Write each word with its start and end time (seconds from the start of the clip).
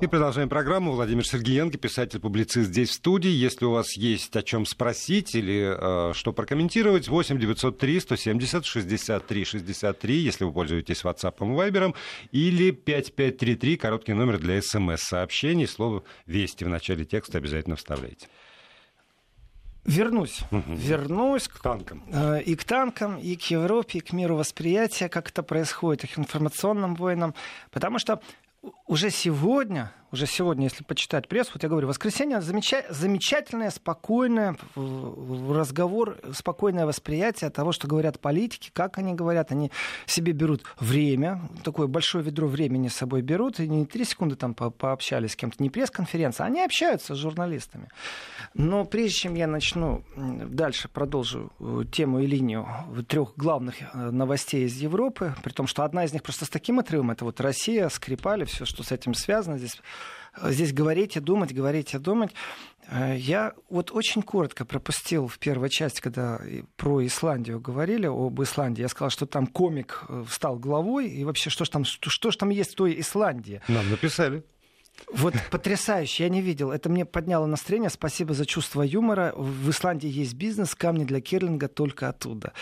И 0.00 0.06
продолжаем 0.06 0.48
программу. 0.48 0.92
Владимир 0.92 1.26
Сергеенко, 1.26 1.76
писатель-публицист 1.76 2.70
здесь 2.70 2.88
в 2.88 2.94
студии. 2.94 3.28
Если 3.28 3.66
у 3.66 3.72
вас 3.72 3.98
есть 3.98 4.34
о 4.34 4.42
чем 4.42 4.64
спросить 4.64 5.34
или 5.34 6.10
э, 6.10 6.14
что 6.14 6.32
прокомментировать, 6.32 7.08
8 7.08 7.38
903 7.38 8.00
170 8.00 8.64
63 8.64 9.44
63, 9.44 10.16
если 10.16 10.44
вы 10.44 10.52
пользуетесь 10.52 11.02
WhatsApp 11.02 11.34
и 11.40 11.42
Viber, 11.42 11.94
или 12.32 12.70
5533, 12.70 13.76
короткий 13.76 14.14
номер 14.14 14.38
для 14.38 14.62
смс-сообщений. 14.62 15.66
Слово 15.66 16.02
«Вести» 16.24 16.64
в 16.64 16.68
начале 16.68 17.04
текста 17.04 17.36
обязательно 17.36 17.76
вставляйте. 17.76 18.26
Вернусь. 19.84 20.40
Угу. 20.50 20.74
Вернусь 20.76 21.46
к 21.46 21.58
танкам. 21.60 22.04
Э, 22.10 22.40
и 22.40 22.56
к 22.56 22.64
танкам, 22.64 23.18
и 23.18 23.36
к 23.36 23.42
Европе, 23.50 23.98
и 23.98 24.00
к 24.00 24.14
миру 24.14 24.36
восприятия, 24.36 25.10
как 25.10 25.28
это 25.28 25.42
происходит, 25.42 26.04
и 26.04 26.06
к 26.06 26.18
информационным 26.18 26.94
войнам. 26.94 27.34
Потому 27.70 27.98
что 27.98 28.22
уже 28.86 29.10
сегодня 29.10 29.92
уже 30.12 30.26
сегодня, 30.26 30.64
если 30.64 30.84
почитать 30.84 31.28
прессу, 31.28 31.52
вот 31.54 31.62
я 31.62 31.68
говорю, 31.68 31.88
воскресенье 31.88 32.40
замеча- 32.40 32.86
замечательное, 32.90 33.70
спокойное 33.70 34.56
разговор, 34.74 36.18
спокойное 36.32 36.86
восприятие 36.86 37.50
того, 37.50 37.72
что 37.72 37.88
говорят 37.88 38.20
политики, 38.20 38.70
как 38.72 38.98
они 38.98 39.14
говорят, 39.14 39.52
они 39.52 39.70
себе 40.06 40.32
берут 40.32 40.64
время, 40.80 41.42
такое 41.64 41.86
большое 41.86 42.24
ведро 42.24 42.46
времени 42.46 42.88
с 42.88 42.94
собой 42.94 43.22
берут, 43.22 43.60
и 43.60 43.68
не 43.68 43.84
три 43.86 44.04
секунды 44.04 44.36
там 44.36 44.54
по 44.54 44.70
пообщались 44.70 45.32
с 45.32 45.36
кем-то, 45.36 45.62
не 45.62 45.70
пресс-конференция, 45.70 46.46
они 46.46 46.62
общаются 46.62 47.14
с 47.14 47.18
журналистами. 47.18 47.88
Но 48.54 48.84
прежде 48.84 49.18
чем 49.18 49.34
я 49.34 49.46
начну 49.46 50.04
дальше, 50.16 50.88
продолжу 50.88 51.52
э, 51.60 51.82
тему 51.92 52.20
и 52.20 52.26
линию 52.26 52.66
трех 53.08 53.34
главных 53.36 53.76
э, 53.80 54.10
новостей 54.10 54.64
из 54.64 54.76
Европы, 54.76 55.34
при 55.42 55.52
том, 55.52 55.66
что 55.66 55.84
одна 55.84 56.04
из 56.04 56.12
них 56.12 56.22
просто 56.22 56.44
с 56.44 56.48
таким 56.48 56.78
отрывом, 56.78 57.10
это 57.10 57.24
вот 57.24 57.40
Россия, 57.40 57.88
Скрипали, 57.88 58.44
все, 58.44 58.64
что 58.64 58.82
с 58.82 58.92
этим 58.92 59.14
связано 59.14 59.58
здесь 59.58 59.80
здесь 60.44 60.72
говорить 60.72 61.16
и 61.16 61.20
думать, 61.20 61.52
говорить 61.52 61.94
и 61.94 61.98
думать. 61.98 62.32
Э, 62.90 63.16
я 63.16 63.54
вот 63.68 63.90
очень 63.92 64.22
коротко 64.22 64.64
пропустил 64.64 65.28
в 65.28 65.38
первой 65.38 65.70
части, 65.70 66.00
когда 66.00 66.40
про 66.76 67.04
Исландию 67.06 67.60
говорили, 67.60 68.06
об 68.06 68.40
Исландии. 68.42 68.82
Я 68.82 68.88
сказал, 68.88 69.10
что 69.10 69.26
там 69.26 69.46
комик 69.46 70.04
э, 70.08 70.24
стал 70.30 70.58
главой, 70.58 71.08
и 71.08 71.24
вообще, 71.24 71.50
что 71.50 71.64
ж 71.64 71.68
там, 71.68 71.84
что, 71.84 72.10
что 72.10 72.30
ж 72.30 72.36
там 72.36 72.50
есть 72.50 72.72
в 72.72 72.76
той 72.76 72.98
Исландии? 73.00 73.60
Нам 73.68 73.88
написали. 73.90 74.42
Вот 75.12 75.34
потрясающе, 75.50 76.24
я 76.24 76.28
не 76.28 76.40
видел. 76.40 76.70
Это 76.70 76.88
мне 76.88 77.04
подняло 77.04 77.46
настроение. 77.46 77.90
Спасибо 77.90 78.34
за 78.34 78.46
чувство 78.46 78.82
юмора. 78.82 79.32
В 79.36 79.70
Исландии 79.70 80.08
есть 80.08 80.34
бизнес, 80.34 80.74
камни 80.74 81.04
для 81.04 81.20
кирлинга 81.20 81.68
только 81.68 82.08
оттуда. 82.08 82.52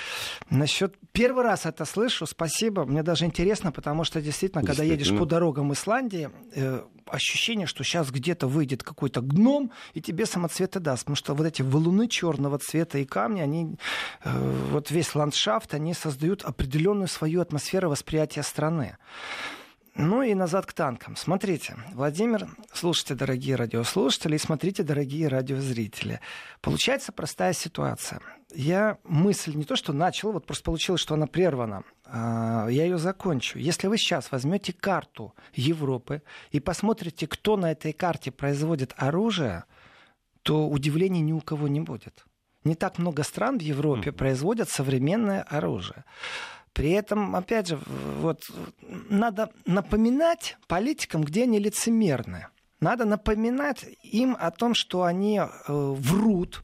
Насчет 0.51 0.95
первый 1.12 1.45
раз 1.45 1.67
это 1.67 1.84
слышу. 1.84 2.27
Спасибо. 2.27 2.84
Мне 2.84 3.03
даже 3.03 3.25
интересно, 3.25 3.73
потому 3.73 4.05
что 4.05 4.20
действительно, 4.20 4.62
когда 4.62 4.84
едешь 4.84 5.17
по 5.17 5.25
дорогам 5.25 5.73
Исландии, 5.73 6.31
э, 6.55 6.83
ощущение, 7.06 7.67
что 7.67 7.84
сейчас 7.84 8.11
где-то 8.11 8.47
выйдет 8.47 8.83
какой-то 8.83 9.21
гном 9.21 9.71
и 9.95 10.00
тебе 10.00 10.27
самоцветы 10.27 10.81
даст. 10.81 11.05
Потому 11.05 11.17
что 11.17 11.34
вот 11.34 11.47
эти 11.47 11.62
валуны 11.62 12.09
черного 12.09 12.59
цвета 12.59 12.98
и 12.98 13.05
камни, 13.05 13.41
они, 13.41 13.77
э, 14.25 14.69
вот 14.71 14.91
весь 14.91 15.15
ландшафт, 15.15 15.75
они 15.75 15.95
создают 15.95 16.45
определенную 16.45 17.09
свою 17.09 17.41
атмосферу 17.41 17.91
восприятия 17.91 18.43
страны. 18.43 18.97
Ну 19.99 20.23
и 20.23 20.35
назад 20.35 20.67
к 20.67 20.75
танкам. 20.75 21.17
Смотрите, 21.17 21.75
Владимир, 21.95 22.49
слушайте, 22.71 23.15
дорогие 23.15 23.57
радиослушатели, 23.57 24.37
и 24.37 24.39
смотрите, 24.39 24.83
дорогие 24.83 25.29
радиозрители. 25.29 26.21
Получается 26.61 27.13
простая 27.13 27.55
ситуация. 27.55 28.21
Я 28.55 28.99
мысль 29.05 29.55
не 29.55 29.65
то, 29.65 29.75
что 29.75 29.95
начал, 29.95 30.33
вот 30.33 30.45
просто 30.45 30.65
получилось, 30.65 31.01
что 31.01 31.15
она 31.15 31.27
прервана. 31.27 31.83
А, 32.05 32.69
я 32.69 32.85
ее 32.85 32.99
закончу. 32.99 33.59
Если 33.59 33.87
вы 33.87 33.97
сейчас 33.97 34.31
возьмете 34.31 34.75
карту 34.75 35.35
Европы 35.55 36.23
и 36.51 36.61
посмотрите, 36.61 37.27
кто 37.27 37.57
на 37.57 37.73
этой 37.73 37.95
карте 37.95 38.31
производит 38.31 38.93
оружие, 38.99 39.65
то 40.43 40.69
удивлений 40.69 41.23
ни 41.23 41.33
у 41.33 41.41
кого 41.41 41.69
не 41.69 41.81
будет. 41.81 42.27
Не 42.65 42.75
так 42.75 42.99
много 42.99 43.23
стран 43.23 43.59
в 43.59 43.63
Европе 43.63 44.13
производят 44.13 44.69
современное 44.69 45.43
оружие. 45.43 46.05
При 46.76 46.91
этом, 46.91 47.34
опять 47.34 47.69
же, 47.69 47.81
вот, 48.20 48.42
надо 49.09 49.50
напоминать 49.64 50.59
политикам, 50.69 51.25
где 51.25 51.44
они 51.44 51.59
лицемерны. 51.59 52.48
Надо 52.81 53.06
напоминать 53.06 53.87
им 54.03 54.37
о 54.38 54.50
том, 54.50 54.75
что 54.75 55.04
они 55.04 55.38
э, 55.38 55.48
врут 55.69 56.62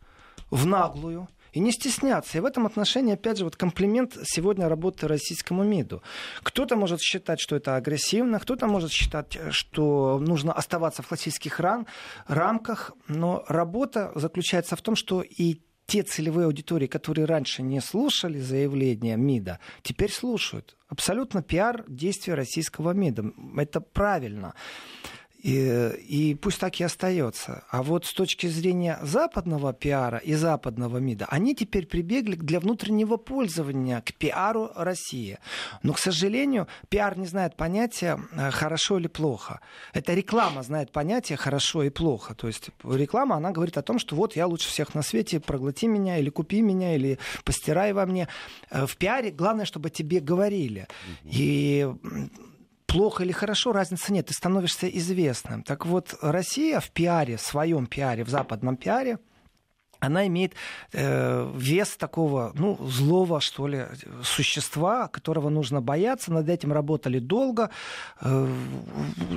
в 0.50 0.66
наглую, 0.66 1.28
и 1.52 1.60
не 1.60 1.72
стесняться. 1.72 2.36
И 2.36 2.40
в 2.42 2.44
этом 2.44 2.66
отношении, 2.66 3.14
опять 3.14 3.38
же, 3.38 3.44
вот 3.44 3.56
комплимент 3.56 4.18
сегодня 4.24 4.68
работы 4.68 5.08
российскому 5.08 5.64
МИДу. 5.64 6.02
Кто-то 6.42 6.76
может 6.76 7.00
считать, 7.00 7.40
что 7.40 7.56
это 7.56 7.76
агрессивно, 7.76 8.38
кто-то 8.38 8.66
может 8.66 8.90
считать, 8.90 9.38
что 9.50 10.18
нужно 10.18 10.52
оставаться 10.52 11.02
в 11.02 11.08
классических 11.08 11.58
рам- 11.58 11.86
рамках, 12.26 12.92
но 13.08 13.44
работа 13.48 14.12
заключается 14.14 14.76
в 14.76 14.82
том, 14.82 14.94
что 14.94 15.22
и 15.22 15.62
те 15.92 16.02
целевые 16.02 16.46
аудитории, 16.46 16.86
которые 16.86 17.26
раньше 17.26 17.60
не 17.60 17.78
слушали 17.82 18.40
заявления 18.40 19.14
МИДа, 19.14 19.58
теперь 19.82 20.10
слушают. 20.10 20.74
Абсолютно 20.88 21.42
пиар 21.42 21.84
действия 21.86 22.32
российского 22.32 22.92
МИДа. 22.92 23.30
Это 23.58 23.82
правильно. 23.82 24.54
И, 25.42 25.90
и 26.08 26.34
пусть 26.36 26.60
так 26.60 26.78
и 26.78 26.84
остается. 26.84 27.64
А 27.68 27.82
вот 27.82 28.06
с 28.06 28.14
точки 28.14 28.46
зрения 28.46 28.98
западного 29.02 29.72
пиара 29.72 30.18
и 30.18 30.34
западного 30.34 30.98
МИДа, 30.98 31.26
они 31.28 31.56
теперь 31.56 31.86
прибегли 31.86 32.36
для 32.36 32.60
внутреннего 32.60 33.16
пользования 33.16 34.00
к 34.02 34.14
пиару 34.14 34.70
России. 34.76 35.38
Но, 35.82 35.94
к 35.94 35.98
сожалению, 35.98 36.68
пиар 36.88 37.18
не 37.18 37.26
знает 37.26 37.56
понятия 37.56 38.20
э, 38.30 38.52
хорошо 38.52 38.98
или 38.98 39.08
плохо. 39.08 39.60
Это 39.92 40.14
реклама 40.14 40.62
знает 40.62 40.92
понятие 40.92 41.36
хорошо 41.36 41.82
и 41.82 41.90
плохо. 41.90 42.34
То 42.34 42.46
есть 42.46 42.70
реклама, 42.84 43.36
она 43.36 43.50
говорит 43.50 43.76
о 43.76 43.82
том, 43.82 43.98
что 43.98 44.14
вот 44.14 44.36
я 44.36 44.46
лучше 44.46 44.68
всех 44.68 44.94
на 44.94 45.02
свете, 45.02 45.40
проглоти 45.40 45.88
меня 45.88 46.18
или 46.18 46.30
купи 46.30 46.62
меня, 46.62 46.94
или 46.94 47.18
постирай 47.44 47.92
во 47.92 48.06
мне. 48.06 48.28
Э, 48.70 48.86
в 48.86 48.96
пиаре 48.96 49.32
главное, 49.32 49.64
чтобы 49.64 49.90
тебе 49.90 50.20
говорили. 50.20 50.86
И 51.24 51.88
плохо 52.92 53.24
или 53.24 53.32
хорошо, 53.32 53.72
разницы 53.72 54.12
нет, 54.12 54.26
ты 54.26 54.34
становишься 54.34 54.86
известным. 54.86 55.62
Так 55.62 55.86
вот, 55.86 56.14
Россия 56.20 56.78
в 56.78 56.90
пиаре, 56.90 57.36
в 57.36 57.40
своем 57.40 57.86
пиаре, 57.86 58.24
в 58.24 58.28
западном 58.28 58.76
пиаре, 58.76 59.18
она 60.02 60.26
имеет 60.26 60.54
э, 60.92 61.52
вес 61.54 61.96
такого, 61.96 62.52
ну, 62.54 62.76
злого, 62.88 63.40
что 63.40 63.68
ли, 63.68 63.86
существа, 64.24 65.06
которого 65.06 65.48
нужно 65.48 65.80
бояться. 65.80 66.32
Над 66.32 66.48
этим 66.48 66.72
работали 66.72 67.20
долго. 67.20 67.70
Э, 68.20 68.48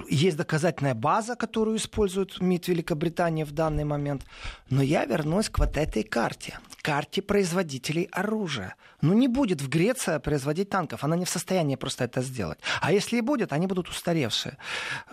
есть 0.09 0.37
доказательная 0.37 0.95
база, 0.95 1.35
которую 1.35 1.77
использует 1.77 2.41
МИД 2.41 2.69
Великобритании 2.69 3.43
в 3.43 3.51
данный 3.51 3.83
момент. 3.83 4.23
Но 4.71 4.81
я 4.81 5.05
вернусь 5.05 5.49
к 5.49 5.59
вот 5.59 5.77
этой 5.77 6.01
карте. 6.01 6.57
Карте 6.81 7.21
производителей 7.21 8.09
оружия. 8.11 8.75
Ну, 9.01 9.13
не 9.13 9.27
будет 9.27 9.61
в 9.61 9.69
Греции 9.69 10.17
производить 10.17 10.69
танков. 10.69 11.03
Она 11.03 11.15
не 11.15 11.25
в 11.25 11.29
состоянии 11.29 11.75
просто 11.75 12.05
это 12.05 12.23
сделать. 12.23 12.57
А 12.81 12.91
если 12.91 13.17
и 13.17 13.21
будет, 13.21 13.53
они 13.53 13.67
будут 13.67 13.87
устаревшие. 13.89 14.57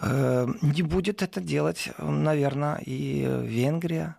Э, 0.00 0.46
не 0.62 0.82
будет 0.82 1.20
это 1.22 1.40
делать, 1.42 1.90
наверное, 1.98 2.80
и 2.86 3.28
Венгрия 3.42 4.16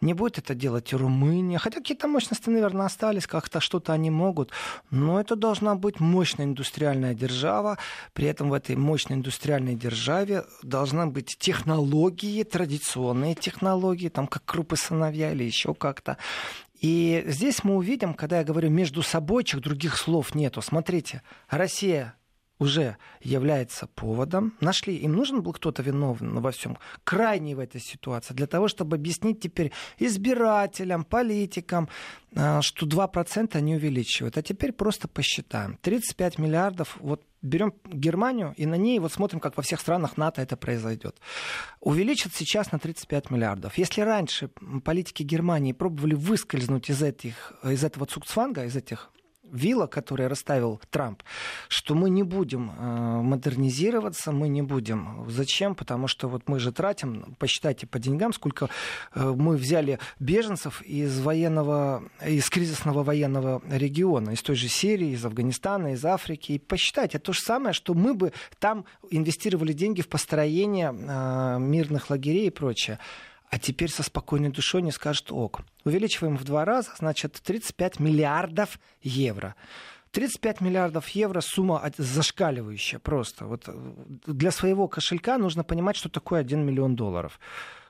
не 0.00 0.14
будет 0.14 0.38
это 0.38 0.54
делать 0.54 0.92
Румыния. 0.92 1.58
Хотя 1.58 1.78
какие-то 1.78 2.08
мощности, 2.08 2.48
наверное, 2.48 2.86
остались, 2.86 3.26
как-то 3.26 3.60
что-то 3.60 3.92
они 3.92 4.10
могут. 4.10 4.50
Но 4.90 5.20
это 5.20 5.36
должна 5.36 5.74
быть 5.74 6.00
мощная 6.00 6.46
индустриальная 6.46 7.14
держава. 7.14 7.78
При 8.12 8.26
этом 8.26 8.50
в 8.50 8.54
этой 8.54 8.76
мощной 8.76 9.18
индустриальной 9.18 9.74
державе 9.74 10.44
должны 10.62 11.06
быть 11.06 11.36
технологии, 11.38 12.42
традиционные 12.42 13.34
технологии, 13.34 14.08
там 14.08 14.26
как 14.26 14.44
крупы 14.44 14.76
сыновья 14.76 15.32
или 15.32 15.44
еще 15.44 15.74
как-то. 15.74 16.16
И 16.80 17.24
здесь 17.26 17.62
мы 17.62 17.76
увидим, 17.76 18.14
когда 18.14 18.38
я 18.38 18.44
говорю 18.44 18.70
между 18.70 19.02
собойчих, 19.02 19.60
других 19.60 19.98
слов 19.98 20.34
нету. 20.34 20.62
Смотрите, 20.62 21.22
Россия 21.48 22.14
уже 22.60 22.98
является 23.22 23.86
поводом. 23.86 24.52
Нашли, 24.60 24.94
им 24.94 25.14
нужен 25.14 25.42
был 25.42 25.52
кто-то 25.52 25.82
виновный 25.82 26.40
во 26.40 26.52
всем, 26.52 26.78
крайний 27.02 27.54
в 27.54 27.58
этой 27.58 27.80
ситуации, 27.80 28.34
для 28.34 28.46
того, 28.46 28.68
чтобы 28.68 28.96
объяснить 28.96 29.40
теперь 29.40 29.72
избирателям, 29.98 31.04
политикам, 31.04 31.88
а, 32.36 32.60
что 32.62 32.86
2% 32.86 33.60
не 33.60 33.74
увеличивают. 33.74 34.36
А 34.36 34.42
теперь 34.42 34.72
просто 34.72 35.08
посчитаем. 35.08 35.78
35 35.80 36.38
миллиардов, 36.38 36.98
вот 37.00 37.22
берем 37.42 37.72
Германию 37.86 38.52
и 38.58 38.66
на 38.66 38.74
ней 38.74 38.98
вот 38.98 39.12
смотрим, 39.12 39.40
как 39.40 39.56
во 39.56 39.62
всех 39.62 39.80
странах 39.80 40.18
НАТО 40.18 40.42
это 40.42 40.58
произойдет. 40.58 41.16
Увеличат 41.80 42.34
сейчас 42.34 42.72
на 42.72 42.78
35 42.78 43.30
миллиардов. 43.30 43.78
Если 43.78 44.02
раньше 44.02 44.48
политики 44.84 45.22
Германии 45.22 45.72
пробовали 45.72 46.14
выскользнуть 46.14 46.90
из, 46.90 47.02
этих, 47.02 47.54
из 47.64 47.82
этого 47.82 48.04
цукцванга, 48.04 48.66
из 48.66 48.76
этих 48.76 49.10
вилла, 49.52 49.86
которую 49.86 50.28
расставил 50.28 50.80
Трамп, 50.90 51.22
что 51.68 51.94
мы 51.94 52.10
не 52.10 52.22
будем 52.22 52.70
э, 52.70 53.22
модернизироваться, 53.22 54.32
мы 54.32 54.48
не 54.48 54.62
будем. 54.62 55.26
Зачем? 55.28 55.74
Потому 55.74 56.08
что 56.08 56.28
вот 56.28 56.48
мы 56.48 56.58
же 56.60 56.72
тратим, 56.72 57.36
посчитайте 57.38 57.86
по 57.86 57.98
деньгам, 57.98 58.32
сколько 58.32 58.68
э, 59.14 59.34
мы 59.36 59.56
взяли 59.56 59.98
беженцев 60.18 60.82
из 60.82 61.20
военного, 61.20 62.02
из 62.26 62.48
кризисного 62.50 63.02
военного 63.02 63.62
региона, 63.70 64.30
из 64.30 64.42
той 64.42 64.56
же 64.56 64.68
Сирии, 64.68 65.10
из 65.12 65.24
Афганистана, 65.24 65.94
из 65.94 66.04
Африки. 66.04 66.52
И 66.52 66.58
посчитайте, 66.58 67.18
то 67.18 67.32
же 67.32 67.40
самое, 67.40 67.72
что 67.72 67.94
мы 67.94 68.14
бы 68.14 68.32
там 68.58 68.84
инвестировали 69.10 69.72
деньги 69.72 70.02
в 70.02 70.08
построение 70.08 70.92
э, 70.92 71.58
мирных 71.58 72.10
лагерей 72.10 72.46
и 72.46 72.50
прочее 72.50 72.98
а 73.50 73.58
теперь 73.58 73.90
со 73.90 74.02
спокойной 74.02 74.50
душой 74.50 74.80
не 74.80 74.92
скажет 74.92 75.30
ок. 75.30 75.62
Увеличиваем 75.84 76.36
в 76.36 76.44
два 76.44 76.64
раза, 76.64 76.92
значит, 76.96 77.40
35 77.42 77.98
миллиардов 77.98 78.78
евро. 79.02 79.56
35 80.12 80.60
миллиардов 80.60 81.08
евро 81.10 81.40
сумма 81.40 81.88
зашкаливающая 81.96 82.98
просто. 82.98 83.46
Вот 83.46 83.64
э, 83.68 83.72
для 84.26 84.50
своего 84.50 84.88
кошелька 84.88 85.38
нужно 85.38 85.62
понимать, 85.62 85.96
что 85.96 86.08
такое 86.08 86.40
1 86.40 86.64
миллион 86.64 86.96
долларов. 86.96 87.38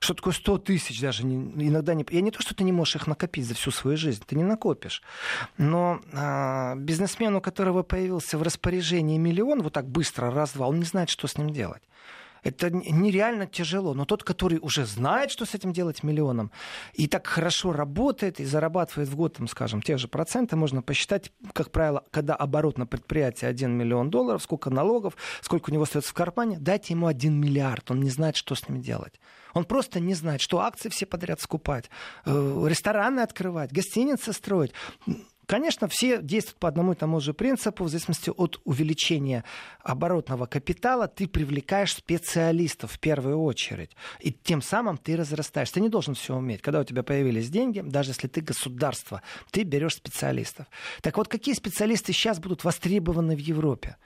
Что 0.01 0.15
такое 0.15 0.35
100 0.35 0.59
тысяч 0.59 1.01
даже 1.01 1.23
иногда 1.23 1.95
не... 1.95 2.07
Я 2.11 2.21
не 2.21 2.31
то, 2.31 2.41
что 2.43 2.55
ты 2.55 2.65
не 2.65 2.73
можешь 2.73 2.97
их 2.97 3.07
накопить 3.07 3.47
за 3.47 3.55
всю 3.55 3.71
свою 3.71 3.97
жизнь, 3.97 4.23
ты 4.27 4.37
не 4.37 4.45
накопишь. 4.45 5.03
Но 5.57 6.01
а, 6.13 6.75
бизнесмен, 6.77 7.37
у 7.37 7.41
которого 7.41 7.83
появился 7.83 8.37
в 8.37 8.43
распоряжении 8.43 9.19
миллион, 9.19 9.63
вот 9.63 9.73
так 9.73 9.89
быстро, 9.89 10.31
раз-два, 10.31 10.69
он 10.69 10.79
не 10.79 10.85
знает, 10.85 11.11
что 11.11 11.27
с 11.27 11.39
ним 11.39 11.51
делать. 11.51 11.83
Это 12.43 12.71
нереально 12.71 13.47
тяжело. 13.47 13.95
Но 13.95 14.05
тот, 14.05 14.25
который 14.25 14.59
уже 14.61 14.87
знает, 14.87 15.31
что 15.31 15.45
с 15.45 15.55
этим 15.55 15.73
делать 15.73 16.03
миллионом, 16.03 16.51
и 16.95 17.07
так 17.07 17.27
хорошо 17.27 17.73
работает 17.73 18.41
и 18.41 18.45
зарабатывает 18.45 19.09
в 19.09 19.17
год, 19.17 19.35
там, 19.35 19.49
скажем, 19.49 19.83
те 19.83 19.97
же 19.97 20.09
проценты, 20.09 20.57
можно 20.57 20.83
посчитать, 20.83 21.33
как 21.53 21.71
правило, 21.71 22.05
когда 22.11 22.35
оборот 22.35 22.79
на 22.79 22.87
предприятии 22.87 23.47
1 23.47 23.71
миллион 23.71 24.11
долларов, 24.11 24.43
сколько 24.43 24.71
налогов, 24.71 25.17
сколько 25.41 25.71
у 25.71 25.73
него 25.73 25.85
остается 25.85 26.11
в 26.11 26.15
кармане, 26.15 26.59
дайте 26.59 26.95
ему 26.95 27.07
1 27.07 27.33
миллиард. 27.33 27.91
Он 27.91 28.01
не 28.01 28.11
знает, 28.11 28.37
что 28.37 28.55
с 28.55 28.69
ним 28.69 28.81
делать. 28.81 29.21
Он 29.53 29.65
просто 29.65 30.01
не 30.01 30.15
знает, 30.15 30.41
что 30.41 30.61
акции 30.61 30.89
все 30.89 31.07
подряд 31.07 31.41
скупать, 31.41 31.91
э, 32.25 32.67
рестораны 32.69 33.21
открывать, 33.21 33.73
гостиницы 33.73 34.33
строить. 34.33 34.73
Конечно, 35.51 35.89
все 35.89 36.23
действуют 36.23 36.61
по 36.61 36.69
одному 36.69 36.93
и 36.93 36.95
тому 36.95 37.19
же 37.19 37.35
принципу. 37.35 37.83
В 37.83 37.89
зависимости 37.89 38.31
от 38.31 38.61
увеличения 38.63 39.43
оборотного 39.83 40.47
капитала 40.47 41.09
ты 41.09 41.27
привлекаешь 41.27 41.93
специалистов 41.93 42.93
в 42.93 43.01
первую 43.01 43.43
очередь. 43.43 43.91
И 44.21 44.31
тем 44.31 44.63
самым 44.63 44.97
ты 44.97 45.17
разрастаешь. 45.17 45.73
Ты 45.73 45.81
не 45.81 45.89
должен 45.89 46.15
все 46.15 46.37
уметь. 46.37 46.63
Когда 46.63 46.79
у 46.79 46.85
тебя 46.85 47.03
появились 47.03 47.51
деньги, 47.51 47.81
даже 47.85 48.11
если 48.11 48.29
ты 48.29 48.43
государство, 48.43 49.23
ты 49.51 49.65
берешь 49.65 49.97
специалистов. 49.97 50.67
Так 51.03 51.17
вот, 51.17 51.27
какие 51.27 51.57
специалисты 51.57 52.13
сейчас 52.13 52.39
будут 52.39 52.63
востребованы 52.63 53.35
в 53.35 53.41
Европе? 53.41 53.97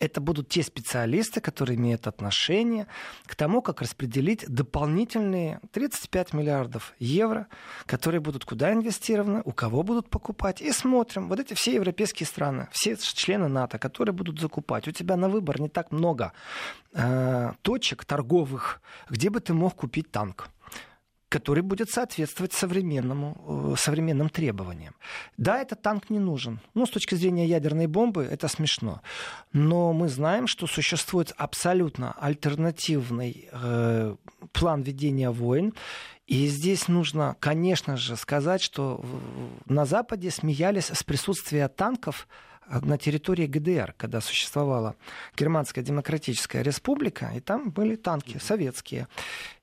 Это 0.00 0.20
будут 0.20 0.48
те 0.48 0.62
специалисты, 0.62 1.40
которые 1.40 1.76
имеют 1.76 2.06
отношение 2.06 2.86
к 3.26 3.36
тому, 3.36 3.60
как 3.60 3.82
распределить 3.82 4.48
дополнительные 4.48 5.60
35 5.72 6.32
миллиардов 6.32 6.94
евро, 6.98 7.46
которые 7.86 8.20
будут 8.20 8.46
куда 8.46 8.72
инвестированы, 8.72 9.42
у 9.44 9.52
кого 9.52 9.82
будут 9.82 10.08
покупать. 10.08 10.62
И 10.62 10.72
смотрим, 10.72 11.28
вот 11.28 11.38
эти 11.38 11.52
все 11.54 11.74
европейские 11.74 12.26
страны, 12.26 12.68
все 12.72 12.96
члены 12.96 13.48
НАТО, 13.48 13.78
которые 13.78 14.14
будут 14.14 14.40
закупать. 14.40 14.88
У 14.88 14.90
тебя 14.90 15.16
на 15.16 15.28
выбор 15.28 15.60
не 15.60 15.68
так 15.68 15.92
много 15.92 16.32
э, 16.94 17.52
точек 17.60 18.06
торговых, 18.06 18.80
где 19.10 19.28
бы 19.28 19.40
ты 19.40 19.52
мог 19.52 19.74
купить 19.74 20.10
танк 20.10 20.48
который 21.30 21.62
будет 21.62 21.90
соответствовать 21.90 22.52
современному, 22.52 23.72
э, 23.72 23.76
современным 23.78 24.28
требованиям. 24.28 24.94
Да, 25.38 25.62
этот 25.62 25.80
танк 25.80 26.10
не 26.10 26.18
нужен. 26.18 26.60
Ну, 26.74 26.86
с 26.86 26.90
точки 26.90 27.14
зрения 27.14 27.46
ядерной 27.46 27.86
бомбы, 27.86 28.24
это 28.24 28.48
смешно. 28.48 29.00
Но 29.52 29.92
мы 29.92 30.08
знаем, 30.08 30.48
что 30.48 30.66
существует 30.66 31.32
абсолютно 31.38 32.12
альтернативный 32.20 33.48
э, 33.52 34.16
план 34.52 34.82
ведения 34.82 35.30
войн. 35.30 35.72
И 36.26 36.48
здесь 36.48 36.88
нужно, 36.88 37.36
конечно 37.40 37.96
же, 37.96 38.16
сказать, 38.16 38.62
что 38.62 39.04
на 39.66 39.84
Западе 39.84 40.30
смеялись 40.30 40.90
с 40.90 41.02
присутствия 41.02 41.68
танков 41.68 42.26
на 42.70 42.98
территории 42.98 43.46
ГДР, 43.46 43.94
когда 43.96 44.20
существовала 44.20 44.94
Германская 45.36 45.82
Демократическая 45.84 46.62
Республика, 46.62 47.32
и 47.34 47.40
там 47.40 47.70
были 47.70 47.96
танки 47.96 48.38
советские. 48.38 49.08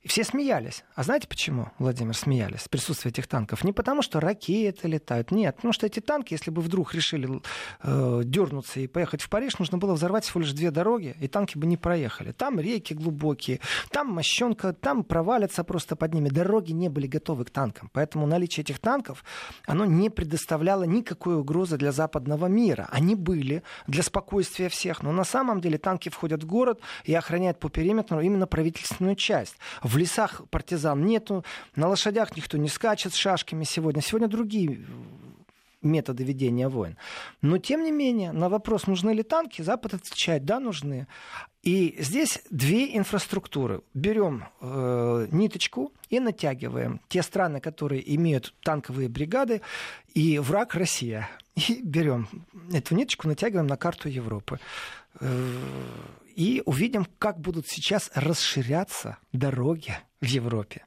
Все 0.08 0.24
смеялись. 0.24 0.84
А 0.94 1.02
знаете 1.02 1.28
почему, 1.28 1.68
Владимир, 1.78 2.16
смеялись 2.16 2.62
с 2.62 2.68
присутствия 2.68 3.10
этих 3.10 3.26
танков? 3.26 3.62
Не 3.62 3.74
потому, 3.74 4.00
что 4.00 4.20
ракеты 4.20 4.88
летают, 4.88 5.30
нет. 5.30 5.56
Потому 5.56 5.74
что 5.74 5.84
эти 5.84 6.00
танки, 6.00 6.32
если 6.32 6.50
бы 6.50 6.62
вдруг 6.62 6.94
решили 6.94 7.42
э, 7.82 8.22
дернуться 8.24 8.80
и 8.80 8.86
поехать 8.86 9.20
в 9.20 9.28
Париж, 9.28 9.58
нужно 9.58 9.76
было 9.76 9.92
взорвать 9.92 10.24
всего 10.24 10.40
лишь 10.40 10.52
две 10.52 10.70
дороги, 10.70 11.14
и 11.20 11.28
танки 11.28 11.58
бы 11.58 11.66
не 11.66 11.76
проехали. 11.76 12.32
Там 12.32 12.58
реки 12.58 12.94
глубокие, 12.94 13.60
там 13.90 14.08
мощенка, 14.08 14.72
там 14.72 15.04
провалятся 15.04 15.62
просто 15.62 15.94
под 15.94 16.14
ними. 16.14 16.30
Дороги 16.30 16.72
не 16.72 16.88
были 16.88 17.06
готовы 17.06 17.44
к 17.44 17.50
танкам. 17.50 17.90
Поэтому 17.92 18.26
наличие 18.26 18.64
этих 18.64 18.78
танков, 18.78 19.22
оно 19.66 19.84
не 19.84 20.08
предоставляло 20.08 20.84
никакой 20.84 21.36
угрозы 21.36 21.76
для 21.76 21.92
западного 21.92 22.46
мира. 22.46 22.88
Они 22.92 23.14
были 23.14 23.62
для 23.86 24.02
спокойствия 24.02 24.70
всех, 24.70 25.02
но 25.02 25.12
на 25.12 25.24
самом 25.24 25.60
деле 25.60 25.76
танки 25.76 26.08
входят 26.08 26.44
в 26.44 26.46
город 26.46 26.80
и 27.04 27.12
охраняют 27.12 27.58
по 27.58 27.68
периметру 27.68 28.22
именно 28.22 28.46
правительственную 28.46 29.14
часть. 29.14 29.56
В 29.82 29.97
лесах 29.98 30.42
партизан 30.50 31.04
нету, 31.04 31.44
на 31.76 31.88
лошадях 31.88 32.36
никто 32.36 32.56
не 32.56 32.68
скачет 32.68 33.12
с 33.12 33.16
шашками 33.16 33.64
сегодня. 33.64 34.00
Сегодня 34.00 34.28
другие 34.28 34.86
методы 35.82 36.24
ведения 36.24 36.68
войн. 36.68 36.96
Но, 37.42 37.58
тем 37.58 37.82
не 37.82 37.92
менее, 37.92 38.32
на 38.32 38.48
вопрос, 38.48 38.86
нужны 38.86 39.10
ли 39.10 39.22
танки, 39.22 39.62
Запад 39.62 39.94
отвечает, 39.94 40.44
да, 40.44 40.60
нужны. 40.60 41.06
И 41.62 41.96
здесь 41.98 42.42
две 42.50 42.96
инфраструктуры. 42.96 43.82
Берем 43.94 44.44
э, 44.60 45.26
ниточку 45.30 45.92
и 46.08 46.20
натягиваем 46.20 47.00
те 47.08 47.22
страны, 47.22 47.60
которые 47.60 48.14
имеют 48.14 48.54
танковые 48.62 49.08
бригады, 49.08 49.60
и 50.14 50.38
враг 50.38 50.74
Россия. 50.74 51.28
И 51.68 51.80
берем 51.82 52.28
эту 52.72 52.94
ниточку, 52.94 53.28
натягиваем 53.28 53.66
на 53.66 53.76
карту 53.76 54.08
Европы. 54.08 54.60
Э, 55.20 55.52
и 56.38 56.62
увидим, 56.66 57.04
как 57.18 57.40
будут 57.40 57.66
сейчас 57.66 58.12
расширяться 58.14 59.18
дороги 59.32 59.98
в 60.20 60.24
Европе 60.24 60.84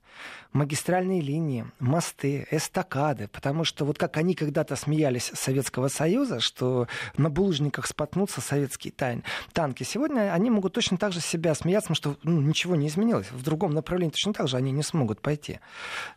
магистральные 0.53 1.21
линии, 1.21 1.65
мосты, 1.79 2.47
эстакады, 2.51 3.27
потому 3.27 3.63
что 3.63 3.85
вот 3.85 3.97
как 3.97 4.17
они 4.17 4.35
когда-то 4.35 4.75
смеялись 4.75 5.31
Советского 5.33 5.87
Союза, 5.87 6.39
что 6.39 6.87
на 7.17 7.29
булыжниках 7.29 7.87
споткнутся 7.87 8.41
советские 8.41 8.91
тайн, 8.91 9.23
танки, 9.53 9.83
сегодня 9.83 10.33
они 10.33 10.49
могут 10.49 10.73
точно 10.73 10.97
так 10.97 11.13
же 11.13 11.21
себя 11.21 11.55
смеяться, 11.55 11.93
потому 11.93 12.15
что 12.15 12.29
ну, 12.29 12.41
ничего 12.41 12.75
не 12.75 12.87
изменилось. 12.87 13.31
В 13.31 13.43
другом 13.43 13.73
направлении 13.73 14.11
точно 14.11 14.33
так 14.33 14.47
же 14.47 14.57
они 14.57 14.71
не 14.71 14.83
смогут 14.83 15.21
пойти. 15.21 15.59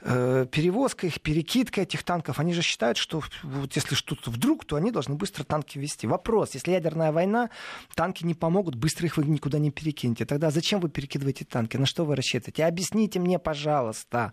Э, 0.00 0.46
перевозка 0.50 1.06
их, 1.06 1.20
перекидка 1.20 1.82
этих 1.82 2.02
танков, 2.02 2.40
они 2.40 2.52
же 2.54 2.62
считают, 2.62 2.96
что 2.96 3.22
вот 3.42 3.74
если 3.76 3.94
что-то 3.94 4.30
вдруг, 4.30 4.64
то 4.64 4.76
они 4.76 4.90
должны 4.90 5.14
быстро 5.14 5.44
танки 5.44 5.78
вести. 5.78 6.06
Вопрос, 6.06 6.54
если 6.54 6.72
ядерная 6.72 7.12
война, 7.12 7.50
танки 7.94 8.24
не 8.24 8.34
помогут, 8.34 8.74
быстро 8.74 9.06
их 9.06 9.16
никуда 9.28 9.58
не 9.58 9.70
перекинете. 9.70 10.24
Тогда 10.24 10.50
зачем 10.50 10.80
вы 10.80 10.88
перекидываете 10.88 11.44
танки? 11.44 11.76
На 11.76 11.86
что 11.86 12.04
вы 12.04 12.16
рассчитываете? 12.16 12.64
Объясните 12.64 13.18
мне, 13.18 13.38
пожалуйста. 13.38 14.32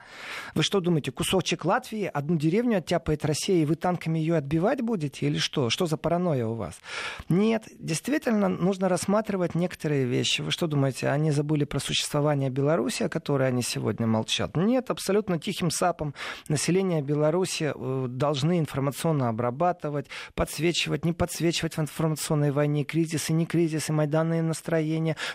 Вы 0.56 0.64
что 0.64 0.80
думаете, 0.80 1.12
кусочек 1.12 1.66
Латвии, 1.66 2.06
одну 2.06 2.38
деревню 2.38 2.78
оттяпает 2.80 3.26
Россия, 3.26 3.62
и 3.62 3.66
вы 3.66 3.76
танками 3.76 4.20
ее 4.20 4.36
отбивать 4.36 4.82
будете? 4.82 5.28
Или 5.28 5.38
что? 5.38 5.70
Что 5.70 5.86
за 5.86 5.98
паранойя 5.98 6.46
у 6.46 6.56
вас? 6.56 6.80
Нет, 7.30 7.68
действительно, 7.80 8.48
нужно 8.48 8.90
рассматривать 8.90 9.56
некоторые 9.56 10.06
вещи. 10.06 10.42
Вы 10.42 10.52
что 10.52 10.68
думаете, 10.68 11.10
они 11.10 11.32
забыли 11.32 11.66
про 11.66 11.80
существование 11.80 12.50
Беларуси, 12.50 13.04
о 13.04 13.10
которой 13.10 13.48
они 13.48 13.62
сегодня 13.62 14.08
молчат? 14.08 14.56
Нет, 14.56 14.90
абсолютно 14.90 15.40
тихим 15.40 15.72
сапом 15.72 16.14
население 16.48 17.02
Беларуси 17.02 17.72
э, 17.74 18.06
должны 18.10 18.60
информационно 18.60 19.30
обрабатывать, 19.30 20.08
подсвечивать, 20.36 21.06
не 21.06 21.14
подсвечивать 21.14 21.78
в 21.78 21.80
информационной 21.80 22.52
войне 22.52 22.84
кризисы, 22.84 23.34
не 23.34 23.46
кризисы, 23.46 23.94
майданные 23.94 24.42
настроения. 24.42 24.81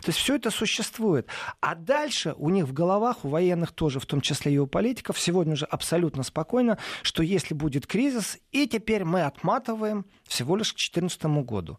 То 0.02 0.08
есть 0.08 0.18
все 0.18 0.36
это 0.36 0.50
существует. 0.50 1.28
А 1.60 1.74
дальше 1.74 2.34
у 2.36 2.50
них 2.50 2.66
в 2.66 2.72
головах, 2.72 3.24
у 3.24 3.28
военных 3.28 3.72
тоже, 3.72 4.00
в 4.00 4.06
том 4.06 4.20
числе 4.20 4.54
и 4.54 4.58
у 4.58 4.66
политиков, 4.66 5.18
сегодня 5.18 5.54
уже 5.54 5.66
абсолютно 5.66 6.22
спокойно, 6.22 6.78
что 7.02 7.22
если 7.22 7.54
будет 7.54 7.86
кризис, 7.86 8.38
и 8.52 8.66
теперь 8.66 9.04
мы 9.04 9.22
отматываем 9.22 10.06
всего 10.24 10.56
лишь 10.56 10.72
к 10.72 10.76
2014 10.76 11.24
году. 11.46 11.78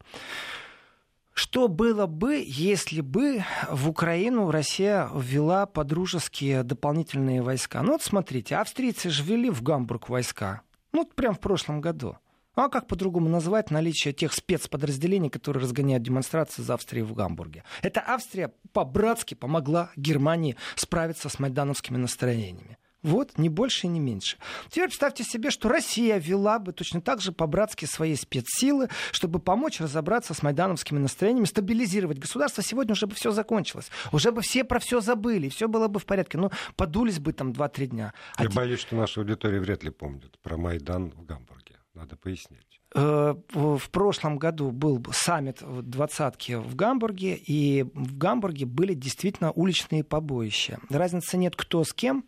Что 1.33 1.67
было 1.67 2.07
бы, 2.07 2.43
если 2.43 3.01
бы 3.01 3.43
в 3.69 3.89
Украину 3.89 4.49
Россия 4.49 5.07
ввела 5.13 5.67
подружеские 5.67 6.63
дополнительные 6.63 7.43
войска? 7.43 7.83
Ну 7.83 7.91
вот 7.91 8.01
смотрите, 8.01 8.55
австрийцы 8.55 9.11
же 9.11 9.21
ввели 9.21 9.51
в 9.51 9.61
Гамбург 9.61 10.09
войска. 10.09 10.61
Ну, 10.93 11.03
вот 11.03 11.13
прям 11.13 11.35
в 11.35 11.39
прошлом 11.39 11.79
году. 11.79 12.17
А 12.57 12.69
как 12.69 12.87
по-другому 12.87 13.29
назвать 13.29 13.69
наличие 13.69 14.15
тех 14.15 14.33
спецподразделений, 14.33 15.29
которые 15.29 15.61
разгоняют 15.61 16.01
демонстрации 16.01 16.63
за 16.63 16.73
Австрией 16.73 17.05
в 17.05 17.13
Гамбурге? 17.13 17.63
Это 17.83 18.01
Австрия 18.01 18.51
по-братски 18.73 19.35
помогла 19.35 19.91
Германии 19.95 20.55
справиться 20.75 21.29
с 21.29 21.37
майдановскими 21.37 21.97
настроениями. 21.97 22.79
Вот, 23.03 23.37
ни 23.37 23.47
больше, 23.47 23.85
ни 23.85 23.99
меньше. 23.99 24.37
Теперь 24.69 24.85
представьте 24.85 25.23
себе, 25.23 25.51
что 25.51 25.69
Россия 25.69 26.17
вела 26.17 26.57
бы 26.57 26.73
точно 26.73 26.99
так 26.99 27.21
же 27.21 27.31
по-братски 27.31 27.85
свои 27.85 28.15
спецсилы, 28.15 28.89
чтобы 29.11 29.37
помочь 29.37 29.79
разобраться 29.79 30.33
с 30.33 30.41
майдановскими 30.41 30.97
настроениями, 30.97 31.45
стабилизировать 31.45 32.17
государство. 32.17 32.63
Сегодня 32.63 32.93
уже 32.93 33.05
бы 33.05 33.13
все 33.13 33.29
закончилось. 33.29 33.91
Уже 34.11 34.31
бы 34.31 34.41
все 34.41 34.63
про 34.63 34.79
все 34.79 34.99
забыли, 34.99 35.49
все 35.49 35.67
было 35.67 35.87
бы 35.87 35.99
в 35.99 36.07
порядке. 36.07 36.39
Ну, 36.39 36.49
подулись 36.75 37.19
бы 37.19 37.33
там 37.33 37.51
2-3 37.51 37.85
дня. 37.85 38.13
Я 38.39 38.47
те... 38.47 38.55
боюсь, 38.55 38.79
что 38.79 38.95
наша 38.95 39.21
аудитория 39.21 39.59
вряд 39.59 39.83
ли 39.83 39.91
помнит 39.91 40.39
про 40.39 40.57
Майдан 40.57 41.11
в 41.11 41.23
Гамбурге. 41.23 41.76
Надо 41.97 42.15
пояснить. 42.15 42.79
Э, 42.93 43.33
в 43.53 43.89
прошлом 43.89 44.37
году 44.37 44.71
был 44.71 45.03
саммит 45.11 45.63
двадцатки 45.81 46.53
в 46.53 46.75
Гамбурге, 46.75 47.35
и 47.35 47.83
в 47.93 48.17
Гамбурге 48.17 48.67
были 48.67 48.93
действительно 48.93 49.51
уличные 49.51 50.03
побоища. 50.03 50.79
Разницы 50.89 51.37
нет, 51.37 51.55
кто 51.55 51.83
с 51.83 51.93
кем, 51.93 52.25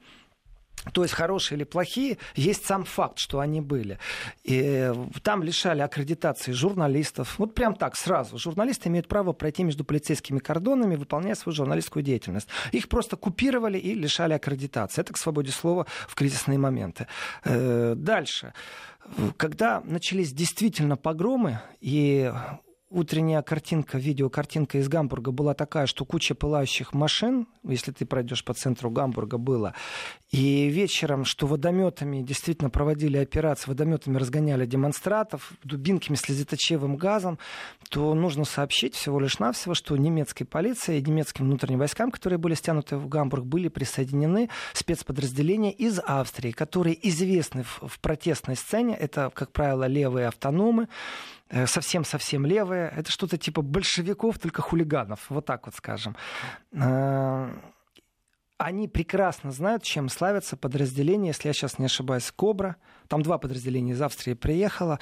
то 0.94 1.04
есть 1.04 1.14
хорошие 1.14 1.58
или 1.58 1.64
плохие, 1.64 2.18
есть 2.36 2.66
сам 2.66 2.86
факт, 2.86 3.20
что 3.20 3.40
они 3.40 3.62
были. 3.62 4.00
И 4.44 4.62
э, 4.62 4.94
там 5.24 5.44
лишали 5.44 5.82
аккредитации 5.82 6.52
журналистов. 6.52 7.38
Вот 7.38 7.54
прям 7.54 7.76
так, 7.76 7.96
сразу. 7.96 8.38
Журналисты 8.38 8.90
имеют 8.90 9.08
право 9.08 9.34
пройти 9.34 9.64
между 9.64 9.84
полицейскими 9.84 10.40
кордонами, 10.40 10.96
выполняя 10.96 11.36
свою 11.36 11.56
журналистскую 11.56 12.04
деятельность. 12.04 12.48
Их 12.72 12.88
просто 12.90 13.18
купировали 13.18 13.78
и 13.78 13.94
лишали 13.94 14.34
аккредитации. 14.34 15.02
Это 15.02 15.14
к 15.14 15.18
свободе 15.18 15.52
слова 15.52 15.86
в 16.08 16.16
кризисные 16.16 16.58
моменты. 16.58 17.08
Э, 17.44 17.94
дальше. 17.96 18.54
Когда 19.38 19.82
начались 19.82 20.34
действительно 20.34 20.96
погромы, 20.96 21.60
и 21.82 22.32
утренняя 22.90 23.42
картинка, 23.42 23.98
видеокартинка 23.98 24.80
из 24.80 24.88
Гамбурга 24.88 25.32
была 25.32 25.54
такая, 25.54 25.86
что 25.86 26.06
куча 26.06 26.34
пылающих 26.34 26.94
машин, 26.94 27.48
если 27.64 27.92
ты 27.92 28.06
пройдешь 28.06 28.44
по 28.44 28.54
центру 28.54 28.90
Гамбурга, 28.90 29.38
было. 29.38 29.76
И 30.32 30.68
вечером, 30.70 31.26
что 31.26 31.48
водометами 31.48 32.22
действительно 32.22 32.70
проводили 32.70 33.18
операции, 33.18 33.70
водометами 33.70 34.18
разгоняли 34.18 34.66
демонстратов, 34.66 35.54
дубинками, 35.64 36.16
слезоточивым 36.16 36.98
газом, 36.98 37.40
то 37.90 38.14
нужно 38.14 38.46
сообщить 38.46 38.96
всего 38.96 39.20
лишь 39.20 39.40
навсего, 39.40 39.74
что 39.74 39.96
немецкой 39.96 40.46
полиции 40.46 40.98
и 40.98 41.02
немецким 41.02 41.46
внутренним 41.46 41.80
войскам, 41.80 42.12
которые 42.12 42.40
были 42.40 42.56
стянуты 42.56 42.98
в 42.98 43.08
Гамбург, 43.08 43.46
были 43.46 43.68
присоединены 43.68 44.50
спецподразделения 44.74 45.72
из 45.72 46.00
Австрии, 46.00 46.52
которые 46.52 47.08
известны 47.08 47.64
в, 47.64 48.00
протестной 48.00 48.56
сцене. 48.56 48.96
Это, 48.96 49.32
как 49.34 49.52
правило, 49.52 49.86
левые 49.86 50.28
автономы, 50.28 50.88
совсем-совсем 51.66 52.46
левые. 52.46 52.92
Это 52.96 53.12
что-то 53.12 53.38
типа 53.38 53.62
большевиков, 53.62 54.40
только 54.40 54.62
хулиганов. 54.62 55.26
Вот 55.30 55.46
так 55.46 55.66
вот 55.66 55.76
скажем. 55.76 56.16
Э, 58.60 58.64
они 58.64 58.88
прекрасно 58.88 59.52
знают, 59.52 59.84
чем 59.84 60.10
славятся 60.10 60.58
подразделения, 60.58 61.30
если 61.30 61.48
я 61.48 61.54
сейчас 61.54 61.80
не 61.80 61.86
ошибаюсь, 61.86 62.32
«Кобра», 62.36 62.76
там 63.08 63.24
два 63.24 63.40
подразделения 63.40 63.94
из 63.94 64.02
Австрии 64.02 64.36
приехало, 64.36 65.00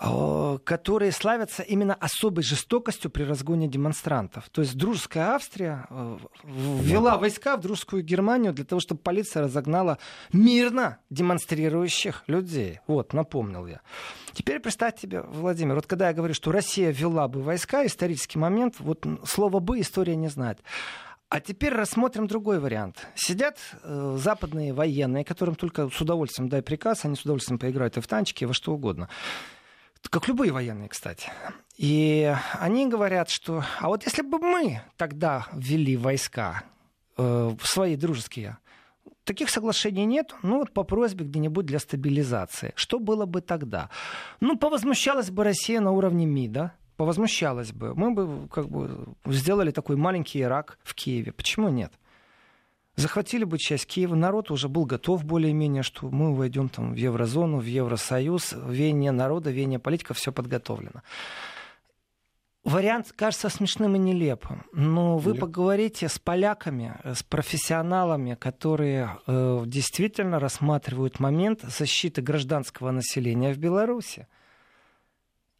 которые 0.00 1.12
славятся 1.12 1.62
именно 1.62 1.92
особой 1.94 2.42
жестокостью 2.42 3.10
при 3.10 3.24
разгоне 3.24 3.68
демонстрантов. 3.68 4.48
То 4.48 4.62
есть 4.62 4.74
дружеская 4.74 5.34
Австрия 5.34 5.86
э, 5.90 6.18
ввела 6.44 7.18
войска 7.18 7.58
в 7.58 7.60
дружескую 7.60 8.02
Германию 8.02 8.54
для 8.54 8.64
того, 8.64 8.80
чтобы 8.80 9.02
полиция 9.02 9.42
разогнала 9.42 9.98
мирно 10.32 10.98
демонстрирующих 11.10 12.24
людей. 12.26 12.80
Вот, 12.86 13.12
напомнил 13.12 13.66
я. 13.66 13.82
Теперь 14.32 14.58
представь 14.58 14.98
себе, 14.98 15.20
Владимир, 15.20 15.74
вот 15.74 15.86
когда 15.86 16.08
я 16.08 16.14
говорю, 16.14 16.32
что 16.32 16.52
Россия 16.52 16.90
ввела 16.90 17.28
бы 17.28 17.42
войска, 17.42 17.84
исторический 17.84 18.38
момент, 18.38 18.76
вот 18.78 19.06
слово 19.26 19.60
«бы» 19.60 19.78
история 19.80 20.16
не 20.16 20.28
знает. 20.28 20.58
А 21.32 21.40
теперь 21.40 21.72
рассмотрим 21.72 22.26
другой 22.26 22.58
вариант. 22.58 23.08
Сидят 23.14 23.56
э, 23.82 24.18
западные 24.20 24.74
военные, 24.74 25.24
которым 25.24 25.54
только 25.54 25.88
с 25.88 25.98
удовольствием 25.98 26.50
дай 26.50 26.60
приказ, 26.60 27.06
они 27.06 27.16
с 27.16 27.22
удовольствием 27.22 27.58
поиграют 27.58 27.96
и 27.96 28.02
в 28.02 28.06
танчики, 28.06 28.44
и 28.44 28.46
во 28.46 28.52
что 28.52 28.74
угодно. 28.74 29.08
Как 30.10 30.28
любые 30.28 30.52
военные, 30.52 30.90
кстати. 30.90 31.32
И 31.78 32.30
они 32.60 32.86
говорят, 32.86 33.30
что 33.30 33.64
а 33.80 33.88
вот 33.88 34.04
если 34.04 34.20
бы 34.20 34.40
мы 34.40 34.82
тогда 34.98 35.46
ввели 35.54 35.96
войска 35.96 36.64
э, 37.16 37.56
свои 37.62 37.96
дружеские, 37.96 38.58
таких 39.24 39.48
соглашений 39.48 40.04
нет, 40.04 40.34
ну 40.42 40.58
вот 40.58 40.74
по 40.74 40.82
просьбе 40.82 41.24
где-нибудь 41.24 41.64
для 41.64 41.78
стабилизации. 41.78 42.74
Что 42.76 42.98
было 42.98 43.24
бы 43.24 43.40
тогда? 43.40 43.88
Ну, 44.40 44.58
повозмущалась 44.58 45.30
бы 45.30 45.44
Россия 45.44 45.80
на 45.80 45.92
уровне 45.92 46.26
МИДа, 46.26 46.74
повозмущалась 47.02 47.72
бы. 47.72 47.96
Мы 47.96 48.12
бы 48.12 48.46
как 48.46 48.68
бы 48.68 49.06
сделали 49.26 49.72
такой 49.72 49.96
маленький 49.96 50.40
Ирак 50.40 50.78
в 50.84 50.94
Киеве. 50.94 51.32
Почему 51.32 51.68
нет? 51.68 51.92
Захватили 52.94 53.42
бы 53.42 53.58
часть 53.58 53.86
Киева, 53.86 54.14
народ 54.14 54.52
уже 54.52 54.68
был 54.68 54.84
готов 54.84 55.24
более-менее, 55.24 55.82
что 55.82 56.08
мы 56.10 56.32
войдем 56.32 56.68
там 56.68 56.92
в 56.92 56.96
еврозону, 56.96 57.58
в 57.58 57.64
Евросоюз, 57.64 58.52
веяние 58.52 59.10
народа, 59.10 59.50
веяние 59.50 59.80
политика, 59.80 60.14
все 60.14 60.30
подготовлено. 60.30 61.02
Вариант 62.62 63.12
кажется 63.16 63.48
смешным 63.48 63.96
и 63.96 63.98
нелепым, 63.98 64.62
но 64.72 65.18
вы 65.18 65.32
Нет. 65.32 65.40
поговорите 65.40 66.08
с 66.08 66.20
поляками, 66.20 66.94
с 67.02 67.24
профессионалами, 67.24 68.36
которые 68.36 69.18
э, 69.26 69.64
действительно 69.66 70.38
рассматривают 70.38 71.18
момент 71.18 71.62
защиты 71.62 72.22
гражданского 72.22 72.92
населения 72.92 73.52
в 73.52 73.58
Беларуси. 73.58 74.28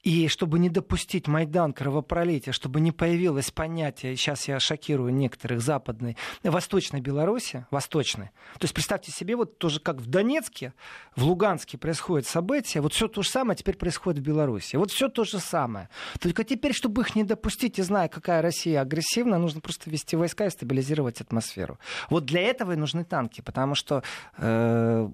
И 0.03 0.27
чтобы 0.27 0.59
не 0.59 0.69
допустить 0.69 1.29
Майдан 1.29 1.73
кровопролития, 1.73 2.53
чтобы 2.53 2.81
не 2.81 2.91
появилось 2.91 3.53
понятие, 3.53 4.17
сейчас 4.17 4.49
я 4.49 4.59
шокирую 4.59 5.15
некоторых 5.15 5.61
западной, 5.61 6.17
восточной 6.43 7.01
Беларуси, 7.01 7.67
восточной. 7.71 8.31
То 8.59 8.65
есть 8.65 8.75
представьте 8.75 9.13
себе, 9.13 9.37
вот 9.37 9.59
тоже 9.59 9.79
как 9.79 9.99
в 9.99 10.07
Донецке, 10.07 10.75
в 11.15 11.25
Луганске 11.25 11.79
происходит 11.79 12.27
событие, 12.27 12.81
вот 12.83 12.95
все 12.95 13.07
то 13.07 13.23
же 13.23 13.31
самое 13.31 13.57
теперь 13.57 13.77
происходит 13.77 14.21
в 14.21 14.23
Беларуси. 14.23 14.75
Вот 14.75 14.91
все 14.91 15.09
то 15.09 15.23
же 15.23 15.39
самое. 15.39 15.89
Только 16.21 16.43
теперь, 16.43 16.73
чтобы 16.73 17.03
их 17.03 17.15
не 17.15 17.23
допустить, 17.23 17.79
и 17.79 17.83
зная, 17.83 18.09
какая 18.09 18.43
Россия 18.43 18.81
агрессивна, 18.81 19.39
нужно 19.39 19.61
просто 19.61 19.89
вести 19.89 20.17
войска 20.17 20.47
и 20.47 20.51
стабилизировать 20.51 21.21
атмосферу. 21.21 21.79
Вот 22.11 22.25
для 22.25 22.43
этого 22.43 22.73
и 22.73 22.77
нужны 22.77 23.05
танки, 23.05 23.41
потому 23.41 23.77
что 23.77 24.03
э, 24.37 25.09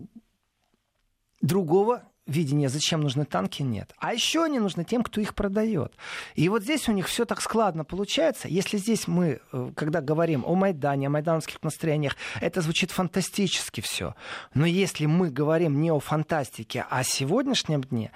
другого 1.42 2.04
видения, 2.28 2.68
зачем 2.68 3.00
нужны 3.00 3.24
танки, 3.24 3.62
нет. 3.62 3.92
А 3.98 4.14
еще 4.14 4.44
они 4.44 4.60
нужны 4.60 4.84
тем, 4.84 5.02
кто 5.02 5.20
их 5.20 5.34
продает. 5.34 5.94
И 6.34 6.48
вот 6.48 6.62
здесь 6.62 6.88
у 6.88 6.92
них 6.92 7.08
все 7.08 7.24
так 7.24 7.40
складно 7.40 7.84
получается. 7.84 8.48
Если 8.48 8.76
здесь 8.76 9.08
мы, 9.08 9.40
э, 9.52 9.70
когда 9.74 10.00
говорим 10.00 10.44
о 10.46 10.54
Майдане, 10.54 11.08
о 11.08 11.10
майдановских 11.10 11.62
настроениях, 11.62 12.16
это 12.40 12.60
звучит 12.60 12.90
фантастически 12.90 13.80
все. 13.80 14.14
Но 14.54 14.66
если 14.66 15.06
мы 15.06 15.30
говорим 15.30 15.80
не 15.80 15.90
о 15.90 15.98
фантастике, 15.98 16.84
а 16.88 17.00
о 17.00 17.04
сегодняшнем 17.04 17.82
дне, 17.82 18.12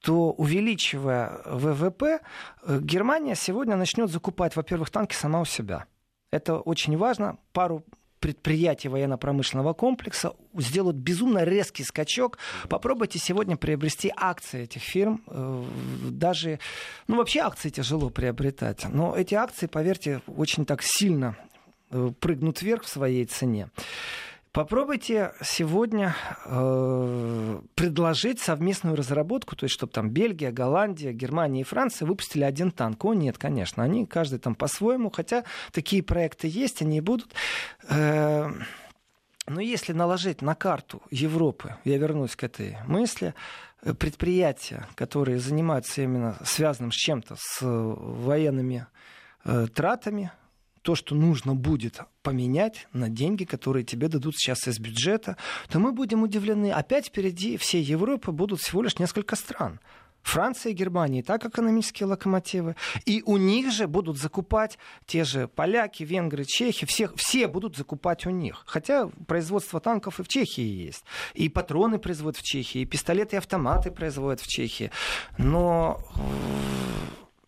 то 0.00 0.30
увеличивая 0.30 1.40
ВВП, 1.44 2.20
э, 2.62 2.78
Германия 2.80 3.34
сегодня 3.34 3.76
начнет 3.76 4.10
закупать, 4.10 4.54
во-первых, 4.54 4.90
танки 4.90 5.14
сама 5.14 5.40
у 5.40 5.44
себя. 5.44 5.86
Это 6.30 6.58
очень 6.58 6.96
важно. 6.96 7.38
Пару 7.52 7.84
предприятия 8.20 8.88
военно-промышленного 8.88 9.72
комплекса 9.72 10.32
сделают 10.54 10.96
безумно 10.96 11.44
резкий 11.44 11.84
скачок. 11.84 12.38
Попробуйте 12.68 13.18
сегодня 13.18 13.56
приобрести 13.56 14.12
акции 14.16 14.62
этих 14.62 14.82
фирм. 14.82 15.22
Э, 15.26 15.64
даже, 16.10 16.58
ну 17.08 17.16
вообще 17.16 17.40
акции 17.40 17.70
тяжело 17.70 18.10
приобретать, 18.10 18.86
но 18.88 19.14
эти 19.14 19.34
акции, 19.34 19.66
поверьте, 19.66 20.22
очень 20.26 20.64
так 20.64 20.80
сильно 20.82 21.36
э, 21.90 22.12
прыгнут 22.20 22.62
вверх 22.62 22.84
в 22.84 22.88
своей 22.88 23.24
цене. 23.26 23.70
Попробуйте 24.56 25.34
сегодня 25.42 26.16
э, 26.46 27.60
предложить 27.74 28.40
совместную 28.40 28.96
разработку, 28.96 29.54
то 29.54 29.64
есть 29.64 29.74
чтобы 29.74 29.92
там 29.92 30.08
Бельгия, 30.08 30.50
Голландия, 30.50 31.12
Германия 31.12 31.60
и 31.60 31.62
Франция 31.62 32.06
выпустили 32.06 32.42
один 32.42 32.70
танк. 32.70 33.04
О, 33.04 33.12
нет, 33.12 33.36
конечно, 33.36 33.82
они 33.82 34.06
каждый 34.06 34.38
там 34.38 34.54
по-своему, 34.54 35.10
хотя 35.10 35.44
такие 35.72 36.02
проекты 36.02 36.48
есть, 36.48 36.80
они 36.80 37.02
будут. 37.02 37.34
Э, 37.90 38.50
но 39.46 39.60
если 39.60 39.92
наложить 39.92 40.40
на 40.40 40.54
карту 40.54 41.02
Европы, 41.10 41.76
я 41.84 41.98
вернусь 41.98 42.34
к 42.34 42.42
этой 42.42 42.78
мысли, 42.86 43.34
э, 43.82 43.92
предприятия, 43.92 44.86
которые 44.94 45.38
занимаются 45.38 46.00
именно 46.00 46.38
связанным 46.42 46.92
с 46.92 46.96
чем-то, 46.96 47.36
с 47.38 47.58
военными 47.60 48.86
э, 49.44 49.66
тратами, 49.74 50.32
то, 50.86 50.94
что 50.94 51.16
нужно 51.16 51.56
будет 51.56 51.98
поменять 52.22 52.86
на 52.92 53.08
деньги, 53.08 53.42
которые 53.42 53.84
тебе 53.84 54.06
дадут 54.06 54.36
сейчас 54.36 54.68
из 54.68 54.78
бюджета, 54.78 55.36
то 55.68 55.80
мы 55.80 55.90
будем 55.90 56.22
удивлены. 56.22 56.70
Опять 56.70 57.06
впереди 57.06 57.56
всей 57.56 57.82
Европы 57.82 58.30
будут 58.30 58.60
всего 58.60 58.82
лишь 58.82 58.96
несколько 59.00 59.34
стран. 59.34 59.80
Франция 60.22 60.70
и 60.70 60.74
Германия 60.76 61.20
и 61.20 61.22
так 61.22 61.44
экономические 61.44 62.06
локомотивы. 62.06 62.76
И 63.04 63.20
у 63.26 63.36
них 63.36 63.72
же 63.72 63.88
будут 63.88 64.16
закупать 64.16 64.78
те 65.06 65.24
же 65.24 65.48
поляки, 65.48 66.04
венгры, 66.04 66.44
чехи. 66.44 66.86
Все, 66.86 67.10
все 67.16 67.48
будут 67.48 67.76
закупать 67.76 68.24
у 68.24 68.30
них. 68.30 68.62
Хотя 68.64 69.08
производство 69.26 69.80
танков 69.80 70.20
и 70.20 70.22
в 70.22 70.28
Чехии 70.28 70.86
есть. 70.86 71.02
И 71.34 71.48
патроны 71.48 71.98
производят 71.98 72.38
в 72.38 72.44
Чехии, 72.44 72.82
и 72.82 72.84
пистолеты 72.86 73.34
и 73.34 73.38
автоматы 73.38 73.90
производят 73.90 74.40
в 74.40 74.46
Чехии. 74.46 74.92
Но 75.36 76.00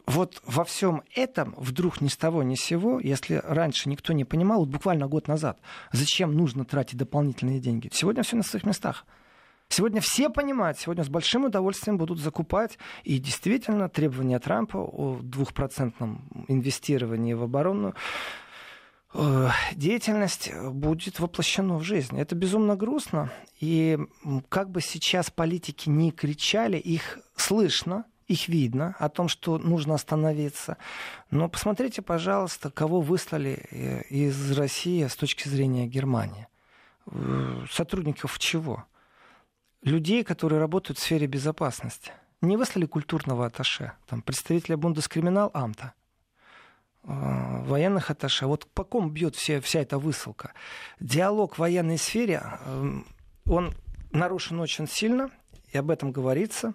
вот 0.08 0.40
во 0.46 0.64
всем 0.64 1.02
этом 1.14 1.54
вдруг 1.58 2.00
ни 2.00 2.08
с 2.08 2.16
того 2.16 2.42
ни 2.42 2.54
с 2.54 2.62
сего, 2.62 2.98
если 2.98 3.42
раньше 3.44 3.90
никто 3.90 4.14
не 4.14 4.24
понимал, 4.24 4.60
вот 4.60 4.70
буквально 4.70 5.06
год 5.06 5.28
назад, 5.28 5.60
зачем 5.92 6.34
нужно 6.34 6.64
тратить 6.64 6.96
дополнительные 6.96 7.60
деньги, 7.60 7.90
сегодня 7.92 8.22
все 8.22 8.36
на 8.36 8.42
своих 8.42 8.64
местах. 8.64 9.04
Сегодня 9.68 10.00
все 10.00 10.30
понимают, 10.30 10.78
сегодня 10.78 11.04
с 11.04 11.10
большим 11.10 11.44
удовольствием 11.44 11.98
будут 11.98 12.20
закупать. 12.20 12.78
И 13.04 13.18
действительно, 13.18 13.90
требования 13.90 14.38
Трампа 14.38 14.78
о 14.78 15.18
двухпроцентном 15.20 16.46
инвестировании 16.48 17.34
в 17.34 17.42
оборону 17.42 17.94
э, 19.12 19.48
деятельность 19.74 20.50
будет 20.70 21.20
воплощено 21.20 21.76
в 21.76 21.82
жизнь. 21.82 22.18
Это 22.18 22.34
безумно 22.34 22.76
грустно. 22.76 23.30
И 23.60 23.98
как 24.48 24.70
бы 24.70 24.80
сейчас 24.80 25.30
политики 25.30 25.90
не 25.90 26.12
кричали, 26.12 26.78
их 26.78 27.18
слышно, 27.36 28.06
их 28.28 28.48
видно, 28.48 28.94
о 28.98 29.08
том, 29.08 29.28
что 29.28 29.58
нужно 29.58 29.94
остановиться. 29.94 30.76
Но 31.30 31.48
посмотрите, 31.48 32.02
пожалуйста, 32.02 32.70
кого 32.70 33.00
выслали 33.00 33.66
э, 33.70 34.02
из 34.10 34.52
России 34.56 35.06
с 35.06 35.16
точки 35.16 35.48
зрения 35.48 35.86
Германии. 35.86 36.46
Э, 37.06 37.64
сотрудников 37.70 38.38
чего? 38.38 38.84
Людей, 39.82 40.24
которые 40.24 40.60
работают 40.60 40.98
в 40.98 41.02
сфере 41.02 41.26
безопасности. 41.26 42.12
Не 42.42 42.56
выслали 42.56 42.84
культурного 42.84 43.46
аташе, 43.46 43.92
там, 44.06 44.20
представителя 44.20 44.76
Бундескриминал 44.76 45.50
Амта, 45.54 45.94
э, 47.04 47.08
военных 47.08 48.10
аташе. 48.10 48.46
Вот 48.46 48.66
по 48.66 48.84
ком 48.84 49.10
бьет 49.10 49.36
вся, 49.36 49.62
вся 49.62 49.80
эта 49.80 49.98
высылка? 49.98 50.52
Диалог 51.00 51.54
в 51.54 51.60
военной 51.60 51.96
сфере, 51.96 52.42
он 53.46 53.74
нарушен 54.12 54.60
очень 54.60 54.86
сильно, 54.86 55.30
и 55.72 55.78
об 55.78 55.90
этом 55.90 56.12
говорится. 56.12 56.74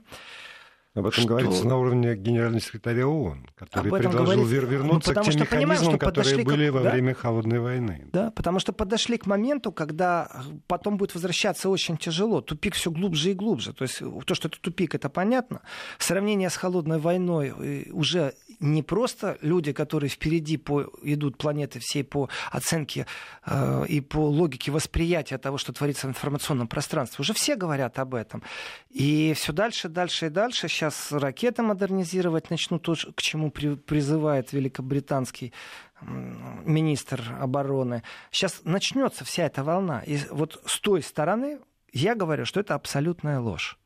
Об 0.96 1.08
этом 1.08 1.22
что... 1.22 1.28
говорится 1.28 1.66
на 1.68 1.78
уровне 1.78 2.16
генерального 2.16 2.62
секретаря 2.62 3.08
ООН, 3.08 3.48
который 3.56 3.92
предложил 3.92 4.44
говорится... 4.44 4.68
вернуться 4.68 5.14
ну, 5.14 5.22
к 5.22 5.24
тем 5.26 5.40
механизмам, 5.40 5.78
понимаем, 5.78 6.00
которые 6.00 6.46
были 6.46 6.70
к... 6.70 6.74
во 6.74 6.82
да? 6.82 6.92
время 6.92 7.16
Холодной 7.16 7.60
войны. 7.60 8.08
Да, 8.14 8.30
потому 8.30 8.60
что 8.60 8.74
подошли 8.74 9.18
к 9.18 9.26
моменту, 9.26 9.72
когда 9.72 10.30
потом 10.68 10.98
будет 10.98 11.16
возвращаться 11.16 11.70
очень 11.70 11.98
тяжело. 11.98 12.42
Тупик 12.42 12.76
все 12.76 12.92
глубже 12.92 13.32
и 13.32 13.34
глубже. 13.34 13.74
То 13.74 13.84
есть 13.84 14.04
то, 14.26 14.36
что 14.36 14.50
это 14.50 14.60
тупик, 14.62 14.94
это 14.94 15.10
понятно. 15.10 15.62
Сравнение 15.98 16.52
с 16.52 16.58
Холодной 16.58 17.00
войной 17.00 17.54
э, 17.58 17.92
уже 17.92 18.36
не 18.60 18.84
просто 18.84 19.40
люди, 19.42 19.74
которые 19.74 20.12
впереди 20.12 20.58
по, 20.58 20.84
идут 21.02 21.40
планеты 21.40 21.80
всей 21.80 22.04
по 22.04 22.30
оценке 22.52 23.08
э, 23.48 23.86
и 23.88 24.00
по 24.00 24.20
логике 24.20 24.72
восприятия 24.72 25.40
того, 25.40 25.58
что 25.58 25.74
творится 25.74 26.06
в 26.06 26.12
информационном 26.12 26.68
пространстве. 26.68 27.24
Уже 27.24 27.34
все 27.34 27.56
говорят 27.56 27.98
об 27.98 28.14
этом. 28.14 28.44
И 28.92 29.34
все 29.36 29.54
дальше, 29.54 29.90
дальше 29.90 30.28
и 30.28 30.30
дальше 30.30 30.68
сейчас 30.68 30.83
ракеты 31.12 31.62
модернизировать 31.62 32.50
начнут, 32.50 32.84
то, 32.84 32.96
к 33.16 33.22
чему 33.22 33.52
при, 33.52 33.76
призывает 33.76 34.54
великобританский 34.54 35.54
министр 36.02 37.22
обороны. 37.40 38.04
Сейчас 38.32 38.62
начнется 38.64 39.24
вся 39.24 39.46
эта 39.46 39.64
волна. 39.64 40.02
И 40.06 40.18
вот 40.32 40.62
с 40.66 40.80
той 40.80 41.02
стороны 41.02 41.60
я 41.92 42.16
говорю, 42.16 42.46
что 42.46 42.60
это 42.60 42.76
абсолютная 42.76 43.40
ложь. 43.40 43.78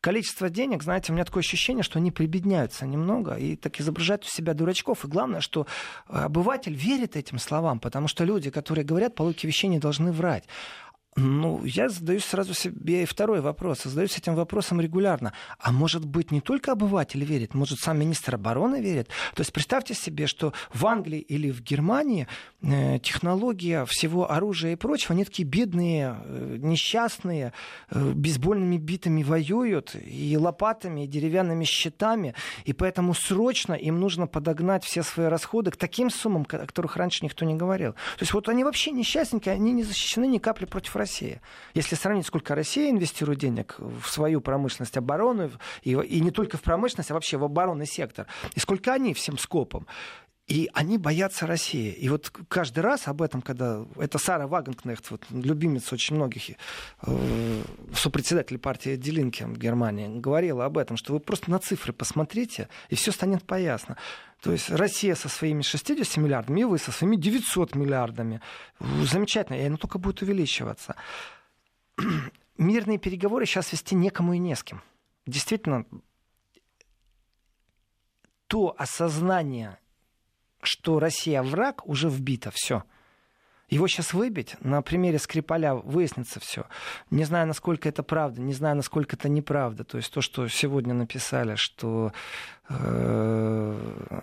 Количество 0.00 0.48
денег, 0.48 0.82
знаете, 0.82 1.12
у 1.12 1.14
меня 1.14 1.26
такое 1.26 1.42
ощущение, 1.42 1.82
что 1.82 1.98
они 1.98 2.10
прибедняются 2.10 2.86
немного 2.86 3.34
и 3.34 3.54
так 3.54 3.78
изображают 3.80 4.24
у 4.24 4.28
себя 4.28 4.54
дурачков. 4.54 5.04
И 5.04 5.08
главное, 5.08 5.42
что 5.42 5.66
обыватель 6.06 6.74
верит 6.74 7.16
этим 7.16 7.38
словам, 7.38 7.78
потому 7.80 8.08
что 8.08 8.24
люди, 8.24 8.50
которые 8.50 8.86
говорят, 8.86 9.14
по 9.14 9.22
логике 9.22 9.46
вещей 9.46 9.68
не 9.68 9.78
должны 9.78 10.10
врать. 10.10 10.44
Ну, 11.22 11.62
я 11.64 11.88
задаю 11.90 12.20
сразу 12.20 12.54
себе 12.54 13.04
второй 13.04 13.40
вопрос. 13.40 13.82
Задаюсь 13.84 14.16
этим 14.16 14.34
вопросом 14.34 14.80
регулярно. 14.80 15.32
А 15.58 15.70
может 15.70 16.06
быть, 16.06 16.30
не 16.30 16.40
только 16.40 16.72
обыватель 16.72 17.22
верит, 17.24 17.52
может, 17.54 17.78
сам 17.78 17.98
министр 17.98 18.36
обороны 18.36 18.80
верит? 18.80 19.08
То 19.34 19.42
есть 19.42 19.52
представьте 19.52 19.94
себе, 19.94 20.26
что 20.26 20.54
в 20.72 20.86
Англии 20.86 21.18
или 21.18 21.50
в 21.50 21.62
Германии 21.62 22.26
э, 22.62 22.98
технология 23.00 23.84
всего 23.84 24.30
оружия 24.30 24.72
и 24.72 24.76
прочего, 24.76 25.12
они 25.12 25.24
такие 25.24 25.46
бедные, 25.46 26.16
э, 26.24 26.56
несчастные, 26.58 27.52
э, 27.90 28.12
бейсбольными 28.12 28.78
битами 28.78 29.22
воюют, 29.22 29.94
и 29.94 30.36
лопатами, 30.38 31.04
и 31.04 31.06
деревянными 31.06 31.64
щитами, 31.64 32.34
и 32.64 32.72
поэтому 32.72 33.12
срочно 33.12 33.74
им 33.74 34.00
нужно 34.00 34.26
подогнать 34.26 34.84
все 34.84 35.02
свои 35.02 35.26
расходы 35.26 35.70
к 35.70 35.76
таким 35.76 36.08
суммам, 36.08 36.46
о 36.48 36.66
которых 36.66 36.96
раньше 36.96 37.24
никто 37.24 37.44
не 37.44 37.56
говорил. 37.56 37.92
То 37.92 38.20
есть 38.20 38.32
вот 38.32 38.48
они 38.48 38.64
вообще 38.64 38.90
несчастненькие, 38.90 39.54
они 39.54 39.72
не 39.72 39.82
защищены 39.82 40.26
ни 40.26 40.38
капли 40.38 40.64
против 40.64 40.96
Россия. 41.10 41.40
Если 41.74 41.96
сравнить, 41.96 42.26
сколько 42.26 42.54
Россия 42.54 42.88
инвестирует 42.88 43.40
денег 43.40 43.74
в 43.78 44.06
свою 44.08 44.40
промышленность, 44.40 44.96
оборону, 44.96 45.50
и, 45.82 45.90
и 45.90 46.20
не 46.20 46.30
только 46.30 46.56
в 46.56 46.62
промышленность, 46.62 47.10
а 47.10 47.14
вообще 47.14 47.36
в 47.36 47.44
оборонный 47.44 47.86
сектор, 47.86 48.26
и 48.54 48.60
сколько 48.60 48.92
они 48.92 49.12
всем 49.12 49.36
скопом, 49.36 49.88
и 50.50 50.68
они 50.74 50.98
боятся 50.98 51.46
России. 51.46 51.92
И 51.92 52.08
вот 52.08 52.32
каждый 52.48 52.80
раз 52.80 53.06
об 53.06 53.22
этом, 53.22 53.40
когда... 53.40 53.86
Это 53.96 54.18
Сара 54.18 54.48
Вагенкнехт, 54.48 55.12
вот, 55.12 55.24
любимец 55.30 55.92
очень 55.92 56.16
многих 56.16 56.50
э, 56.50 57.62
сопредседатель 57.94 58.58
партии 58.58 58.96
Делинки 58.96 59.44
в 59.44 59.56
Германии, 59.56 60.08
говорила 60.08 60.64
об 60.64 60.76
этом, 60.76 60.96
что 60.96 61.12
вы 61.12 61.20
просто 61.20 61.52
на 61.52 61.60
цифры 61.60 61.92
посмотрите, 61.92 62.68
и 62.88 62.96
все 62.96 63.12
станет 63.12 63.44
поясно. 63.44 63.96
То 64.42 64.50
есть 64.50 64.70
Россия 64.70 65.14
со 65.14 65.28
своими 65.28 65.62
60 65.62 66.16
миллиардами, 66.16 66.62
и 66.62 66.64
вы 66.64 66.78
со 66.78 66.90
своими 66.90 67.14
900 67.14 67.76
миллиардами. 67.76 68.40
Замечательно, 68.80 69.56
и 69.56 69.66
оно 69.66 69.76
только 69.76 69.98
будет 70.00 70.20
увеличиваться. 70.22 70.96
Мирные 72.58 72.98
переговоры 72.98 73.46
сейчас 73.46 73.70
вести 73.70 73.94
некому 73.94 74.32
и 74.32 74.38
не 74.38 74.56
с 74.56 74.64
кем. 74.64 74.82
Действительно, 75.26 75.86
то 78.48 78.74
осознание, 78.76 79.78
что 80.62 80.98
Россия 80.98 81.42
враг, 81.42 81.86
уже 81.86 82.08
вбито, 82.08 82.50
все. 82.52 82.84
Его 83.68 83.86
сейчас 83.86 84.12
выбить, 84.12 84.56
на 84.60 84.82
примере 84.82 85.18
Скрипаля 85.20 85.74
выяснится 85.74 86.40
все. 86.40 86.66
Не 87.10 87.24
знаю, 87.24 87.46
насколько 87.46 87.88
это 87.88 88.02
правда, 88.02 88.40
не 88.40 88.52
знаю, 88.52 88.74
насколько 88.76 89.14
это 89.14 89.28
неправда. 89.28 89.84
То 89.84 89.96
есть 89.96 90.12
то, 90.12 90.20
что 90.20 90.48
сегодня 90.48 90.92
написали, 90.92 91.54
что 91.54 92.12
э, 92.68 94.20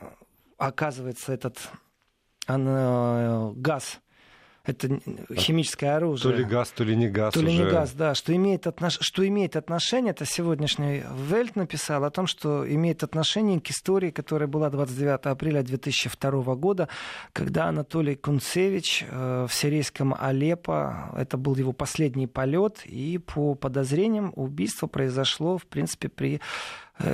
оказывается 0.57 1.31
этот 1.31 1.57
он, 2.47 3.53
газ 3.55 4.01
это 4.67 4.99
химическое 5.33 5.95
оружие. 5.95 6.31
То 6.31 6.37
ли 6.37 6.43
газ, 6.43 6.71
то 6.71 6.83
ли 6.83 6.95
не 6.95 7.07
газ. 7.07 7.33
То 7.33 7.39
уже. 7.39 7.49
ли 7.49 7.57
не 7.57 7.65
газ, 7.65 7.93
да. 7.93 8.13
Что 8.13 8.35
имеет, 8.35 8.67
отнош... 8.67 8.97
что 9.01 9.25
имеет 9.25 9.55
отношение, 9.55 10.11
это 10.11 10.25
сегодняшний 10.25 11.03
Вельт 11.29 11.55
написал 11.55 12.03
о 12.03 12.11
том, 12.11 12.27
что 12.27 12.67
имеет 12.69 13.01
отношение 13.03 13.61
к 13.61 13.69
истории, 13.69 14.11
которая 14.11 14.47
была 14.47 14.69
29 14.69 15.25
апреля 15.25 15.63
2002 15.63 16.55
года, 16.55 16.89
когда 17.31 17.67
Анатолий 17.67 18.15
Кунцевич 18.15 19.05
э, 19.09 19.47
в 19.49 19.53
сирийском 19.53 20.13
Алеппо, 20.19 21.13
это 21.15 21.37
был 21.37 21.55
его 21.55 21.71
последний 21.71 22.27
полет, 22.27 22.81
и 22.85 23.17
по 23.17 23.55
подозрениям 23.55 24.33
убийство 24.35 24.87
произошло, 24.87 25.57
в 25.57 25.65
принципе, 25.65 26.09
при 26.09 26.41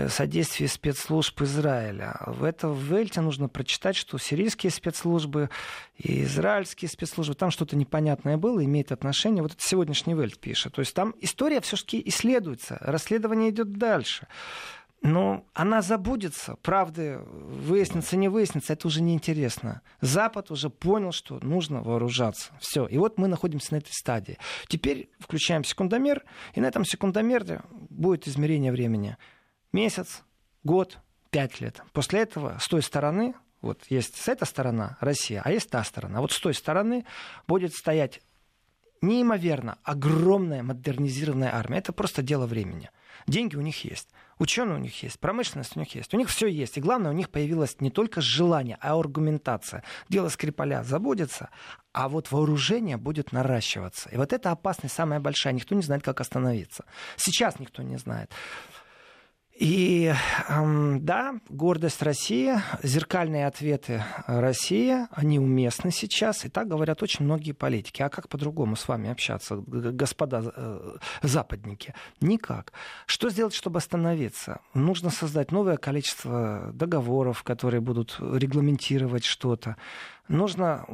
содействии 0.08 0.65
спецслужб 0.65 1.41
Израиля. 1.41 2.19
В 2.26 2.43
это 2.43 2.69
в 2.69 2.82
Вельте 2.82 3.22
нужно 3.22 3.50
прочитать, 3.50 3.96
что 3.96 4.17
сирийские 4.17 4.72
спецслужбы 4.72 5.50
и 5.98 6.24
израильские 6.24 6.89
спецслужбы, 6.89 7.36
там 7.36 7.52
что-то 7.52 7.76
непонятное 7.76 8.38
было, 8.38 8.63
имеет 8.63 8.91
отношение. 8.91 9.43
Вот 9.43 9.54
это 9.54 9.62
сегодняшний 9.62 10.13
Вельт 10.13 10.39
пишет. 10.39 10.74
То 10.74 10.80
есть 10.80 10.93
там 10.93 11.13
история 11.19 11.62
все-таки 11.62 12.02
исследуется, 12.06 12.78
расследование 12.82 13.50
идет 13.50 13.74
дальше. 13.74 14.28
Но 15.04 15.46
она 15.54 15.82
забудется, 15.82 16.56
правды 16.62 17.17
выяснится, 17.17 18.15
не 18.15 18.30
выяснится, 18.30 18.72
это 18.72 18.88
уже 18.88 19.02
неинтересно. 19.02 19.82
Запад 20.00 20.50
уже 20.50 20.69
понял, 20.69 21.12
что 21.12 21.39
нужно 21.41 21.82
вооружаться. 21.84 22.54
Все. 22.62 22.88
И 22.88 22.98
вот 22.98 23.17
мы 23.17 23.28
находимся 23.28 23.74
на 23.74 23.80
этой 23.80 23.91
стадии. 23.91 24.38
Теперь 24.69 25.10
включаем 25.19 25.65
секундомер, 25.65 26.24
и 26.54 26.62
на 26.62 26.67
этом 26.67 26.86
секундомере 26.86 27.63
будет 27.89 28.30
измерение 28.30 28.72
времени 28.72 29.17
месяц, 29.74 30.24
год, 30.64 31.00
пять 31.30 31.60
лет. 31.60 31.82
После 31.92 32.22
этого 32.22 32.58
с 32.60 32.68
той 32.68 32.82
стороны, 32.82 33.34
вот 33.62 33.84
есть 33.90 34.16
с 34.16 34.28
этой 34.28 34.46
стороны 34.46 34.96
Россия, 35.00 35.42
а 35.44 35.52
есть 35.52 35.70
та 35.70 35.84
сторона. 35.84 36.22
Вот 36.22 36.32
с 36.32 36.40
той 36.40 36.54
стороны 36.54 37.06
будет 37.48 37.74
стоять 37.74 38.22
неимоверно 39.02 39.78
огромная 39.84 40.64
модернизированная 40.64 41.54
армия. 41.54 41.80
Это 41.80 41.92
просто 41.92 42.22
дело 42.22 42.46
времени. 42.46 42.90
Деньги 43.28 43.56
у 43.56 43.62
них 43.62 43.84
есть. 43.84 44.10
Ученые 44.40 44.76
у 44.76 44.80
них 44.80 45.04
есть, 45.04 45.20
промышленность 45.20 45.78
у 45.78 45.80
них 45.80 45.94
есть, 45.96 46.14
у 46.14 46.18
них 46.18 46.28
все 46.28 46.48
есть. 46.48 46.78
И 46.78 46.82
главное, 46.82 47.12
у 47.12 47.14
них 47.14 47.30
появилось 47.30 47.80
не 47.80 47.92
только 47.92 48.20
желание, 48.20 48.78
а 48.82 49.00
аргументация. 49.00 49.84
Дело 50.10 50.30
Скрипаля 50.30 50.84
забудется, 50.84 51.50
а 51.94 52.10
вот 52.10 52.32
вооружение 52.32 52.98
будет 52.98 53.32
наращиваться. 53.32 54.10
И 54.10 54.18
вот 54.18 54.34
это 54.34 54.52
опасность 54.52 54.96
самая 54.96 55.20
большая. 55.20 55.54
Никто 55.54 55.76
не 55.76 55.84
знает, 55.84 56.04
как 56.04 56.20
остановиться. 56.20 56.86
Сейчас 57.16 57.60
никто 57.60 57.84
не 57.84 57.98
знает. 57.98 58.32
И 59.56 60.12
да, 60.50 61.36
гордость 61.48 62.02
России, 62.02 62.56
зеркальные 62.82 63.46
ответы 63.46 64.04
России, 64.26 65.08
они 65.12 65.38
уместны 65.39 65.92
сейчас, 65.92 66.44
и 66.46 66.50
так 66.50 66.68
говорят 66.68 67.04
очень 67.04 67.24
многие 67.26 67.52
политики. 67.52 68.02
А 68.02 68.10
как 68.10 68.30
по-другому 68.30 68.76
с 68.76 68.88
вами 68.88 69.12
общаться, 69.12 69.58
господа 69.58 70.52
э, 70.56 70.96
западники? 71.22 71.94
Никак. 72.20 72.74
Что 73.06 73.30
сделать, 73.30 73.54
чтобы 73.54 73.78
остановиться? 73.78 74.60
Нужно 74.74 75.12
создать 75.12 75.52
новое 75.52 75.78
количество 75.78 76.72
договоров, 76.74 77.44
которые 77.44 77.82
будут 77.82 78.18
регламентировать 78.20 79.24
что-то. 79.24 79.78
Нужно 80.28 80.86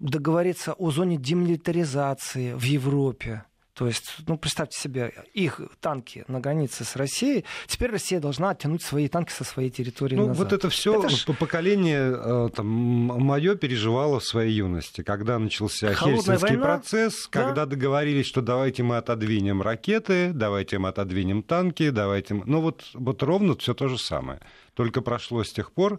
договориться 0.00 0.72
о 0.72 0.90
зоне 0.90 1.16
демилитаризации 1.16 2.54
в 2.54 2.62
Европе 2.64 3.44
то 3.74 3.88
есть, 3.88 4.18
ну, 4.28 4.38
представьте 4.38 4.78
себе, 4.78 5.12
их 5.32 5.60
танки 5.80 6.24
на 6.28 6.38
границе 6.38 6.84
с 6.84 6.94
Россией, 6.94 7.44
теперь 7.66 7.90
Россия 7.90 8.20
должна 8.20 8.50
оттянуть 8.50 8.82
свои 8.82 9.08
танки 9.08 9.32
со 9.32 9.42
своей 9.42 9.68
территории 9.68 10.14
ну, 10.14 10.28
назад. 10.28 10.44
вот 10.44 10.52
это 10.52 10.70
все 10.70 11.00
это 11.00 11.08
ж... 11.08 11.26
поколение 11.36 12.12
э, 12.14 12.48
там, 12.54 12.66
мое 12.68 13.56
переживало 13.56 14.20
в 14.20 14.24
своей 14.24 14.52
юности, 14.52 15.02
когда 15.02 15.40
начался 15.40 15.92
Холодная 15.92 16.22
Хельсинский 16.22 16.56
война? 16.56 16.62
процесс, 16.62 17.28
да? 17.32 17.42
когда 17.42 17.66
договорились, 17.66 18.26
что 18.26 18.42
давайте 18.42 18.84
мы 18.84 18.96
отодвинем 18.96 19.60
ракеты, 19.60 20.30
давайте 20.32 20.78
мы 20.78 20.90
отодвинем 20.90 21.42
танки, 21.42 21.90
давайте... 21.90 22.34
Ну, 22.34 22.60
вот, 22.60 22.84
вот 22.94 23.24
ровно 23.24 23.56
все 23.56 23.74
то 23.74 23.88
же 23.88 23.98
самое. 23.98 24.40
Только 24.74 25.00
прошло 25.00 25.42
с 25.42 25.50
тех 25.50 25.72
пор, 25.72 25.98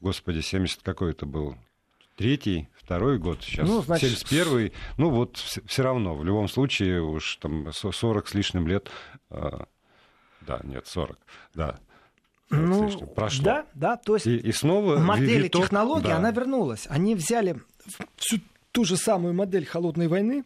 господи, 0.00 0.40
70 0.40 0.80
какой 0.82 1.10
это 1.10 1.26
был, 1.26 1.56
третий, 2.20 2.68
второй 2.74 3.18
год, 3.18 3.42
сейчас 3.42 3.66
ну, 3.66 3.80
значит... 3.80 4.10
71 4.10 4.72
ну 4.98 5.08
вот 5.08 5.38
все 5.38 5.82
равно, 5.82 6.14
в 6.14 6.22
любом 6.22 6.48
случае 6.48 7.00
уж 7.02 7.36
там 7.36 7.72
40 7.72 8.28
с 8.28 8.34
лишним 8.34 8.66
лет, 8.66 8.90
э, 9.30 9.50
да, 10.42 10.60
нет, 10.62 10.86
40, 10.86 11.16
да, 11.54 11.80
ну, 12.50 12.90
прошло. 13.14 13.44
Да, 13.44 13.66
да, 13.72 13.96
то 13.96 14.16
есть 14.16 14.26
и, 14.26 14.36
и 14.36 14.52
снова 14.52 14.98
модель 14.98 15.44
виток, 15.44 15.62
технологии, 15.62 16.08
да. 16.08 16.16
она 16.18 16.30
вернулась. 16.30 16.86
Они 16.90 17.14
взяли 17.14 17.62
всю 18.16 18.40
ту 18.70 18.84
же 18.84 18.98
самую 18.98 19.32
модель 19.32 19.64
холодной 19.64 20.08
войны, 20.08 20.44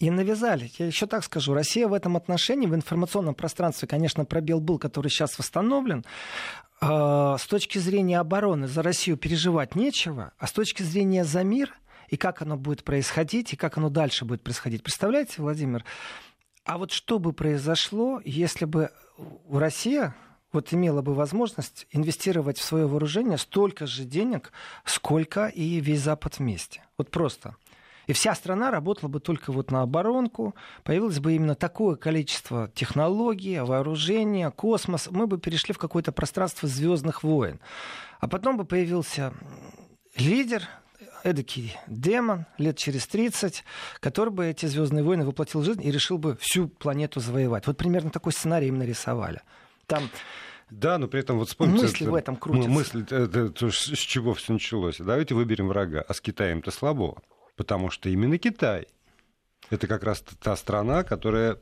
и 0.00 0.10
навязали. 0.10 0.70
Я 0.78 0.86
еще 0.86 1.06
так 1.06 1.24
скажу, 1.24 1.54
Россия 1.54 1.88
в 1.88 1.92
этом 1.92 2.16
отношении, 2.16 2.66
в 2.66 2.74
информационном 2.74 3.34
пространстве, 3.34 3.88
конечно, 3.88 4.24
пробел 4.24 4.60
был, 4.60 4.78
который 4.78 5.08
сейчас 5.08 5.38
восстановлен. 5.38 6.04
А, 6.80 7.36
с 7.38 7.46
точки 7.46 7.78
зрения 7.78 8.20
обороны 8.20 8.68
за 8.68 8.82
Россию 8.82 9.16
переживать 9.16 9.74
нечего, 9.74 10.32
а 10.38 10.46
с 10.46 10.52
точки 10.52 10.82
зрения 10.82 11.24
за 11.24 11.42
мир 11.42 11.74
и 12.08 12.16
как 12.16 12.40
оно 12.40 12.56
будет 12.56 12.84
происходить, 12.84 13.52
и 13.52 13.56
как 13.56 13.76
оно 13.76 13.90
дальше 13.90 14.24
будет 14.24 14.42
происходить. 14.42 14.82
Представляете, 14.82 15.42
Владимир, 15.42 15.84
а 16.64 16.78
вот 16.78 16.90
что 16.90 17.18
бы 17.18 17.32
произошло, 17.32 18.20
если 18.24 18.64
бы 18.64 18.90
Россия 19.50 20.14
вот 20.52 20.72
имела 20.72 21.02
бы 21.02 21.14
возможность 21.14 21.86
инвестировать 21.90 22.58
в 22.58 22.64
свое 22.64 22.86
вооружение 22.86 23.36
столько 23.36 23.86
же 23.86 24.04
денег, 24.04 24.52
сколько 24.84 25.46
и 25.48 25.80
весь 25.80 26.00
Запад 26.00 26.38
вместе. 26.38 26.82
Вот 26.96 27.10
просто. 27.10 27.56
И 28.08 28.14
вся 28.14 28.34
страна 28.34 28.70
работала 28.70 29.10
бы 29.10 29.20
только 29.20 29.52
вот 29.52 29.70
на 29.70 29.82
оборонку, 29.82 30.54
появилось 30.82 31.20
бы 31.20 31.34
именно 31.34 31.54
такое 31.54 31.94
количество 31.94 32.70
технологий, 32.74 33.60
вооружения, 33.60 34.50
космос, 34.50 35.08
мы 35.10 35.26
бы 35.26 35.38
перешли 35.38 35.74
в 35.74 35.78
какое-то 35.78 36.10
пространство 36.10 36.66
звездных 36.68 37.22
войн. 37.22 37.60
А 38.18 38.26
потом 38.26 38.56
бы 38.56 38.64
появился 38.64 39.34
лидер, 40.16 40.66
эдакий 41.22 41.76
демон 41.86 42.46
лет 42.56 42.78
через 42.78 43.06
30, 43.06 43.62
который 44.00 44.30
бы 44.30 44.46
эти 44.46 44.64
звездные 44.64 45.04
войны 45.04 45.26
воплотил 45.26 45.60
в 45.60 45.64
жизнь 45.64 45.84
и 45.84 45.90
решил 45.90 46.16
бы 46.16 46.38
всю 46.40 46.68
планету 46.68 47.20
завоевать. 47.20 47.66
Вот 47.66 47.76
примерно 47.76 48.10
такой 48.10 48.32
сценарий 48.32 48.68
им 48.68 48.78
нарисовали. 48.78 49.42
Там 49.86 50.04
да, 50.70 50.98
но 50.98 51.08
при 51.08 51.20
этом 51.20 51.38
вот 51.38 51.48
вспомните... 51.48 51.82
Мысли 51.82 52.02
это, 52.02 52.10
в 52.10 52.14
этом 52.14 52.36
крутятся. 52.36 52.70
Мысль, 52.70 53.02
это, 53.02 53.16
это, 53.16 53.70
с 53.70 53.98
чего 53.98 54.34
все 54.34 54.54
началось. 54.54 54.96
Давайте 54.98 55.34
выберем 55.34 55.68
врага. 55.68 56.04
А 56.06 56.12
с 56.12 56.20
Китаем-то 56.20 56.70
слабо. 56.70 57.22
Потому 57.58 57.90
что 57.90 58.08
именно 58.08 58.38
Китай– 58.38 58.86
это 59.70 59.88
как 59.88 60.04
раз 60.04 60.24
та 60.40 60.56
страна, 60.56 61.02
которая 61.02 61.58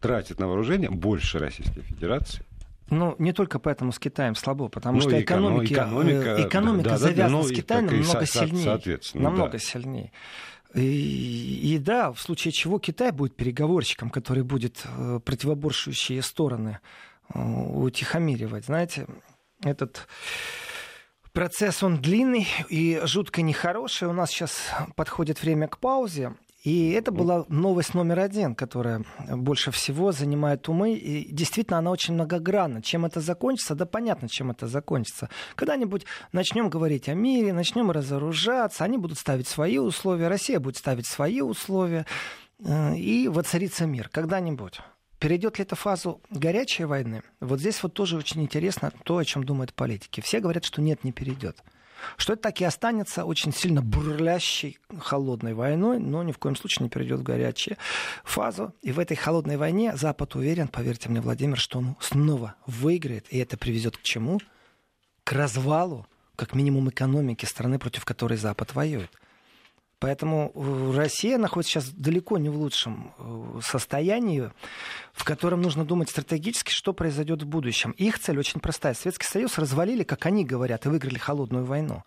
тратит 0.00 0.40
на 0.40 0.48
вооружение 0.48 0.90
больше 0.90 1.38
Российской 1.38 1.82
Федерации. 1.82 2.44
Ну, 2.88 3.14
не 3.18 3.32
только 3.32 3.58
поэтому 3.58 3.92
с 3.92 3.98
Китаем 3.98 4.34
слабо, 4.34 4.68
потому 4.68 4.96
ну, 4.96 5.02
что 5.02 5.20
экономики, 5.20 5.74
экономика, 5.74 6.48
экономика 6.48 6.88
да, 6.88 6.98
завязана 6.98 7.42
да, 7.42 7.48
с 7.48 7.52
Китаем 7.52 7.86
ну, 7.86 7.92
намного 7.92 8.26
со, 8.26 8.38
сильнее. 8.38 8.64
Соответственно, 8.64 9.24
намного 9.24 9.52
да. 9.52 9.58
сильнее. 9.58 10.12
И, 10.74 11.74
и 11.74 11.78
да, 11.78 12.10
в 12.10 12.20
случае 12.20 12.52
чего 12.52 12.78
Китай 12.78 13.12
будет 13.12 13.36
переговорщиком, 13.36 14.08
который 14.08 14.42
будет 14.42 14.82
э, 14.84 15.20
противоборствующие 15.22 16.22
стороны 16.22 16.78
э, 17.32 17.38
утихомиривать. 17.38 18.64
Знаете, 18.64 19.06
этот 19.62 20.08
Процесс 21.40 21.82
он 21.82 22.02
длинный 22.02 22.46
и 22.68 23.00
жутко 23.04 23.40
нехороший. 23.40 24.08
У 24.08 24.12
нас 24.12 24.28
сейчас 24.28 24.58
подходит 24.94 25.40
время 25.40 25.68
к 25.68 25.78
паузе. 25.78 26.34
И 26.64 26.90
это 26.90 27.12
была 27.12 27.46
новость 27.48 27.94
номер 27.94 28.18
один, 28.18 28.54
которая 28.54 29.06
больше 29.26 29.70
всего 29.70 30.12
занимает 30.12 30.68
умы. 30.68 30.92
И 30.92 31.32
действительно, 31.32 31.78
она 31.78 31.92
очень 31.92 32.12
многогранна. 32.12 32.82
Чем 32.82 33.06
это 33.06 33.22
закончится? 33.22 33.74
Да 33.74 33.86
понятно, 33.86 34.28
чем 34.28 34.50
это 34.50 34.66
закончится. 34.66 35.30
Когда-нибудь 35.54 36.04
начнем 36.32 36.68
говорить 36.68 37.08
о 37.08 37.14
мире, 37.14 37.54
начнем 37.54 37.90
разоружаться, 37.90 38.84
они 38.84 38.98
будут 38.98 39.16
ставить 39.16 39.48
свои 39.48 39.78
условия, 39.78 40.28
Россия 40.28 40.60
будет 40.60 40.76
ставить 40.76 41.06
свои 41.06 41.40
условия, 41.40 42.04
э, 42.62 42.96
и 42.96 43.28
воцарится 43.28 43.86
мир. 43.86 44.10
Когда-нибудь. 44.10 44.80
Перейдет 45.20 45.58
ли 45.58 45.64
это 45.64 45.76
фазу 45.76 46.22
горячей 46.30 46.84
войны? 46.84 47.22
Вот 47.40 47.60
здесь 47.60 47.82
вот 47.82 47.92
тоже 47.92 48.16
очень 48.16 48.40
интересно 48.40 48.90
то, 49.04 49.18
о 49.18 49.24
чем 49.24 49.44
думают 49.44 49.74
политики. 49.74 50.22
Все 50.22 50.40
говорят, 50.40 50.64
что 50.64 50.80
нет, 50.80 51.04
не 51.04 51.12
перейдет. 51.12 51.62
Что 52.16 52.32
это 52.32 52.42
так 52.44 52.62
и 52.62 52.64
останется 52.64 53.26
очень 53.26 53.52
сильно 53.52 53.82
бурлящей 53.82 54.78
холодной 54.98 55.52
войной, 55.52 55.98
но 55.98 56.22
ни 56.22 56.32
в 56.32 56.38
коем 56.38 56.56
случае 56.56 56.84
не 56.84 56.88
перейдет 56.90 57.20
в 57.20 57.22
горячую 57.22 57.76
фазу. 58.24 58.74
И 58.80 58.92
в 58.92 58.98
этой 58.98 59.14
холодной 59.14 59.58
войне 59.58 59.94
Запад 59.94 60.34
уверен, 60.36 60.68
поверьте 60.68 61.10
мне, 61.10 61.20
Владимир, 61.20 61.58
что 61.58 61.80
он 61.80 61.96
снова 62.00 62.54
выиграет. 62.66 63.26
И 63.28 63.36
это 63.36 63.58
приведет 63.58 63.98
к 63.98 64.02
чему? 64.02 64.40
К 65.24 65.32
развалу, 65.32 66.06
как 66.34 66.54
минимум, 66.54 66.88
экономики 66.88 67.44
страны, 67.44 67.78
против 67.78 68.06
которой 68.06 68.38
Запад 68.38 68.74
воюет. 68.74 69.10
Поэтому 70.00 70.50
э, 70.54 70.92
Россия 70.96 71.36
находится 71.36 71.74
сейчас 71.74 71.90
далеко 71.90 72.38
не 72.38 72.48
в 72.48 72.56
лучшем 72.56 73.12
э, 73.18 73.60
состоянии, 73.62 74.50
в 75.12 75.24
котором 75.24 75.60
нужно 75.60 75.84
думать 75.84 76.08
стратегически, 76.08 76.72
что 76.72 76.94
произойдет 76.94 77.42
в 77.42 77.46
будущем. 77.46 77.90
Их 77.92 78.18
цель 78.18 78.38
очень 78.38 78.60
простая. 78.60 78.94
Советский 78.94 79.26
Союз 79.26 79.58
развалили, 79.58 80.02
как 80.02 80.24
они 80.24 80.46
говорят, 80.46 80.86
и 80.86 80.88
выиграли 80.88 81.18
холодную 81.18 81.66
войну. 81.66 82.02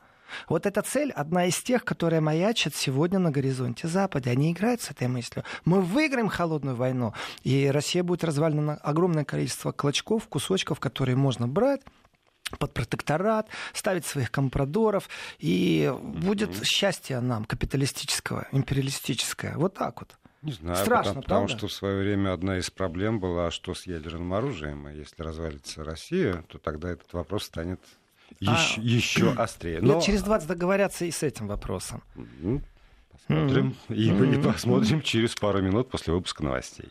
Вот 0.50 0.66
эта 0.66 0.82
цель 0.82 1.12
одна 1.12 1.46
из 1.46 1.62
тех, 1.62 1.86
которая 1.86 2.20
маячит 2.20 2.76
сегодня 2.76 3.20
на 3.20 3.30
горизонте 3.30 3.88
Запада. 3.88 4.32
Они 4.32 4.52
играют 4.52 4.82
с 4.82 4.90
этой 4.90 5.08
мыслью. 5.08 5.44
Мы 5.64 5.80
выиграем 5.80 6.30
холодную 6.30 6.76
войну, 6.76 7.14
и 7.44 7.68
Россия 7.68 8.04
будет 8.04 8.24
развалена 8.24 8.62
на 8.64 8.74
огромное 8.74 9.24
количество 9.24 9.72
клочков, 9.72 10.28
кусочков, 10.28 10.80
которые 10.80 11.16
можно 11.16 11.48
брать 11.48 11.82
под 12.58 12.74
протекторат, 12.74 13.48
ставить 13.74 14.06
своих 14.06 14.32
компрадоров, 14.32 15.10
и 15.40 15.94
будет 16.02 16.50
mm-hmm. 16.50 16.66
счастье 16.66 17.20
нам, 17.20 17.46
капиталистического, 17.46 18.48
империалистическое. 18.52 19.56
Вот 19.58 19.74
так 19.76 20.02
вот. 20.02 20.16
Не 20.42 20.52
знаю, 20.52 20.76
Страшно, 20.76 21.22
потому, 21.22 21.24
потому 21.24 21.48
что 21.48 21.68
в 21.68 21.72
свое 21.72 22.02
время 22.04 22.34
одна 22.34 22.58
из 22.58 22.70
проблем 22.70 23.22
была, 23.22 23.50
что 23.50 23.74
с 23.74 23.88
ядерным 23.88 24.34
оружием, 24.34 24.90
и 24.90 24.98
если 24.98 25.24
развалится 25.24 25.86
Россия, 25.86 26.44
то 26.50 26.58
тогда 26.58 26.92
этот 26.92 27.14
вопрос 27.14 27.46
станет 27.46 27.80
еще, 28.42 28.52
а, 28.52 28.82
еще 28.82 29.32
острее. 29.38 29.80
Но... 29.82 29.96
Лет 29.96 30.04
через 30.04 30.22
20 30.24 30.48
договорятся 30.48 31.06
и 31.06 31.12
с 31.12 31.24
этим 31.24 31.48
вопросом. 31.48 32.04
Посмотрим, 33.28 33.76
mm-hmm. 33.90 33.96
и, 33.96 34.10
mm-hmm. 34.10 34.40
и 34.40 34.44
посмотрим 34.44 35.02
через 35.02 35.36
пару 35.36 35.62
минут 35.62 35.90
после 35.90 36.14
выпуска 36.14 36.44
новостей. 36.44 36.90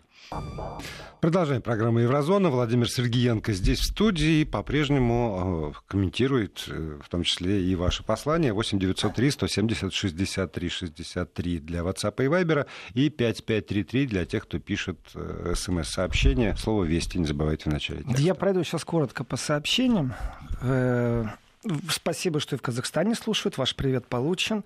Продолжаем 1.21 1.63
программу 1.63 2.01
Еврозона. 2.01 2.51
Владимир 2.51 2.89
Сергеенко 2.89 3.53
здесь 3.53 3.79
в 3.79 3.85
студии 3.85 4.43
по-прежнему 4.43 5.73
э, 5.73 5.81
комментирует, 5.87 6.65
э, 6.67 6.99
в 7.01 7.09
том 7.09 7.23
числе 7.23 7.63
и 7.63 7.77
ваше 7.77 8.03
послание. 8.03 8.53
8 8.53 8.79
903 8.79 9.31
170 9.31 9.93
63 9.93 10.69
63 10.69 11.59
для 11.61 11.81
WhatsApp 11.81 12.25
и 12.25 12.27
Viber 12.27 12.67
и 12.95 13.09
5533 13.09 14.07
для 14.07 14.25
тех, 14.25 14.43
кто 14.45 14.59
пишет 14.59 14.99
э, 15.15 15.53
смс-сообщение. 15.55 16.57
Слово 16.57 16.85
«Вести» 16.85 17.19
не 17.19 17.27
забывайте 17.27 17.71
в 17.71 17.73
начале 17.73 18.03
текста. 18.03 18.21
Я 18.21 18.35
пройду 18.35 18.65
сейчас 18.65 18.85
коротко 18.85 19.23
по 19.23 19.37
сообщениям. 19.37 20.15
Спасибо, 21.89 22.41
что 22.41 22.57
и 22.57 22.59
в 22.59 22.63
Казахстане 22.63 23.15
слушают. 23.15 23.59
Ваш 23.59 23.77
привет 23.77 24.09
получен. 24.09 24.65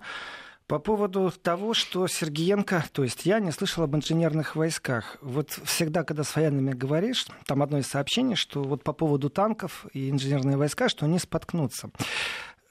По 0.67 0.79
поводу 0.79 1.31
того, 1.31 1.73
что 1.73 2.07
Сергеенко, 2.07 2.85
то 2.91 3.03
есть 3.03 3.25
я 3.25 3.39
не 3.39 3.51
слышал 3.51 3.83
об 3.83 3.95
инженерных 3.95 4.55
войсках. 4.55 5.17
Вот 5.21 5.51
всегда, 5.63 6.03
когда 6.03 6.23
с 6.23 6.35
военными 6.35 6.71
говоришь, 6.71 7.25
там 7.45 7.63
одно 7.63 7.77
из 7.77 7.87
сообщений, 7.87 8.35
что 8.35 8.63
вот 8.63 8.83
по 8.83 8.91
поводу 8.91 9.29
танков 9.29 9.85
и 9.93 10.09
инженерные 10.09 10.57
войска, 10.57 10.89
что 10.89 11.05
они 11.05 11.19
споткнутся. 11.19 11.89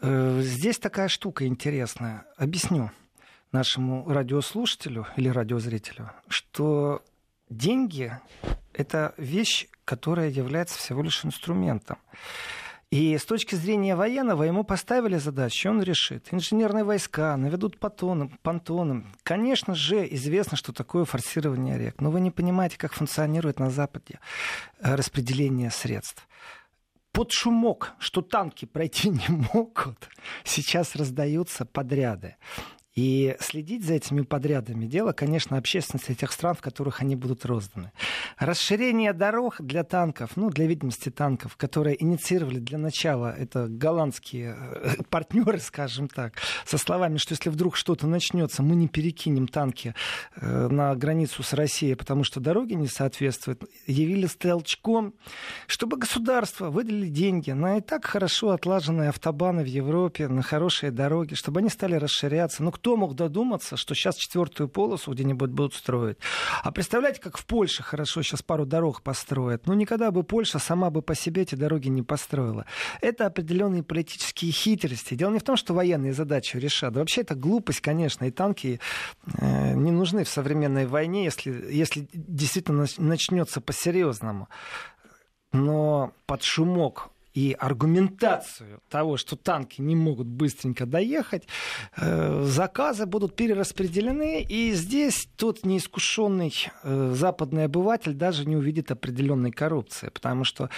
Э, 0.01 0.41
здесь 0.43 0.79
такая 0.79 1.09
штука 1.09 1.47
интересная. 1.47 2.27
Объясню 2.37 2.91
нашему 3.51 4.07
радиослушателю 4.07 5.07
или 5.17 5.29
радиозрителю, 5.29 6.13
что 6.29 7.03
деньги— 7.49 8.13
это 8.75 9.15
вещь 9.17 9.69
которая 9.87 10.29
является 10.29 10.77
всего 10.77 11.01
лишь 11.01 11.25
инструментом. 11.25 11.97
И 12.93 13.19
с 13.19 13.25
точки 13.25 13.57
зрения 13.57 13.97
военного 13.97 14.45
ему 14.45 14.63
поставили 14.63 15.17
задачу, 15.17 15.71
он 15.71 15.83
решит. 15.83 16.29
Инженерные 16.31 16.85
войска 16.85 17.37
наведут 17.37 17.81
понтоном, 17.81 18.39
понтоном. 18.43 19.13
Конечно 19.25 19.75
же, 19.75 20.07
известно, 20.15 20.57
что 20.57 20.73
такое 20.73 21.05
форсирование 21.05 21.79
рек. 21.79 22.01
Но 22.01 22.13
вы 22.13 22.21
не 22.21 22.31
понимаете, 22.31 22.79
как 22.79 22.93
функционирует 22.93 23.59
на 23.59 23.71
Западе 23.71 24.21
э, 24.79 24.95
распределение 24.95 25.71
средств 25.71 26.29
под 27.17 27.33
шумок, 27.33 27.95
что 27.99 28.21
танки 28.21 28.67
пройти 28.67 29.09
не 29.09 29.29
могут, 29.29 30.11
сейчас 30.45 30.95
раздаются 30.95 31.65
подряды. 31.65 32.37
И 32.97 33.37
следить 33.41 33.85
за 33.85 33.95
этими 33.95 34.23
подрядами 34.23 34.87
дело, 34.87 35.13
конечно, 35.13 35.59
общественности 35.59 36.15
тех 36.15 36.33
стран, 36.33 36.55
в 36.55 36.63
которых 36.63 37.03
они 37.03 37.15
будут 37.15 37.45
розданы. 37.45 37.93
Расширение 38.39 39.13
дорог 39.13 39.57
для 39.61 39.85
танков, 39.85 40.31
ну, 40.37 40.49
для 40.49 40.67
видимости 40.67 41.11
танков, 41.11 41.57
которые 41.57 42.03
инициировали 42.03 42.59
для 42.59 42.79
начала, 42.79 43.35
это 43.37 43.69
голландские 43.69 44.57
э, 44.59 45.03
партнеры, 45.11 45.59
скажем 45.59 46.09
так, 46.09 46.37
со 46.65 46.79
словами, 46.79 47.19
что 47.19 47.35
если 47.35 47.51
вдруг 47.51 47.77
что-то 47.77 48.07
начнется, 48.07 48.63
мы 48.63 48.75
не 48.77 48.89
перекинем 48.89 49.47
танки 49.47 49.95
э, 50.35 50.69
на 50.69 50.95
границу 50.95 51.43
с 51.43 51.53
Россией, 51.53 51.97
потому 51.97 52.25
что 52.25 52.41
дороги 52.41 52.73
не 52.73 52.89
соответствуют, 52.89 53.63
явились 53.87 54.37
толчком, 54.37 55.13
чтобы 55.67 55.99
государство 55.99 56.71
выделили 56.71 57.09
деньги 57.09 57.51
на 57.51 57.77
и 57.77 57.81
так 57.83 58.07
хорошо 58.07 58.53
отлаженные 58.53 59.11
автобаны 59.11 59.63
в 59.65 59.67
Европе, 59.67 60.29
на 60.29 60.41
хорошие 60.41 60.93
дороги, 60.93 61.35
чтобы 61.35 61.61
они 61.61 61.69
стали 61.69 61.97
расширяться. 61.97 62.63
Ну, 62.63 62.73
кто 62.73 62.86
мог 62.95 63.15
додуматься, 63.15 63.77
что 63.77 63.95
сейчас 63.95 64.17
четвертую 64.17 64.69
полосу 64.69 65.13
где-нибудь 65.13 65.51
будут 65.51 65.75
строить? 65.75 66.19
А 66.63 66.71
представляете, 66.71 67.21
как 67.21 67.39
в 67.39 67.47
Польше 67.47 67.83
хорошо 67.83 68.23
сейчас 68.23 68.43
пару 68.43 68.67
дорог 68.67 69.03
построят? 69.03 69.67
Ну, 69.67 69.75
никогда 69.75 70.11
бы 70.11 70.23
Польша 70.23 70.59
сама 70.59 70.91
бы 70.91 71.03
по 71.03 71.15
себе 71.15 71.43
эти 71.43 71.55
дороги 71.55 71.89
не 71.89 72.03
построила. 72.03 72.67
Это 73.01 73.27
определенные 73.27 73.83
политические 73.83 74.53
хитрости. 74.53 75.15
Дело 75.15 75.33
не 75.33 75.39
в 75.39 75.43
том, 75.43 75.57
что 75.57 75.75
военные 75.75 76.13
задачи 76.13 76.59
решат. 76.59 76.95
Вообще 76.95 77.23
это 77.23 77.35
глупость, 77.35 77.81
конечно, 77.81 78.27
и 78.27 78.31
танки 78.31 78.79
э, 79.39 79.75
не 79.75 79.91
нужны 79.91 80.25
в 80.25 80.29
современной 80.29 80.87
войне, 80.87 81.25
если, 81.25 81.51
если 81.73 82.09
действительно 82.13 82.87
начнется 82.99 83.61
по-серьезному. 83.61 84.49
Но 85.53 86.13
под 86.27 86.43
шумок 86.43 87.11
и 87.37 87.53
аргументацию 87.53 88.81
того, 88.89 89.19
что 89.19 89.37
танки 89.37 89.83
не 89.83 89.95
могут 89.95 90.27
быстренько 90.27 90.87
доехать, 90.87 91.47
э, 91.99 92.45
заказы 92.45 93.05
будут 93.05 93.37
перераспределены, 93.37 94.41
и 94.41 94.73
здесь 94.73 95.29
тот 95.37 95.67
неискушенный 95.67 96.55
э, 96.83 97.13
западный 97.15 97.67
обыватель 97.67 98.15
даже 98.15 98.47
не 98.47 98.57
увидит 98.57 98.91
определенной 98.91 99.51
коррупции, 99.51 100.09
потому 100.09 100.45
что 100.45 100.71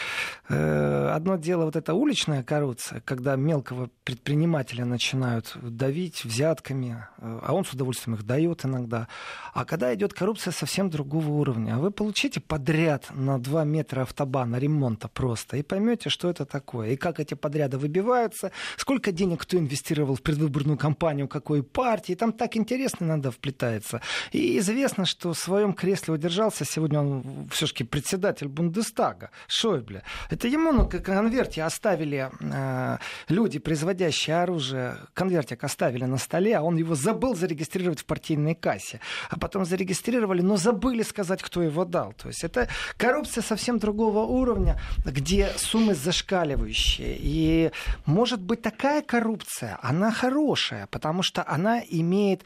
э, 0.49 1.13
одно 1.15 1.37
дело 1.37 1.65
вот 1.65 1.77
эта 1.77 1.95
уличная 1.95 2.43
коррупция, 2.43 3.03
когда 3.03 3.37
мелкого 3.37 3.89
предпринимателя 4.03 4.85
начинают 4.85 5.57
давить 5.63 6.25
взятками, 6.25 7.07
а 7.19 7.53
он 7.55 7.65
с 7.65 7.73
удовольствием 7.73 8.17
их 8.17 8.25
дает 8.25 8.65
иногда, 8.65 9.07
а 9.55 9.65
когда 9.65 9.95
идет 9.95 10.13
коррупция 10.13 10.51
совсем 10.51 10.91
другого 10.91 11.31
уровня, 11.31 11.77
а 11.77 11.79
вы 11.79 11.93
получите 11.93 12.41
подряд 12.41 13.07
на 13.15 13.39
2 13.39 13.63
метра 13.63 14.03
автобана 14.03 14.57
ремонта 14.57 15.07
просто 15.07 15.57
и 15.57 15.63
поймете, 15.63 16.11
что 16.11 16.29
это 16.29 16.48
такое, 16.49 16.91
и 16.91 16.97
как 16.97 17.21
эти 17.21 17.35
подряды 17.35 17.79
выбиваются, 17.79 18.51
сколько 18.77 19.13
денег 19.13 19.43
кто 19.43 19.57
инвестировал 19.59 20.15
в 20.15 20.23
предвыборную 20.23 20.79
кампанию 20.79 21.29
какой 21.29 21.63
партии, 21.63 22.15
там 22.15 22.33
так 22.33 22.57
интересно 22.57 23.05
иногда 23.05 23.31
вплетается. 23.31 24.01
И 24.33 24.59
известно, 24.59 25.05
что 25.05 25.33
в 25.33 25.39
своем 25.39 25.73
кресле 25.73 26.15
удержался, 26.15 26.65
сегодня 26.65 27.01
он 27.01 27.49
все-таки 27.51 27.85
председатель 27.85 28.49
Бундестага, 28.49 29.31
Шойбле. 29.47 30.03
Это 30.31 30.49
ему 30.49 30.73
на 30.73 30.87
конверте 30.87 31.63
оставили 31.63 32.31
э, 32.41 32.99
люди, 33.29 33.59
производящие 33.59 34.43
оружие, 34.43 34.97
конвертик 35.15 35.65
оставили 35.65 36.05
на 36.05 36.19
столе, 36.19 36.57
а 36.57 36.63
он 36.63 36.77
его 36.77 36.95
забыл 36.95 37.35
зарегистрировать 37.35 38.01
в 38.01 38.05
партийной 38.05 38.55
кассе. 38.55 39.01
А 39.31 39.39
потом 39.39 39.65
зарегистрировали, 39.65 40.43
но 40.43 40.57
забыли 40.57 41.03
сказать, 41.03 41.43
кто 41.43 41.63
его 41.63 41.85
дал. 41.85 42.13
То 42.13 42.29
есть 42.29 42.45
это 42.45 42.69
коррупция 42.97 43.43
совсем 43.43 43.79
другого 43.79 44.21
уровня, 44.21 44.81
где 45.05 45.51
суммы 45.57 45.95
зашкаливают 45.95 46.38
зашкаливающие. 46.39 47.17
И 47.19 47.71
может 48.07 48.41
быть 48.41 48.63
такая 48.63 49.03
коррупция, 49.03 49.79
она 49.83 50.11
хорошая, 50.11 50.87
потому 50.87 51.23
что 51.23 51.45
она 51.47 51.81
имеет 51.81 52.45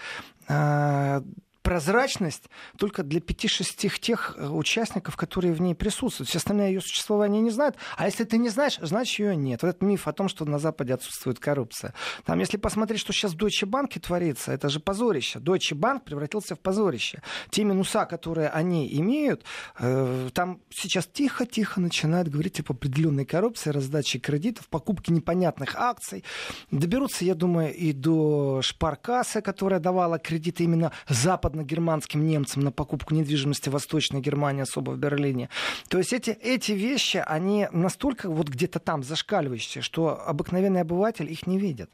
э, 0.48 1.22
прозрачность 1.62 2.44
только 2.76 3.02
для 3.02 3.20
5-6 3.20 4.00
тех 4.00 4.34
э, 4.36 4.48
участников, 4.48 5.16
которые 5.16 5.52
в 5.52 5.60
ней 5.60 5.74
присутствуют. 5.74 6.28
Все 6.28 6.38
остальные 6.38 6.74
ее 6.74 6.80
существование 6.80 7.40
не 7.40 7.50
знают. 7.50 7.76
А 7.96 8.06
если 8.06 8.24
ты 8.24 8.38
не 8.38 8.48
знаешь, 8.48 8.78
значит 8.80 9.18
ее 9.18 9.36
нет. 9.36 9.62
Вот 9.62 9.68
этот 9.68 9.82
миф 9.82 10.08
о 10.08 10.12
том, 10.12 10.28
что 10.28 10.44
на 10.44 10.58
Западе 10.58 10.94
отсутствует 10.94 11.38
коррупция. 11.38 11.94
Там, 12.24 12.40
если 12.40 12.56
посмотреть, 12.56 13.00
что 13.00 13.12
сейчас 13.12 13.32
в 13.32 13.36
Deutsche 13.36 13.66
Bank 13.66 13.98
творится, 14.00 14.52
это 14.52 14.68
же 14.68 14.80
позорище. 14.80 15.38
Deutsche 15.38 15.76
Bank 15.76 16.00
превратился 16.00 16.54
в 16.56 16.60
позорище. 16.60 17.22
Те 17.50 17.64
минуса, 17.64 18.06
которые 18.06 18.48
они 18.48 18.88
имеют, 18.98 19.44
э, 19.78 20.30
там 20.32 20.60
сейчас 20.70 21.06
тихо-тихо 21.06 21.80
начинают 21.80 22.28
говорить 22.28 22.60
об 22.60 22.72
определенной 22.72 23.24
коррупции, 23.24 23.70
раздаче 23.70 24.18
кредитов, 24.18 24.68
покупке 24.68 25.12
непонятных 25.12 25.76
акций. 25.76 26.24
Доберутся, 26.70 27.24
я 27.24 27.34
думаю, 27.34 27.74
и 27.74 27.92
до 27.92 28.62
Шпаркасы, 28.62 29.42
которая 29.42 29.78
давала 29.80 30.18
кредиты 30.18 30.64
именно 30.64 30.92
Западу 31.08 31.51
западно-германским 31.52 32.26
немцам 32.26 32.62
на 32.62 32.72
покупку 32.72 33.14
недвижимости 33.14 33.68
в 33.68 33.72
Восточной 33.72 34.20
Германии, 34.20 34.62
особо 34.62 34.92
в 34.92 34.98
Берлине. 34.98 35.48
То 35.88 35.98
есть 35.98 36.12
эти, 36.12 36.30
эти 36.30 36.72
вещи, 36.72 37.22
они 37.26 37.68
настолько 37.72 38.30
вот 38.30 38.48
где-то 38.48 38.78
там 38.78 39.02
зашкаливающие, 39.02 39.82
что 39.82 40.20
обыкновенный 40.26 40.80
обыватель 40.80 41.30
их 41.30 41.46
не 41.46 41.58
видит. 41.58 41.90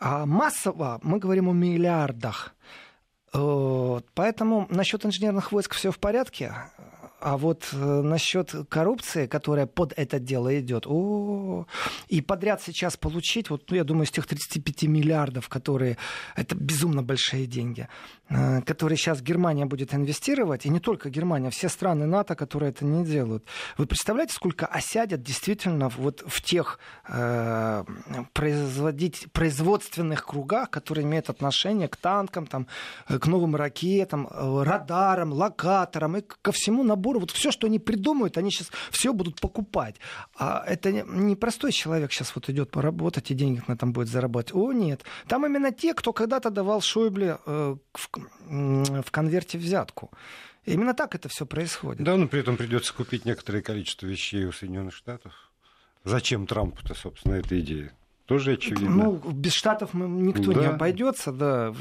А 0.00 0.26
массово 0.26 1.00
мы 1.02 1.18
говорим 1.18 1.48
о 1.48 1.52
миллиардах. 1.52 2.54
Поэтому 3.32 4.66
насчет 4.70 5.04
инженерных 5.04 5.52
войск 5.52 5.74
все 5.74 5.90
в 5.90 5.98
порядке. 5.98 6.52
А 7.20 7.36
вот 7.36 7.68
э, 7.72 7.76
насчет 7.76 8.54
коррупции, 8.68 9.26
которая 9.26 9.66
под 9.66 9.92
это 9.96 10.20
дело 10.20 10.56
идет, 10.60 10.86
о, 10.86 11.66
и 12.06 12.20
подряд 12.20 12.62
сейчас 12.62 12.96
получить, 12.96 13.50
вот, 13.50 13.68
ну, 13.70 13.76
я 13.76 13.82
думаю, 13.82 14.04
из 14.04 14.12
тех 14.12 14.24
35 14.24 14.84
миллиардов, 14.84 15.48
которые, 15.48 15.96
это 16.36 16.54
безумно 16.54 17.02
большие 17.02 17.46
деньги, 17.46 17.88
э, 18.28 18.62
которые 18.62 18.96
сейчас 18.96 19.22
Германия 19.22 19.66
будет 19.66 19.94
инвестировать, 19.94 20.66
и 20.66 20.68
не 20.68 20.80
только 20.80 21.10
Германия, 21.10 21.50
все 21.50 21.68
страны 21.68 22.06
НАТО, 22.06 22.34
которые 22.34 22.70
это 22.70 22.84
не 22.84 23.04
делают. 23.04 23.44
Вы 23.76 23.86
представляете, 23.86 24.34
сколько 24.34 24.66
осядет 24.66 25.22
действительно 25.22 25.88
вот 25.88 26.22
в 26.26 26.42
тех 26.42 26.78
э, 27.08 27.84
производить, 28.32 29.32
производственных 29.32 30.26
кругах, 30.26 30.70
которые 30.70 31.04
имеют 31.04 31.30
отношение 31.30 31.88
к 31.88 31.96
танкам, 31.96 32.46
там, 32.46 32.66
э, 33.08 33.18
к 33.18 33.26
новым 33.26 33.56
ракетам, 33.56 34.28
радарам, 34.30 35.32
локаторам 35.32 36.16
и 36.16 36.22
ко 36.42 36.52
всему 36.52 36.82
набору 36.82 37.20
вот 37.20 37.30
все, 37.30 37.50
что 37.50 37.66
они 37.66 37.78
придумают, 37.78 38.38
они 38.38 38.50
сейчас 38.50 38.70
все 38.90 39.12
будут 39.12 39.40
покупать. 39.40 39.96
А 40.38 40.64
это 40.66 40.92
не 40.92 41.36
простой 41.36 41.72
человек 41.72 42.12
сейчас 42.12 42.34
вот 42.34 42.48
идет 42.48 42.70
поработать 42.70 43.30
и 43.30 43.34
денег 43.34 43.68
на 43.68 43.74
этом 43.74 43.92
будет 43.92 44.08
зарабатывать. 44.08 44.54
О, 44.54 44.72
нет. 44.72 45.04
Там 45.26 45.46
именно 45.46 45.72
те, 45.72 45.94
кто 45.94 46.12
когда-то 46.12 46.50
давал 46.50 46.80
Шойбле 46.80 47.38
э, 47.46 47.76
в, 47.92 48.10
в 48.48 49.10
конверте 49.10 49.58
взятку. 49.58 50.10
Именно 50.64 50.94
так 50.94 51.14
это 51.14 51.28
все 51.28 51.46
происходит. 51.46 52.02
Да, 52.02 52.16
но 52.16 52.28
при 52.28 52.40
этом 52.40 52.56
придется 52.56 52.92
купить 52.92 53.24
некоторое 53.24 53.62
количество 53.62 54.06
вещей 54.06 54.44
у 54.44 54.52
Соединенных 54.52 54.94
Штатов. 54.94 55.32
Зачем 56.04 56.46
Трампу-то, 56.46 56.94
собственно, 56.94 57.34
эта 57.34 57.58
идея? 57.60 57.92
Тоже 58.28 58.52
очевидно. 58.52 58.90
Ну, 58.90 59.12
без 59.32 59.54
Штатов 59.54 59.94
никто 59.94 60.52
да. 60.52 60.60
не 60.60 60.66
обойдется, 60.66 61.32
да. 61.32 61.72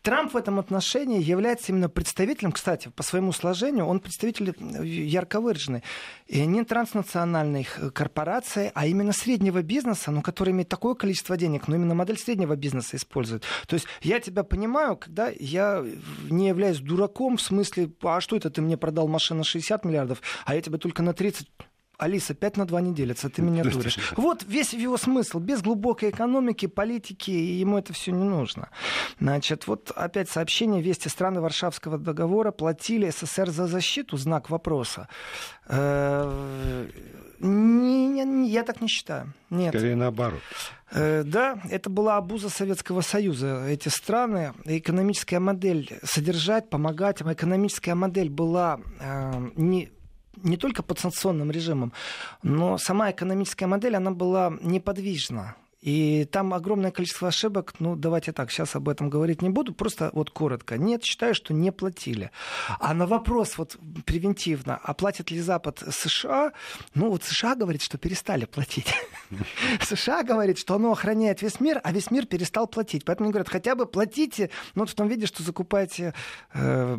Трамп 0.00 0.32
в 0.32 0.36
этом 0.38 0.58
отношении 0.58 1.22
является 1.22 1.72
именно 1.72 1.90
представителем, 1.90 2.50
кстати, 2.50 2.88
по 2.88 3.02
своему 3.02 3.32
сложению, 3.32 3.84
он 3.84 4.00
представитель 4.00 4.54
ярко 4.82 5.42
выраженный. 5.42 5.82
И 6.26 6.46
не 6.46 6.64
транснациональных 6.64 7.92
корпораций, 7.92 8.70
а 8.72 8.86
именно 8.86 9.12
среднего 9.12 9.60
бизнеса, 9.60 10.10
ну, 10.10 10.22
который 10.22 10.52
имеет 10.54 10.70
такое 10.70 10.94
количество 10.94 11.36
денег, 11.36 11.68
но 11.68 11.76
именно 11.76 11.94
модель 11.94 12.18
среднего 12.18 12.56
бизнеса 12.56 12.96
использует. 12.96 13.44
То 13.66 13.74
есть 13.74 13.86
я 14.00 14.20
тебя 14.20 14.42
понимаю, 14.42 14.96
когда 14.96 15.28
я 15.38 15.84
не 16.30 16.48
являюсь 16.48 16.78
дураком 16.78 17.36
в 17.36 17.42
смысле, 17.42 17.92
а 18.02 18.22
что 18.22 18.36
это 18.36 18.48
ты 18.48 18.62
мне 18.62 18.78
продал 18.78 19.06
машину 19.06 19.44
60 19.44 19.84
миллиардов, 19.84 20.22
а 20.46 20.54
я 20.54 20.62
тебе 20.62 20.78
только 20.78 21.02
на 21.02 21.12
30 21.12 21.46
Алиса, 22.00 22.34
5 22.34 22.56
на 22.56 22.66
2 22.66 22.80
не 22.80 22.94
делятся, 22.94 23.28
ты 23.28 23.42
меня 23.42 23.62
дуришь. 23.62 23.98
Вот 24.16 24.44
весь 24.48 24.72
его 24.72 24.96
смысл. 24.96 25.38
Без 25.38 25.60
глубокой 25.60 26.10
экономики, 26.10 26.66
политики, 26.66 27.30
ему 27.30 27.78
это 27.78 27.92
все 27.92 28.10
не 28.10 28.24
нужно. 28.24 28.70
Значит, 29.20 29.66
вот 29.66 29.90
опять 29.94 30.30
сообщение. 30.30 30.80
Вести 30.80 31.08
страны 31.08 31.40
Варшавского 31.40 31.98
договора 31.98 32.52
платили 32.52 33.10
СССР 33.10 33.50
за 33.50 33.66
защиту? 33.66 34.16
Знак 34.16 34.48
вопроса. 34.50 35.08
Э, 35.68 36.86
Не, 37.38 38.08
не, 38.08 38.24
не, 38.24 38.50
я 38.50 38.62
так 38.62 38.80
не 38.80 38.88
считаю. 38.88 39.32
Нет. 39.50 39.74
Скорее 39.74 39.96
наоборот. 39.96 40.40
Э, 40.92 41.22
да, 41.24 41.60
это 41.70 41.90
была 41.90 42.16
обуза 42.16 42.48
Советского 42.48 43.02
Союза. 43.02 43.66
Эти 43.66 43.88
страны, 43.88 44.52
экономическая 44.64 45.38
модель 45.38 45.98
содержать, 46.02 46.70
помогать, 46.70 47.22
экономическая 47.22 47.94
модель 47.94 48.30
была 48.30 48.80
э, 49.00 49.50
не 49.56 49.90
не 50.42 50.56
только 50.56 50.82
под 50.82 50.98
санкционным 50.98 51.50
режимом, 51.50 51.92
но 52.42 52.78
сама 52.78 53.10
экономическая 53.10 53.66
модель, 53.66 53.96
она 53.96 54.10
была 54.10 54.52
неподвижна. 54.62 55.56
И 55.80 56.26
там 56.30 56.52
огромное 56.52 56.90
количество 56.90 57.28
ошибок. 57.28 57.74
Ну, 57.78 57.96
давайте 57.96 58.32
так, 58.32 58.50
сейчас 58.50 58.76
об 58.76 58.88
этом 58.88 59.08
говорить 59.08 59.40
не 59.40 59.48
буду. 59.48 59.72
Просто 59.72 60.10
вот 60.12 60.30
коротко. 60.30 60.76
Нет, 60.76 61.04
считаю, 61.04 61.34
что 61.34 61.54
не 61.54 61.72
платили. 61.72 62.30
А 62.78 62.92
на 62.92 63.06
вопрос 63.06 63.56
вот 63.56 63.78
превентивно, 64.04 64.76
оплатит 64.76 65.30
ли 65.30 65.40
Запад 65.40 65.82
США? 65.90 66.52
Ну, 66.94 67.10
вот 67.10 67.24
США 67.24 67.54
говорит, 67.54 67.80
что 67.80 67.96
перестали 67.96 68.44
платить. 68.44 68.92
США 69.80 70.22
говорит, 70.22 70.58
что 70.58 70.74
оно 70.74 70.92
охраняет 70.92 71.40
весь 71.40 71.60
мир, 71.60 71.80
а 71.82 71.92
весь 71.92 72.10
мир 72.10 72.26
перестал 72.26 72.66
платить. 72.66 73.06
Поэтому 73.06 73.26
они 73.26 73.32
говорят, 73.32 73.48
хотя 73.48 73.74
бы 73.74 73.86
платите, 73.86 74.50
ну, 74.74 74.82
вот 74.82 74.90
в 74.90 74.94
том 74.94 75.08
виде, 75.08 75.24
что 75.24 75.42
закупаете 75.42 76.12
э, 76.52 76.98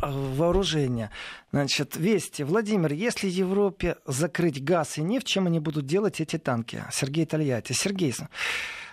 вооружения. 0.00 1.10
Значит, 1.52 1.96
Вести. 1.96 2.42
Владимир, 2.42 2.92
если 2.92 3.28
Европе 3.28 3.96
закрыть 4.06 4.62
газ 4.62 4.98
и 4.98 5.02
нефть, 5.02 5.26
чем 5.26 5.46
они 5.46 5.60
будут 5.60 5.86
делать 5.86 6.20
эти 6.20 6.38
танки? 6.38 6.84
Сергей 6.92 7.26
Тольятти. 7.26 7.72
Сергей, 7.72 8.14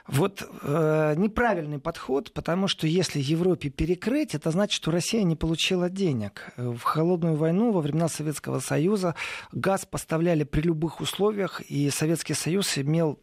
вот 0.08 0.46
э, 0.62 1.14
неправильный 1.16 1.80
подход, 1.80 2.34
потому 2.34 2.68
что 2.68 2.88
если 2.88 3.22
Европе 3.22 3.70
перекрыть, 3.70 4.36
это 4.36 4.52
значит, 4.52 4.74
что 4.74 4.92
Россия 4.92 5.24
не 5.24 5.38
получила 5.38 5.90
денег. 5.90 6.52
В 6.58 6.82
холодную 6.82 7.36
войну 7.36 7.72
во 7.72 7.80
времена 7.80 8.10
Советского 8.10 8.60
Союза 8.60 9.16
газ 9.54 9.86
поставляли 9.86 10.44
при 10.44 10.62
любых 10.62 11.00
условиях, 11.00 11.62
и 11.62 11.90
Советский 11.90 12.34
Союз 12.34 12.78
имел 12.78 13.18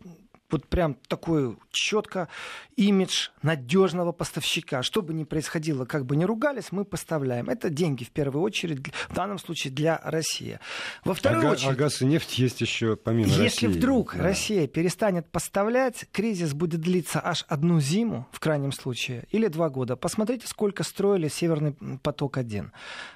вот 0.53 0.67
прям 0.67 0.95
такой 1.09 1.57
четко 1.71 2.29
имидж 2.77 3.29
надежного 3.43 4.13
поставщика. 4.13 4.83
Что 4.83 5.03
бы 5.03 5.13
ни 5.15 5.25
происходило, 5.25 5.85
как 5.85 6.07
бы 6.07 6.17
ни 6.17 6.25
ругались, 6.25 6.73
мы 6.73 6.85
поставляем. 6.85 7.49
Это 7.49 7.71
деньги 7.71 8.05
в 8.05 8.11
первую 8.11 8.43
очередь, 8.43 8.81
в 9.09 9.15
данном 9.15 9.39
случае 9.39 9.73
для 9.73 10.01
России. 10.03 10.59
Во 11.05 11.15
вторую 11.15 11.49
а, 11.49 11.53
очередь... 11.53 11.71
А 11.71 11.75
газ 11.75 12.03
и 12.03 12.07
нефть 12.07 12.39
есть 12.39 12.61
еще 12.61 12.97
помимо 12.97 13.29
если 13.29 13.67
России. 13.67 13.67
Вдруг 13.67 14.17
да. 14.17 14.23
Россия 14.23 14.67
перестанет 14.67 15.31
поставлять, 15.31 16.07
кризис 16.13 16.55
будет 16.55 16.81
длиться 16.81 17.21
аж 17.23 17.45
одну 17.49 17.81
зиму, 17.81 18.27
в 18.33 18.41
крайнем 18.41 18.73
случае, 18.73 19.27
или 19.31 19.49
два 19.49 19.69
года. 19.69 19.97
Посмотрите, 19.97 20.47
сколько 20.47 20.83
строили 20.83 21.29
Северный 21.29 21.75
поток-1, 22.03 22.71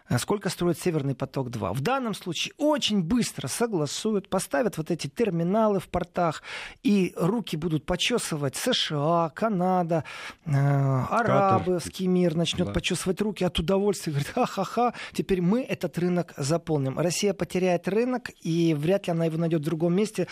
э, 0.09 0.19
сколько 0.19 0.49
строит 0.49 0.79
Северный 0.79 1.15
поток-2. 1.15 1.73
В 1.73 1.81
данном 1.81 2.15
случае 2.15 2.55
очень 2.59 3.03
быстро 3.03 3.49
согласуют, 3.49 4.29
поставят 4.29 4.77
вот 4.77 4.91
эти 4.91 5.07
терминалы 5.07 5.81
в 5.81 5.89
портах, 5.89 6.43
и 6.83 7.15
руки 7.27 7.57
будут 7.57 7.85
почесывать 7.85 8.57
США, 8.57 9.31
Канада, 9.35 10.05
э, 10.47 10.51
арабский 10.53 12.07
мир 12.07 12.35
начнет 12.35 12.69
да. 12.69 12.73
почесывать 12.73 13.21
руки 13.21 13.45
от 13.45 13.59
удовольствия. 13.59 14.13
Говорит, 14.13 14.33
ха-ха-ха, 14.33 14.95
теперь 15.13 15.41
мы 15.41 15.63
этот 15.63 15.99
рынок 15.99 16.33
заполним. 16.37 16.99
Россия 16.99 17.35
потеряет 17.35 17.89
рынок, 17.89 18.31
и 18.43 18.75
вряд 18.75 19.07
ли 19.07 19.13
она 19.13 19.27
его 19.27 19.39
найдет 19.39 19.63
в 19.63 19.65
другом 19.65 19.95
месте. 19.95 20.29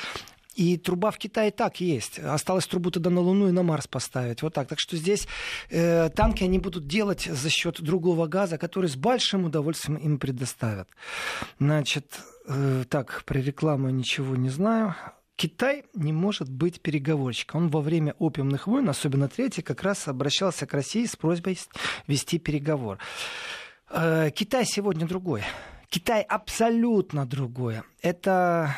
И 0.55 0.76
труба 0.76 1.11
в 1.11 1.18
Китае 1.18 1.50
так 1.50 1.81
есть. 1.81 2.18
Осталось 2.18 2.66
трубу 2.66 2.90
тогда 2.90 3.11
на 3.11 3.20
Луну 3.20 3.48
и 3.48 3.52
на 3.52 3.62
Марс 3.62 3.87
поставить. 3.87 4.42
Вот 4.42 4.52
так. 4.52 4.68
Так 4.68 4.78
что 4.81 4.96
здесь 4.96 5.26
э, 5.70 6.11
танки 6.11 6.44
они 6.44 6.59
будут 6.59 6.87
делать 6.87 7.22
за 7.22 7.48
счет 7.48 7.81
другого 7.81 8.26
газа, 8.26 8.59
который 8.59 8.90
с 8.90 8.96
большим 8.96 9.46
удовольствием 9.46 9.98
им 9.98 10.18
предоставят. 10.18 10.88
Значит, 11.59 12.20
э, 12.46 12.85
так, 12.88 13.22
про 13.24 13.38
рекламу 13.38 13.88
ничего 13.88 14.37
не 14.37 14.50
знаю. 14.50 14.94
Китай 15.42 15.83
не 15.92 16.12
может 16.12 16.48
быть 16.48 16.81
переговорщиком. 16.81 17.62
Он 17.62 17.68
во 17.68 17.81
время 17.81 18.14
опиумных 18.20 18.68
войн, 18.68 18.88
особенно 18.88 19.28
третий, 19.28 19.61
как 19.61 19.83
раз 19.83 20.07
обращался 20.07 20.68
к 20.68 20.72
России 20.72 21.05
с 21.05 21.16
просьбой 21.16 21.59
вести 22.07 22.38
переговор. 22.38 22.98
Э, 23.90 24.31
Китай 24.33 24.64
сегодня 24.64 25.05
другой. 25.05 25.42
Китай 25.88 26.22
абсолютно 26.22 27.26
другое. 27.26 27.83
Это 28.02 28.72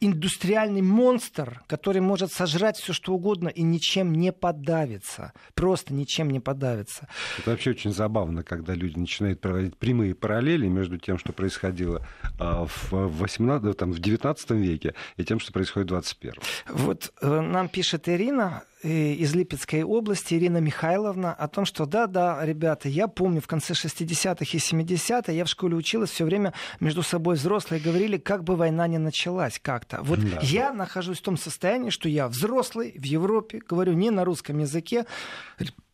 индустриальный 0.00 0.82
монстр, 0.82 1.62
который 1.66 2.00
может 2.00 2.32
сожрать 2.32 2.76
все 2.78 2.92
что 2.92 3.14
угодно 3.14 3.48
и 3.48 3.62
ничем 3.62 4.12
не 4.12 4.32
подавиться. 4.32 5.32
Просто 5.54 5.92
ничем 5.92 6.30
не 6.30 6.40
подавиться. 6.40 7.08
Это 7.38 7.50
вообще 7.50 7.70
очень 7.70 7.92
забавно, 7.92 8.42
когда 8.42 8.74
люди 8.74 8.98
начинают 8.98 9.40
проводить 9.40 9.76
прямые 9.76 10.14
параллели 10.14 10.68
между 10.68 10.98
тем, 10.98 11.18
что 11.18 11.32
происходило 11.32 12.06
а, 12.38 12.66
в, 12.66 12.92
18, 12.92 13.76
там, 13.76 13.92
в 13.92 13.98
19 13.98 14.50
веке, 14.52 14.94
и 15.16 15.24
тем, 15.24 15.40
что 15.40 15.52
происходит 15.52 15.88
в 15.88 15.90
21. 15.90 16.32
Вот 16.68 17.12
э, 17.20 17.40
нам 17.40 17.68
пишет 17.68 18.08
Ирина, 18.08 18.62
из 18.82 19.34
Липецкой 19.34 19.82
области, 19.82 20.34
Ирина 20.34 20.58
Михайловна, 20.58 21.32
о 21.34 21.48
том, 21.48 21.64
что 21.64 21.84
да-да, 21.84 22.44
ребята, 22.44 22.88
я 22.88 23.08
помню, 23.08 23.40
в 23.40 23.46
конце 23.46 23.72
60-х 23.74 24.44
и 24.44 24.58
70-х 24.58 25.32
я 25.32 25.44
в 25.44 25.48
школе 25.48 25.76
училась, 25.76 26.10
все 26.10 26.24
время 26.24 26.52
между 26.78 27.02
собой 27.02 27.34
взрослые 27.34 27.80
говорили, 27.80 28.18
как 28.18 28.44
бы 28.44 28.56
война 28.56 28.86
не 28.86 28.98
началась 28.98 29.58
как-то. 29.58 30.00
Вот 30.02 30.20
да. 30.20 30.38
я 30.42 30.72
нахожусь 30.72 31.18
в 31.18 31.22
том 31.22 31.36
состоянии, 31.36 31.90
что 31.90 32.08
я 32.08 32.28
взрослый 32.28 32.94
в 32.96 33.04
Европе, 33.04 33.60
говорю 33.66 33.94
не 33.94 34.10
на 34.10 34.24
русском 34.24 34.58
языке, 34.58 35.06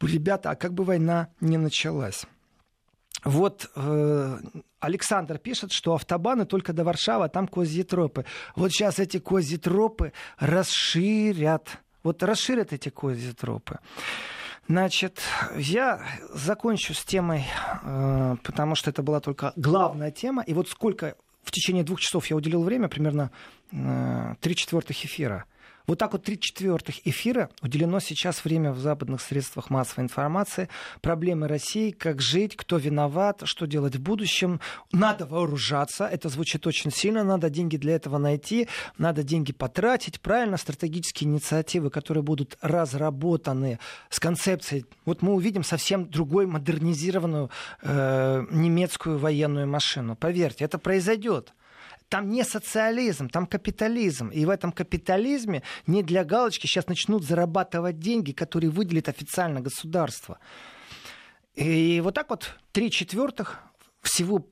ребята, 0.01 0.51
а 0.51 0.55
как 0.55 0.75
бы 0.75 0.85
война 0.85 1.29
не 1.41 1.57
началась. 1.57 2.27
Вот 3.25 3.71
э, 3.75 4.39
Александр 4.81 5.39
пишет, 5.39 5.73
что 5.73 5.95
автобаны 5.95 6.45
только 6.45 6.75
до 6.75 6.85
Варшавы, 6.85 7.25
а 7.25 7.29
там 7.29 7.49
козьи 7.49 7.83
тропы. 7.83 8.27
Вот 8.55 8.71
сейчас 8.71 8.99
эти 8.99 9.19
козьи 9.19 9.57
тропы 9.57 10.13
расширят 10.39 11.81
вот 12.05 12.23
расширят 12.23 12.73
эти 12.73 12.91
козитропы. 12.91 13.81
Значит, 14.69 15.21
я 15.57 16.01
закончу 16.33 16.95
с 16.95 17.05
темой, 17.05 17.45
э, 17.83 18.37
потому 18.43 18.77
что 18.77 18.91
это 18.91 19.03
была 19.03 19.21
только 19.21 19.53
главная 19.57 20.11
тема. 20.11 20.43
И 20.43 20.55
вот 20.55 20.69
сколько 20.69 21.17
в 21.43 21.51
течение 21.51 21.85
двух 21.85 22.01
часов 22.01 22.27
я 22.29 22.37
уделил 22.37 22.63
время, 22.63 22.89
примерно 22.89 23.31
э, 23.73 24.35
три 24.41 24.57
четвертых 24.57 25.05
эфира. 25.05 25.45
Вот 25.87 25.99
так 25.99 26.13
вот 26.13 26.25
три 26.25 26.41
четвертых 26.41 27.07
эфира 27.07 27.51
уделено 27.61 28.01
сейчас 28.01 28.45
время 28.45 28.73
в 28.73 28.79
западных 28.79 29.21
средствах 29.21 29.69
массовой 29.69 30.05
информации. 30.05 30.71
Проблемы 31.03 31.47
России, 31.47 31.91
как 31.91 32.23
жить, 32.23 32.57
кто 32.57 32.79
виноват, 32.79 33.43
что 33.45 33.67
делать 33.67 33.97
в 33.97 34.01
будущем. 34.01 34.61
Надо 34.93 35.27
вооружаться, 35.27 36.07
это 36.07 36.31
звучит 36.31 36.67
очень 36.67 36.91
сильно, 36.91 37.23
надо 37.23 37.51
деньги 37.51 37.77
для 37.77 37.97
этого 37.97 38.17
найти, 38.17 38.69
надо 38.97 39.23
деньги 39.23 39.53
потратить. 39.53 40.23
Правильно, 40.23 40.57
стратегические 40.57 41.29
инициативы, 41.29 41.91
которые 41.91 42.23
будут 42.23 42.57
разработаны 42.63 43.79
с 44.09 44.19
концепцией. 44.19 44.87
Вот 45.05 45.21
мы 45.21 45.35
увидим 45.35 45.65
совсем 45.65 46.09
другой 46.09 46.47
модернизированную 46.47 47.51
э, 47.83 48.47
немецкую 48.51 49.19
военную 49.19 49.67
машину. 49.67 50.17
Поверьте, 50.17 50.65
это 50.65 50.79
произойдет. 50.79 51.53
Там 52.15 52.31
не 52.31 52.45
социализм, 52.45 53.29
там 53.29 53.45
капитализм. 53.45 54.29
И 54.29 54.45
в 54.45 54.51
этом 54.51 54.71
капитализме 54.71 55.65
не 55.89 56.05
для 56.05 56.23
галочки 56.23 56.69
сейчас 56.69 56.87
начнут 56.87 57.25
зарабатывать 57.25 57.99
деньги, 57.99 58.31
которые 58.31 58.71
выделит 58.71 59.09
официально 59.09 59.61
государство. 59.61 60.39
И 61.57 62.01
вот 62.05 62.15
так 62.15 62.31
вот 62.31 62.57
три 62.71 62.93
четвертых 62.93 63.59
всего 64.01 64.47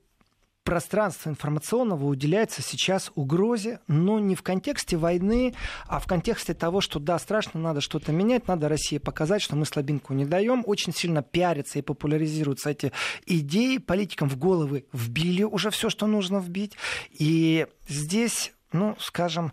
пространство 0.64 1.29
информационного 1.29 2.05
уделяется 2.07 2.62
сейчас 2.62 3.11
угрозе, 3.14 3.81
но 3.88 4.18
не 4.18 4.35
в 4.35 4.42
контексте 4.42 4.96
войны, 4.96 5.55
а 5.87 5.98
в 5.98 6.07
контексте 6.07 6.55
того, 6.55 6.81
что 6.81 6.98
да, 6.98 7.18
страшно, 7.18 7.61
надо 7.61 7.81
что-то 7.81 8.12
менять, 8.12 8.48
надо 8.48 8.68
России 8.68 8.98
показать, 8.98 9.42
что 9.42 9.57
мы 9.57 9.66
слабинку 9.66 10.14
не 10.14 10.25
даем. 10.25 10.62
Очень 10.66 10.92
сильно 10.92 11.22
пиарятся 11.22 11.79
и 11.79 11.83
популяризируются 11.83 12.70
эти 12.70 12.92
идеи. 13.27 13.79
Политикам 13.79 14.29
в 14.29 14.38
головы 14.38 14.87
вбили 14.92 15.42
уже 15.42 15.70
все, 15.70 15.90
что 15.90 16.07
нужно 16.07 16.38
вбить. 16.38 16.77
И 17.11 17.66
здесь, 17.88 18.53
ну, 18.72 18.96
скажем, 18.98 19.53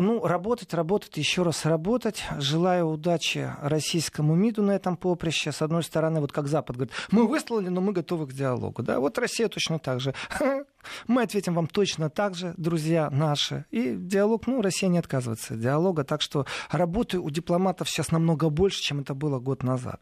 ну, 0.00 0.26
работать, 0.26 0.74
работать, 0.74 1.16
еще 1.16 1.42
раз 1.42 1.64
работать. 1.64 2.24
Желаю 2.38 2.88
удачи 2.88 3.52
российскому 3.62 4.34
МИДу 4.34 4.62
на 4.62 4.72
этом 4.72 4.96
поприще. 4.96 5.52
С 5.52 5.62
одной 5.62 5.82
стороны, 5.82 6.20
вот 6.20 6.32
как 6.32 6.48
Запад 6.48 6.76
говорит, 6.76 6.94
мы 7.10 7.26
выслали, 7.26 7.68
но 7.68 7.80
мы 7.80 7.92
готовы 7.92 8.26
к 8.26 8.32
диалогу. 8.32 8.82
Да, 8.82 9.00
вот 9.00 9.18
Россия 9.18 9.48
точно 9.48 9.78
так 9.78 10.00
же. 10.00 10.14
Мы 11.06 11.22
ответим 11.22 11.54
вам 11.54 11.66
точно 11.66 12.08
так 12.08 12.34
же, 12.34 12.54
друзья 12.56 13.10
наши. 13.10 13.66
И 13.70 13.94
диалог, 13.96 14.46
ну, 14.46 14.62
Россия 14.62 14.88
не 14.88 14.98
отказывается 14.98 15.54
от 15.54 15.60
диалога. 15.60 16.04
Так 16.04 16.22
что 16.22 16.46
работы 16.70 17.18
у 17.18 17.28
дипломатов 17.28 17.90
сейчас 17.90 18.10
намного 18.10 18.48
больше, 18.48 18.80
чем 18.80 19.00
это 19.00 19.14
было 19.14 19.38
год 19.38 19.62
назад. 19.62 20.00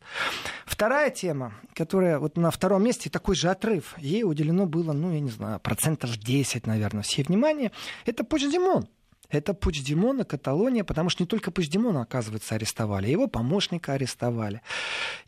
Вторая 0.67 1.11
тема, 1.11 1.55
которая 1.75 2.19
вот 2.19 2.37
на 2.37 2.51
втором 2.51 2.85
месте, 2.85 3.11
такой 3.11 3.35
же 3.35 3.49
отрыв. 3.49 3.95
Ей 3.99 4.23
уделено 4.23 4.67
было, 4.67 4.93
ну, 4.93 5.13
я 5.13 5.21
не 5.21 5.31
знаю, 5.31 5.59
процентов 5.61 6.17
10, 6.17 6.67
наверное, 6.67 7.03
всей 7.03 7.25
внимания. 7.25 7.73
Это 8.07 8.23
Почдемон. 8.23 8.87
Это 9.29 9.53
Пучдемона, 9.53 10.25
Каталония, 10.25 10.85
потому 10.85 11.11
что 11.11 11.23
не 11.23 11.27
только 11.27 11.51
Пучдемона, 11.51 12.03
оказывается, 12.03 12.55
арестовали, 12.55 13.11
его 13.11 13.29
помощника 13.29 13.93
арестовали. 13.93 14.63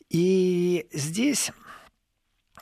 И 0.09 0.87
здесь 0.93 1.53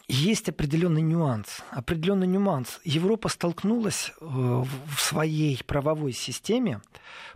есть 0.08 0.48
определенный 0.48 1.02
нюанс. 1.02 1.62
Определенный 1.70 2.26
нюанс. 2.26 2.80
Европа 2.82 3.28
столкнулась 3.28 4.12
э, 4.20 4.24
в 4.24 4.98
своей 4.98 5.62
правовой 5.64 6.12
системе, 6.12 6.80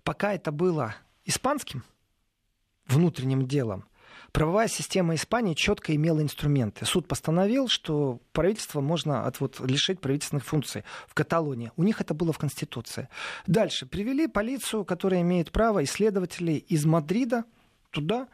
пока 0.03 0.33
это 0.33 0.51
было 0.51 0.97
испанским 1.25 1.85
внутренним 2.87 3.47
делом, 3.47 3.85
правовая 4.33 4.69
система 4.69 5.15
Испании 5.15 5.55
четко 5.55 5.95
имела 5.95 6.21
инструменты. 6.21 6.85
Суд 6.85 7.07
постановил, 7.07 7.69
что 7.69 8.21
правительство 8.33 8.81
можно 8.81 9.27
от, 9.27 9.41
вот, 9.41 9.61
лишить 9.61 10.01
правительственных 10.01 10.45
функций 10.45 10.85
в 11.07 11.15
Каталонии. 11.15 11.71
У 11.77 11.83
них 11.83 12.01
это 12.01 12.15
было 12.15 12.33
в 12.33 12.39
Конституции. 12.39 13.09
Дальше 13.47 13.87
привели 13.87 14.27
полицию, 14.27 14.85
которая 14.85 15.21
имеет 15.21 15.53
право, 15.53 15.85
исследователей 15.85 16.57
из 16.57 16.85
Мадрида 16.85 17.45
туда, 17.91 18.29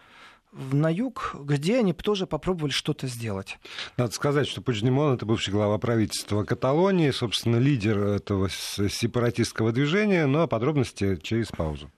на 0.53 0.91
юг, 0.91 1.37
где 1.41 1.79
они 1.79 1.93
тоже 1.93 2.27
попробовали 2.27 2.71
что-то 2.71 3.07
сделать. 3.07 3.59
Надо 3.97 4.13
сказать, 4.13 4.49
что 4.49 4.63
Пучдемон 4.63 5.15
это 5.15 5.27
бывший 5.27 5.51
глава 5.51 5.79
правительства 5.79 6.43
Каталонии, 6.45 7.11
собственно, 7.11 7.57
лидер 7.57 7.99
этого 7.99 8.49
сепаратистского 8.49 9.73
движения, 9.73 10.27
ну 10.27 10.41
а 10.41 10.47
подробности 10.47 11.19
через 11.23 11.49
паузу. 11.49 11.91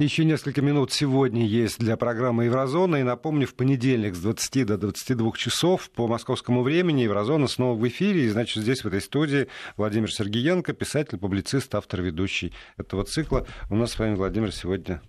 Еще 0.00 0.24
несколько 0.24 0.62
минут 0.62 0.92
сегодня 0.92 1.46
есть 1.46 1.78
для 1.78 1.96
программы 1.96 2.46
«Еврозона». 2.46 2.96
И 2.96 3.02
напомню, 3.02 3.46
в 3.46 3.54
понедельник 3.54 4.16
с 4.16 4.20
20 4.20 4.66
до 4.66 4.78
22 4.78 5.32
часов 5.32 5.90
по 5.90 6.08
московскому 6.08 6.62
времени 6.62 7.02
«Еврозона» 7.02 7.46
снова 7.46 7.78
в 7.78 7.86
эфире. 7.86 8.24
И, 8.24 8.28
значит, 8.30 8.62
здесь, 8.62 8.82
в 8.82 8.88
этой 8.88 9.00
студии, 9.00 9.46
Владимир 9.76 10.10
Сергеенко, 10.10 10.72
писатель, 10.72 11.18
публицист, 11.18 11.74
автор, 11.74 12.02
ведущий 12.02 12.52
этого 12.78 13.04
цикла. 13.04 13.46
У 13.68 13.76
нас 13.76 13.92
с 13.92 13.98
вами, 13.98 14.16
Владимир, 14.16 14.52
сегодня 14.52 15.02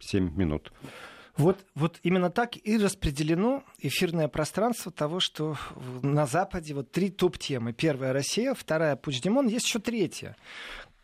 7 0.00 0.34
минут. 0.36 0.72
Вот, 1.36 1.58
вот 1.76 2.00
именно 2.02 2.30
так 2.30 2.56
и 2.56 2.76
распределено 2.76 3.62
эфирное 3.78 4.26
пространство 4.26 4.90
того, 4.90 5.20
что 5.20 5.56
на 6.02 6.26
Западе 6.26 6.74
вот 6.74 6.90
три 6.90 7.10
топ-темы. 7.10 7.72
Первая 7.72 8.12
Россия, 8.12 8.54
вторая 8.54 8.96
Пучдемон, 8.96 9.46
есть 9.46 9.66
еще 9.66 9.78
третья, 9.78 10.36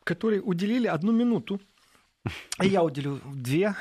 которые 0.03 0.43
уделили 0.43 0.89
одну 0.89 1.12
минуту 1.12 1.61
я 2.61 2.83
уделю 2.83 3.20
две 3.25 3.75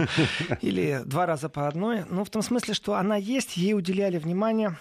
или 0.60 1.02
два 1.04 1.26
раза 1.26 1.48
по 1.48 1.68
одной. 1.68 2.04
Ну, 2.08 2.24
в 2.24 2.30
том 2.30 2.42
смысле, 2.42 2.74
что 2.74 2.94
она 2.94 3.16
есть, 3.16 3.56
ей 3.56 3.74
уделяли 3.74 4.18
внимание. 4.18 4.76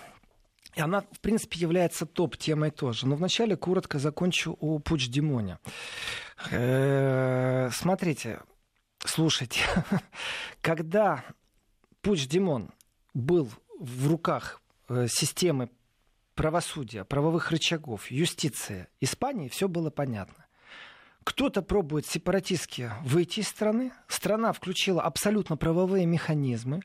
И 0.76 0.82
она, 0.82 1.02
в 1.02 1.20
принципе, 1.20 1.60
является 1.60 2.06
топ-темой 2.06 2.72
тоже. 2.72 3.06
Но 3.06 3.16
вначале 3.16 3.58
коротко 3.58 4.00
закончу 4.00 4.58
о 4.62 4.80
Пуч-Димоне. 4.80 5.58
Э, 6.50 7.70
смотрите, 7.74 8.40
слушайте. 9.04 9.60
Когда 10.62 11.26
Пуч-Димон 12.02 12.70
был 13.14 13.50
в 13.80 14.08
руках 14.08 14.62
э, 14.88 15.08
системы 15.10 15.70
правосудия, 16.36 17.04
правовых 17.04 17.52
рычагов, 17.52 18.10
юстиции 18.10 18.88
Испании, 19.02 19.50
все 19.50 19.68
было 19.68 19.90
понятно. 19.90 20.46
Кто-то 21.24 21.62
пробует 21.62 22.08
сепаратистски 22.08 22.92
выйти 23.04 23.42
из 23.42 23.48
страны. 23.48 23.92
Страна 24.08 24.54
включила 24.54 25.04
абсолютно 25.04 25.56
правовые 25.56 26.06
механизмы. 26.06 26.82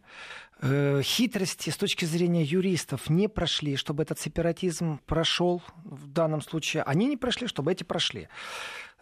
Э, 0.61 1.01
хитрости 1.03 1.70
с 1.70 1.76
точки 1.76 2.05
зрения 2.05 2.43
юристов 2.43 3.09
не 3.09 3.28
прошли, 3.28 3.76
чтобы 3.76 4.03
этот 4.03 4.20
сепаратизм 4.20 5.01
прошел 5.07 5.62
в 5.84 6.07
данном 6.07 6.43
случае. 6.43 6.82
Они 6.82 7.07
не 7.07 7.16
прошли, 7.16 7.47
чтобы 7.47 7.72
эти 7.72 7.82
прошли. 7.82 8.28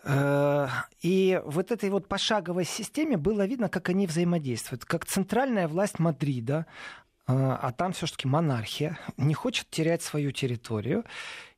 Э, 0.05 0.69
и 1.03 1.41
вот 1.45 1.73
этой 1.73 1.91
вот 1.91 2.09
пошаговой 2.09 2.65
системе 2.65 3.17
было 3.17 3.47
видно, 3.47 3.69
как 3.69 3.89
они 3.89 4.07
взаимодействуют. 4.07 4.85
Как 4.85 5.05
центральная 5.05 5.67
власть 5.67 5.99
Мадрида, 5.99 6.67
э, 7.27 7.33
а 7.33 7.73
там 7.73 7.93
все-таки 7.93 8.29
монархия, 8.29 8.99
не 9.17 9.35
хочет 9.35 9.69
терять 9.71 10.03
свою 10.03 10.31
территорию. 10.31 11.05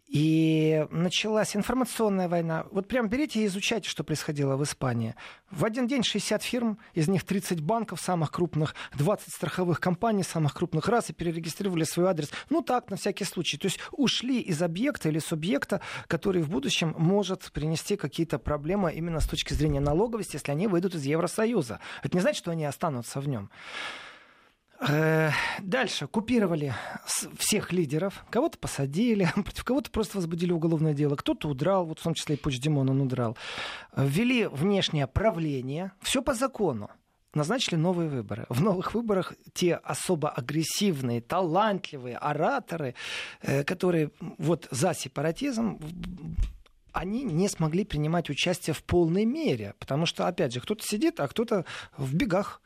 И 0.08 0.86
началась 0.90 1.56
информационная 1.56 2.28
война. 2.28 2.66
Вот 2.70 2.86
прям 2.86 3.08
берите 3.08 3.42
и 3.42 3.46
изучайте, 3.46 3.88
что 3.90 4.04
происходило 4.04 4.56
в 4.56 4.62
Испании. 4.62 5.16
В 5.50 5.64
один 5.64 5.88
день 5.88 6.04
60 6.04 6.42
фирм, 6.44 6.78
из 6.94 7.08
них 7.08 7.24
30 7.24 7.60
банков 7.60 8.00
самых 8.00 8.30
крупных, 8.30 8.76
20 8.96 9.32
страховых 9.32 9.80
компаний 9.80 10.22
самых 10.22 10.54
крупных 10.54 10.88
раз 10.88 11.10
и 11.10 11.12
перерегистрировали 11.12 11.82
свой 11.82 12.06
адрес. 12.06 12.30
Ну 12.50 12.62
так, 12.62 12.88
на 12.88 12.96
всякий 12.96 13.24
случай. 13.24 13.58
То 13.58 13.66
есть 13.66 13.80
ушли 13.90 14.40
из 14.40 14.62
объекта 14.62 15.08
или 15.08 15.18
субъекта, 15.18 15.80
который 16.06 16.42
в 16.42 16.50
будущем 16.50 16.94
может 16.96 17.50
принести 17.52 17.96
какие-то 17.96 18.38
проблемы 18.38 18.92
именно 18.92 19.18
с 19.18 19.26
точки 19.26 19.54
зрения 19.54 19.80
налоговости, 19.80 20.36
если 20.36 20.52
они 20.52 20.68
выйдут 20.68 20.94
из 20.94 21.04
Евросоюза. 21.04 21.80
Это 22.04 22.16
не 22.16 22.20
значит, 22.20 22.38
что 22.38 22.52
они 22.52 22.64
останутся 22.64 23.20
в 23.20 23.26
нем. 23.26 23.50
Э, 24.80 25.30
дальше 25.60 26.06
купировали 26.06 26.74
всех 27.38 27.72
лидеров, 27.72 28.24
кого-то 28.30 28.58
посадили, 28.58 29.28
против 29.34 29.64
кого-то 29.64 29.90
просто 29.90 30.18
возбудили 30.18 30.52
уголовное 30.52 30.92
дело, 30.92 31.16
кто-то 31.16 31.48
удрал, 31.48 31.86
вот 31.86 31.98
в 31.98 32.02
том 32.02 32.14
числе 32.14 32.34
и 32.34 32.38
Пучдемон 32.38 32.90
он 32.90 33.00
удрал. 33.00 33.36
Ввели 33.96 34.46
внешнее 34.46 35.06
правление, 35.06 35.92
все 36.02 36.22
по 36.22 36.34
закону. 36.34 36.90
Назначили 37.34 37.76
новые 37.76 38.08
выборы. 38.08 38.46
В 38.48 38.62
новых 38.62 38.94
выборах 38.94 39.34
те 39.52 39.74
особо 39.74 40.30
агрессивные, 40.30 41.20
талантливые 41.20 42.16
ораторы, 42.16 42.94
э, 43.42 43.62
которые 43.64 44.10
вот 44.38 44.68
за 44.70 44.94
сепаратизм, 44.94 45.78
они 46.92 47.24
не 47.24 47.48
смогли 47.48 47.84
принимать 47.84 48.30
участие 48.30 48.72
в 48.72 48.82
полной 48.82 49.26
мере, 49.26 49.74
потому 49.78 50.06
что, 50.06 50.26
опять 50.26 50.54
же, 50.54 50.60
кто-то 50.60 50.82
сидит, 50.82 51.20
а 51.20 51.28
кто-то 51.28 51.66
в 51.98 52.14
бегах. 52.14 52.62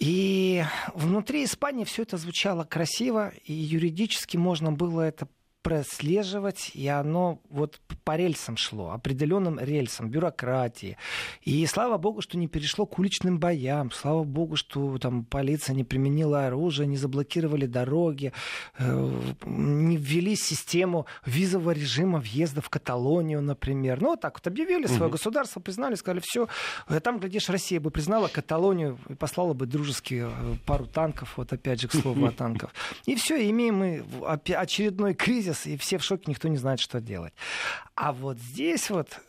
И 0.00 0.64
внутри 0.94 1.44
Испании 1.44 1.84
все 1.84 2.02
это 2.02 2.16
звучало 2.16 2.64
красиво, 2.64 3.34
и 3.44 3.52
юридически 3.52 4.38
можно 4.38 4.72
было 4.72 5.02
это 5.02 5.28
прослеживать, 5.62 6.70
и 6.74 6.88
оно 6.88 7.40
вот 7.50 7.80
по 8.04 8.16
рельсам 8.16 8.56
шло, 8.56 8.92
определенным 8.92 9.58
рельсам, 9.58 10.08
бюрократии. 10.08 10.96
И 11.42 11.66
слава 11.66 11.98
богу, 11.98 12.22
что 12.22 12.38
не 12.38 12.48
перешло 12.48 12.86
к 12.86 12.98
уличным 12.98 13.38
боям, 13.38 13.90
слава 13.90 14.24
богу, 14.24 14.56
что 14.56 14.96
там 14.98 15.24
полиция 15.24 15.74
не 15.74 15.84
применила 15.84 16.46
оружие, 16.46 16.86
не 16.86 16.96
заблокировали 16.96 17.66
дороги, 17.66 18.32
э, 18.78 19.20
не 19.44 19.96
ввели 19.96 20.34
систему 20.34 21.06
визового 21.26 21.72
режима 21.72 22.20
въезда 22.20 22.62
в 22.62 22.70
Каталонию, 22.70 23.42
например. 23.42 24.00
Ну, 24.00 24.08
вот 24.08 24.20
так 24.20 24.38
вот 24.38 24.46
объявили 24.46 24.86
свое 24.86 25.04
угу. 25.04 25.12
государство, 25.12 25.60
признали, 25.60 25.94
сказали, 25.94 26.22
все, 26.24 26.48
э, 26.88 27.00
там, 27.00 27.18
глядишь, 27.18 27.50
Россия 27.50 27.80
бы 27.80 27.90
признала 27.90 28.28
Каталонию 28.28 28.98
и 29.08 29.14
послала 29.14 29.52
бы 29.52 29.66
дружеские 29.66 30.30
э, 30.30 30.54
пару 30.64 30.86
танков, 30.86 31.34
вот 31.36 31.52
опять 31.52 31.82
же, 31.82 31.88
к 31.88 31.92
слову 31.92 32.24
о 32.24 32.32
танках. 32.40 32.70
И 33.04 33.14
все, 33.14 33.48
имеем 33.50 33.76
мы 33.76 34.04
очередной 34.56 35.14
кризис 35.14 35.49
кризис, 35.50 35.66
и 35.66 35.76
все 35.76 35.98
в 35.98 36.04
шоке, 36.04 36.24
никто 36.26 36.48
не 36.48 36.56
знает, 36.56 36.80
что 36.80 37.00
делать. 37.00 37.32
А 37.94 38.12
вот 38.12 38.38
здесь 38.38 38.90
вот 38.90 39.20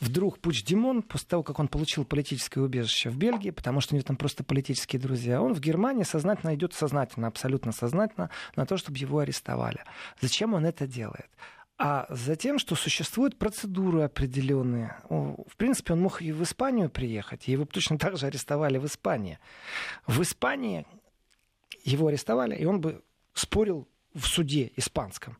вдруг 0.00 0.38
Пуч 0.38 0.62
Димон, 0.62 1.02
после 1.02 1.28
того, 1.28 1.42
как 1.42 1.58
он 1.58 1.68
получил 1.68 2.04
политическое 2.04 2.60
убежище 2.60 3.10
в 3.10 3.16
Бельгии, 3.16 3.50
потому 3.50 3.80
что 3.80 3.94
у 3.94 3.96
него 3.96 4.06
там 4.06 4.16
просто 4.16 4.44
политические 4.44 5.00
друзья, 5.00 5.42
он 5.42 5.54
в 5.54 5.60
Германии 5.60 6.04
сознательно 6.04 6.54
идет 6.54 6.74
сознательно, 6.74 7.26
абсолютно 7.26 7.72
сознательно 7.72 8.30
на 8.56 8.66
то, 8.66 8.76
чтобы 8.76 8.98
его 8.98 9.18
арестовали. 9.18 9.82
Зачем 10.20 10.54
он 10.54 10.66
это 10.66 10.86
делает? 10.86 11.28
а 11.80 12.06
затем, 12.08 12.58
что 12.58 12.74
существуют 12.74 13.38
процедуры 13.38 14.02
определенные. 14.02 14.96
В 15.08 15.56
принципе, 15.56 15.92
он 15.92 16.00
мог 16.00 16.20
и 16.20 16.32
в 16.32 16.42
Испанию 16.42 16.90
приехать, 16.90 17.46
его 17.46 17.66
точно 17.66 17.98
так 17.98 18.16
же 18.16 18.26
арестовали 18.26 18.78
в 18.78 18.84
Испании. 18.84 19.38
В 20.04 20.20
Испании 20.20 20.86
его 21.84 22.08
арестовали, 22.08 22.56
и 22.56 22.64
он 22.64 22.80
бы 22.80 23.00
спорил 23.32 23.86
в 24.12 24.26
суде 24.26 24.72
испанском 24.74 25.38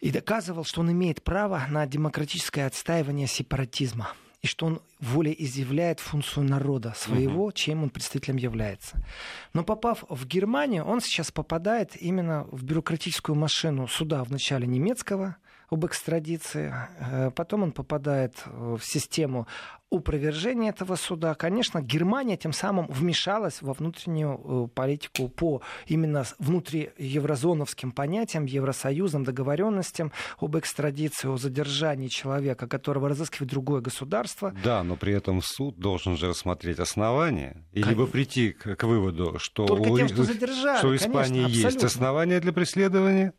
и 0.00 0.10
доказывал, 0.10 0.64
что 0.64 0.80
он 0.80 0.92
имеет 0.92 1.22
право 1.22 1.64
на 1.68 1.86
демократическое 1.86 2.66
отстаивание 2.66 3.26
сепаратизма 3.26 4.12
и 4.40 4.46
что 4.46 4.66
он 4.66 4.80
волеизъявляет 5.00 5.98
функцию 5.98 6.44
народа 6.44 6.92
своего, 6.96 7.46
угу. 7.46 7.52
чем 7.52 7.82
он 7.82 7.90
представителем 7.90 8.36
является. 8.36 9.04
Но 9.52 9.64
попав 9.64 10.04
в 10.08 10.26
Германию, 10.26 10.84
он 10.84 11.00
сейчас 11.00 11.32
попадает 11.32 12.00
именно 12.00 12.44
в 12.52 12.62
бюрократическую 12.62 13.34
машину 13.34 13.88
суда 13.88 14.22
вначале 14.22 14.66
немецкого, 14.66 15.36
об 15.70 15.86
экстрадиции. 15.86 16.74
Э, 16.98 17.30
потом 17.30 17.62
он 17.64 17.72
попадает 17.72 18.42
в 18.46 18.80
систему 18.82 19.46
опровержения 19.90 20.70
этого 20.70 20.96
суда. 20.96 21.34
Конечно, 21.34 21.80
Германия 21.80 22.36
тем 22.36 22.52
самым 22.52 22.86
вмешалась 22.88 23.62
во 23.62 23.72
внутреннюю 23.72 24.66
э, 24.66 24.68
политику 24.74 25.28
по 25.28 25.62
именно 25.86 26.24
внутриеврозоновским 26.38 27.92
понятиям, 27.92 28.44
Евросоюзам, 28.44 29.24
договоренностям 29.24 30.12
об 30.38 30.58
экстрадиции, 30.58 31.28
о 31.28 31.36
задержании 31.36 32.08
человека, 32.08 32.66
которого 32.66 33.08
разыскивает 33.08 33.50
другое 33.50 33.80
государство. 33.80 34.54
Да, 34.62 34.82
но 34.82 34.96
при 34.96 35.14
этом 35.14 35.40
суд 35.42 35.78
должен 35.78 36.16
же 36.16 36.28
рассмотреть 36.28 36.78
основания 36.78 37.64
и 37.72 37.82
либо 37.82 38.06
прийти 38.06 38.52
к, 38.52 38.76
к 38.76 38.84
выводу, 38.84 39.38
что, 39.38 39.66
Только 39.66 39.88
у, 39.88 39.96
тем, 39.96 40.08
что, 40.08 40.24
задержали, 40.24 40.78
что 40.78 40.88
в 40.88 40.96
Испании 40.96 41.42
конечно, 41.44 41.66
есть 41.66 41.84
основания 41.84 42.40
для 42.40 42.52
преследования, 42.52 43.32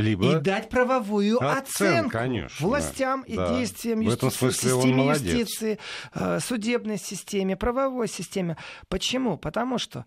либо... 0.00 0.36
И 0.36 0.40
дать 0.40 0.68
правовую 0.68 1.38
оценку, 1.40 2.10
конечно, 2.10 2.66
властям 2.66 3.24
да, 3.26 3.32
и 3.32 3.36
да. 3.36 3.58
действиям 3.58 4.00
юсти... 4.00 4.30
системе 4.30 5.08
юстиции, 5.10 5.78
э, 6.14 6.40
судебной 6.40 6.98
системе, 6.98 7.56
правовой 7.56 8.08
системе. 8.08 8.56
Почему? 8.88 9.36
Потому 9.36 9.78
что 9.78 10.04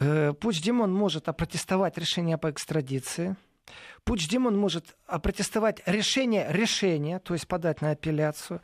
э, 0.00 0.32
Пуч 0.38 0.60
Димон 0.60 0.92
может 0.92 1.28
опротестовать 1.28 1.98
решение 1.98 2.38
по 2.38 2.50
экстрадиции, 2.50 3.36
Пучдемон 4.08 4.56
может 4.56 4.96
опротестовать 5.06 5.82
решение 5.84 6.46
решения, 6.48 7.18
то 7.18 7.34
есть 7.34 7.46
подать 7.46 7.82
на 7.82 7.90
апелляцию. 7.90 8.62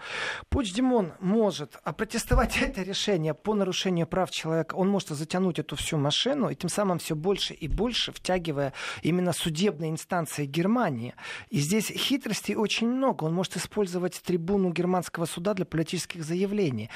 Пучдемон 0.49 1.13
может 1.21 1.77
опротестовать 1.85 2.57
это 2.63 2.81
решение 2.81 3.35
по 3.35 3.55
нарушению 3.55 4.07
прав 4.07 4.31
человека. 4.31 4.75
Он 4.75 4.89
может 4.89 5.11
затянуть 5.11 5.59
эту 5.59 5.77
всю 5.77 5.99
машину 5.99 6.49
и 6.49 6.55
тем 6.55 6.71
самым 6.71 6.99
все 6.99 7.15
больше 7.15 7.53
и 7.53 7.69
больше 7.69 8.11
втягивая 8.11 8.73
именно 9.03 9.35
судебные 9.35 9.91
инстанции 9.91 10.47
Германии. 10.47 11.15
И 11.51 11.59
здесь 11.59 11.89
хитростей 11.89 12.55
очень 12.55 12.89
много. 12.89 13.25
Он 13.25 13.35
может 13.35 13.59
использовать 13.59 14.23
трибуну 14.23 14.73
германского 14.73 15.27
суда 15.27 15.53
для 15.53 15.67
политических 15.67 16.25
заявлений. 16.25 16.89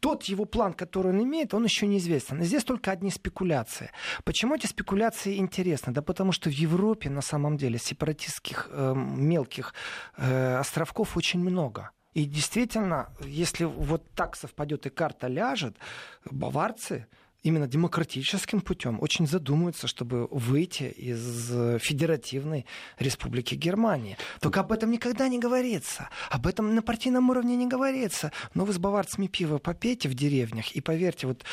Тот 0.00 0.22
его 0.22 0.46
план, 0.46 0.72
который 0.72 1.12
он 1.12 1.22
имеет, 1.22 1.52
он 1.52 1.64
еще 1.64 1.86
неизвестен. 1.86 2.42
Здесь 2.42 2.64
только 2.64 2.90
одни 2.90 3.10
спекуляции. 3.10 3.90
Почему 4.24 4.54
эти 4.54 4.66
спекуляции 4.66 5.36
интересны? 5.36 5.92
Да 5.92 6.00
потому 6.00 6.32
что 6.32 6.48
в 6.48 6.54
Европе 6.54 7.10
на 7.10 7.20
самом 7.20 7.58
деле 7.58 7.65
сепаратистских 7.74 8.68
э, 8.70 8.94
мелких 8.94 9.74
э, 10.16 10.56
островков 10.56 11.16
очень 11.16 11.40
много. 11.40 11.90
И 12.14 12.24
действительно, 12.24 13.10
если 13.20 13.64
вот 13.64 14.10
так 14.14 14.36
совпадет 14.36 14.86
и 14.86 14.90
карта 14.90 15.26
ляжет, 15.26 15.76
баварцы 16.24 17.06
именно 17.46 17.68
демократическим 17.68 18.60
путем 18.60 18.98
очень 19.00 19.26
задумываются, 19.26 19.86
чтобы 19.86 20.26
выйти 20.30 20.84
из 20.84 21.80
Федеративной 21.80 22.66
Республики 22.98 23.54
Германии. 23.54 24.16
Только 24.40 24.60
об 24.60 24.72
этом 24.72 24.90
никогда 24.90 25.28
не 25.28 25.38
говорится. 25.38 26.08
Об 26.30 26.46
этом 26.46 26.74
на 26.74 26.82
партийном 26.82 27.30
уровне 27.30 27.56
не 27.56 27.66
говорится. 27.66 28.32
Но 28.54 28.64
вы 28.64 28.72
с 28.72 28.78
баварцами 28.78 29.28
пиво 29.28 29.58
попейте 29.58 30.08
в 30.08 30.14
деревнях, 30.14 30.72
и 30.72 30.80
поверьте, 30.80 31.26
вот 31.26 31.44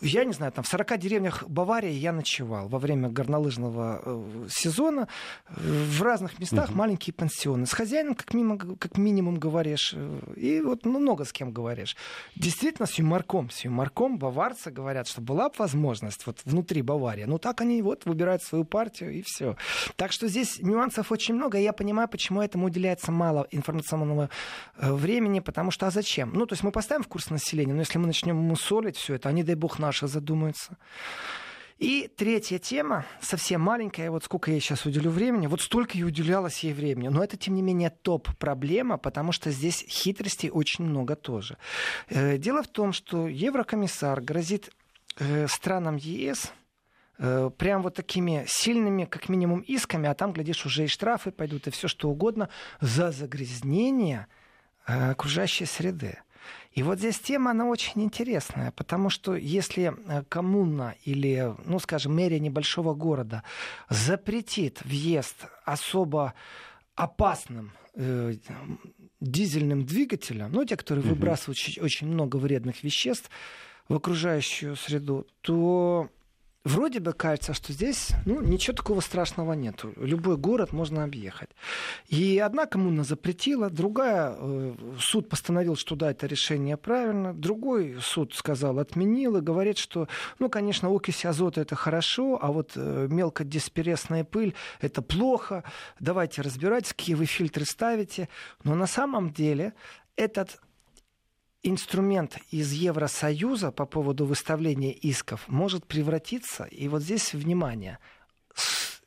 я 0.00 0.24
не 0.24 0.32
знаю, 0.32 0.52
там 0.52 0.64
в 0.64 0.68
40 0.68 0.98
деревнях 0.98 1.48
Баварии 1.48 1.92
я 1.92 2.12
ночевал 2.12 2.68
во 2.68 2.78
время 2.78 3.08
горнолыжного 3.08 4.02
э, 4.04 4.46
сезона 4.48 5.08
в 5.48 6.02
разных 6.02 6.38
местах 6.38 6.68
угу. 6.68 6.78
маленькие 6.78 7.12
пансионы. 7.14 7.66
С 7.66 7.72
хозяином 7.72 8.14
как, 8.14 8.34
мимо, 8.34 8.56
как 8.56 8.96
минимум 8.96 9.38
говоришь, 9.38 9.94
э, 9.96 10.20
и 10.36 10.60
вот 10.60 10.84
ну, 10.84 10.98
много 11.00 11.24
с 11.24 11.32
кем 11.32 11.52
говоришь. 11.52 11.96
Действительно, 12.36 12.86
с 12.86 12.94
юморком, 12.94 13.50
с 13.50 13.64
юморком 13.64 14.18
баварцы 14.18 14.70
говорят, 14.70 15.08
что 15.08 15.20
была 15.20 15.39
бы 15.48 15.54
возможность 15.58 16.26
вот 16.26 16.38
внутри 16.44 16.82
Баварии, 16.82 17.24
ну 17.24 17.38
так 17.38 17.60
они 17.60 17.82
вот 17.82 18.04
выбирают 18.04 18.42
свою 18.42 18.64
партию 18.64 19.12
и 19.12 19.22
все. 19.22 19.56
Так 19.96 20.12
что 20.12 20.28
здесь 20.28 20.60
нюансов 20.60 21.10
очень 21.10 21.34
много, 21.34 21.58
и 21.58 21.62
я 21.62 21.72
понимаю, 21.72 22.08
почему 22.08 22.42
этому 22.42 22.66
уделяется 22.66 23.10
мало 23.12 23.46
информационного 23.50 24.30
э, 24.76 24.92
времени, 24.92 25.40
потому 25.40 25.70
что 25.70 25.86
а 25.86 25.90
зачем? 25.90 26.32
Ну, 26.34 26.46
то 26.46 26.52
есть 26.52 26.62
мы 26.62 26.72
поставим 26.72 27.02
в 27.02 27.08
курс 27.08 27.30
населения, 27.30 27.72
но 27.72 27.80
если 27.80 27.98
мы 27.98 28.06
начнем 28.06 28.36
мусолить 28.36 28.96
все 28.96 29.14
это, 29.14 29.28
они, 29.28 29.42
дай 29.42 29.54
бог, 29.54 29.78
наши 29.78 30.06
задумаются. 30.06 30.76
И 31.80 32.10
третья 32.14 32.58
тема, 32.58 33.06
совсем 33.22 33.62
маленькая, 33.62 34.10
вот 34.10 34.22
сколько 34.22 34.50
я 34.50 34.60
сейчас 34.60 34.84
уделю 34.84 35.10
времени, 35.10 35.46
вот 35.46 35.62
столько 35.62 35.96
и 35.96 36.02
уделялось 36.02 36.58
ей 36.58 36.74
времени. 36.74 37.08
Но 37.08 37.24
это, 37.24 37.38
тем 37.38 37.54
не 37.54 37.62
менее, 37.62 37.88
топ-проблема, 37.88 38.98
потому 38.98 39.32
что 39.32 39.50
здесь 39.50 39.86
хитростей 39.88 40.50
очень 40.50 40.84
много 40.84 41.16
тоже. 41.16 41.56
Э, 42.10 42.36
дело 42.36 42.62
в 42.62 42.68
том, 42.68 42.92
что 42.92 43.26
еврокомиссар 43.28 44.20
грозит 44.20 44.70
странам 45.48 45.96
ЕС 45.96 46.52
э, 47.18 47.50
прям 47.56 47.82
вот 47.82 47.94
такими 47.94 48.44
сильными, 48.46 49.04
как 49.04 49.28
минимум, 49.28 49.60
исками, 49.60 50.08
а 50.08 50.14
там, 50.14 50.32
глядишь, 50.32 50.66
уже 50.66 50.84
и 50.84 50.88
штрафы 50.88 51.30
пойдут, 51.30 51.66
и 51.66 51.70
все 51.70 51.88
что 51.88 52.08
угодно 52.08 52.48
за 52.80 53.10
загрязнение 53.10 54.26
э, 54.86 55.10
окружающей 55.10 55.66
среды. 55.66 56.18
И 56.72 56.82
вот 56.82 56.98
здесь 56.98 57.18
тема, 57.18 57.50
она 57.50 57.66
очень 57.66 58.02
интересная, 58.02 58.70
потому 58.72 59.10
что 59.10 59.34
если 59.34 59.92
э, 59.92 60.22
коммуна 60.28 60.94
или, 61.04 61.54
ну, 61.64 61.78
скажем, 61.80 62.14
мэрия 62.14 62.38
небольшого 62.38 62.94
города 62.94 63.42
запретит 63.88 64.80
въезд 64.84 65.46
особо 65.64 66.34
опасным 66.94 67.72
э, 67.94 68.34
дизельным 69.20 69.84
двигателям, 69.84 70.52
ну, 70.52 70.64
те, 70.64 70.76
которые 70.76 71.04
угу. 71.04 71.14
выбрасывают 71.14 71.58
очень 71.80 72.06
много 72.06 72.36
вредных 72.36 72.84
веществ, 72.84 73.30
в 73.90 73.96
окружающую 73.96 74.76
среду, 74.76 75.26
то 75.40 76.08
вроде 76.62 77.00
бы 77.00 77.12
кажется, 77.12 77.54
что 77.54 77.72
здесь 77.72 78.10
ну, 78.24 78.40
ничего 78.40 78.76
такого 78.76 79.00
страшного 79.00 79.52
нет. 79.54 79.82
Любой 79.96 80.36
город 80.36 80.72
можно 80.72 81.02
объехать. 81.02 81.50
И 82.06 82.38
одна 82.38 82.66
коммуна 82.66 83.02
запретила, 83.02 83.68
другая 83.68 84.36
э, 84.38 84.74
суд 85.00 85.28
постановил, 85.28 85.74
что 85.74 85.96
да, 85.96 86.12
это 86.12 86.28
решение 86.28 86.76
правильно, 86.76 87.34
другой 87.34 87.96
суд 88.00 88.32
сказал, 88.32 88.78
отменил 88.78 89.38
и 89.38 89.40
говорит, 89.40 89.76
что, 89.76 90.06
ну, 90.38 90.48
конечно, 90.48 90.88
окись 90.88 91.24
азота 91.24 91.60
это 91.60 91.74
хорошо, 91.74 92.38
а 92.40 92.52
вот 92.52 92.74
э, 92.76 93.08
мелкодисперсная 93.10 94.22
пыль 94.22 94.54
это 94.80 95.02
плохо, 95.02 95.64
давайте 95.98 96.42
разбирать, 96.42 96.86
какие 96.86 97.16
вы 97.16 97.24
фильтры 97.24 97.64
ставите. 97.64 98.28
Но 98.62 98.76
на 98.76 98.86
самом 98.86 99.32
деле 99.32 99.72
этот 100.14 100.60
инструмент 101.62 102.38
из 102.50 102.72
Евросоюза 102.72 103.70
по 103.70 103.86
поводу 103.86 104.24
выставления 104.24 104.92
исков 104.92 105.46
может 105.48 105.86
превратиться, 105.86 106.64
и 106.64 106.88
вот 106.88 107.02
здесь 107.02 107.34
внимание, 107.34 107.98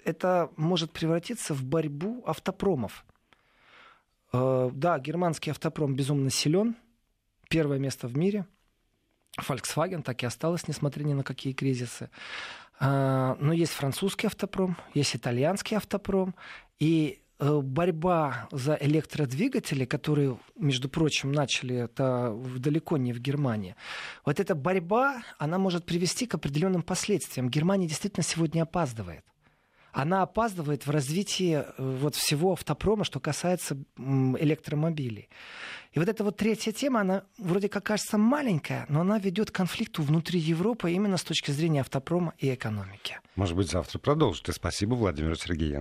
это 0.04 0.50
может 0.58 0.92
превратиться 0.92 1.54
в 1.54 1.64
борьбу 1.64 2.24
автопромов. 2.26 3.06
Э, 4.32 4.70
да, 4.74 5.00
германский 5.00 5.52
автопром 5.52 5.96
безумно 5.96 6.30
силен, 6.30 6.76
первое 7.50 7.80
место 7.80 8.08
в 8.08 8.18
мире. 8.18 8.46
Volkswagen 9.40 10.04
так 10.04 10.22
и 10.22 10.26
осталось, 10.26 10.68
несмотря 10.68 11.04
ни 11.04 11.14
на 11.14 11.24
какие 11.24 11.54
кризисы. 11.54 12.10
Э, 12.80 13.36
но 13.40 13.54
есть 13.54 13.72
французский 13.72 14.28
автопром, 14.28 14.78
есть 14.94 15.16
итальянский 15.16 15.78
автопром, 15.78 16.36
и 16.80 17.23
борьба 17.62 18.48
за 18.52 18.78
электродвигатели, 18.80 19.86
которые, 19.86 20.38
между 20.56 20.90
прочим, 20.90 21.32
начали 21.32 21.76
это 21.76 22.36
далеко 22.58 22.98
не 22.98 23.14
в 23.14 23.20
Германии, 23.20 23.76
вот 24.26 24.40
эта 24.40 24.56
борьба, 24.56 25.24
она 25.38 25.58
может 25.58 25.86
привести 25.86 26.26
к 26.26 26.36
определенным 26.36 26.84
последствиям. 26.84 27.50
Германия 27.50 27.88
действительно 27.88 28.24
сегодня 28.24 28.64
опаздывает 28.64 29.24
она 29.94 30.24
опаздывает 30.24 30.86
в 30.86 30.90
развитии 30.90 31.64
э, 31.64 31.74
вот 31.78 32.16
всего 32.16 32.54
автопрома, 32.54 33.04
что 33.04 33.20
касается 33.20 33.78
электромобилей. 33.98 35.30
И 35.94 36.00
вот 36.00 36.10
эта 36.10 36.24
вот 36.24 36.38
третья 36.38 36.72
тема, 36.72 37.02
она 37.02 37.24
вроде 37.38 37.70
как 37.70 37.84
кажется 37.84 38.18
маленькая, 38.18 38.88
но 38.90 39.02
она 39.02 39.20
ведет 39.20 39.52
к 39.52 39.56
конфликту 39.56 40.02
внутри 40.02 40.40
Европы 40.40 40.92
именно 40.92 41.18
с 41.18 41.24
точки 41.24 41.52
зрения 41.52 41.82
автопрома 41.82 42.34
и 42.40 42.52
экономики. 42.52 43.20
Может 43.36 43.56
быть, 43.56 43.70
завтра 43.70 44.00
продолжите. 44.00 44.52
Спасибо, 44.52 44.96
Владимир 44.96 45.38
Сергеенко. 45.38 45.72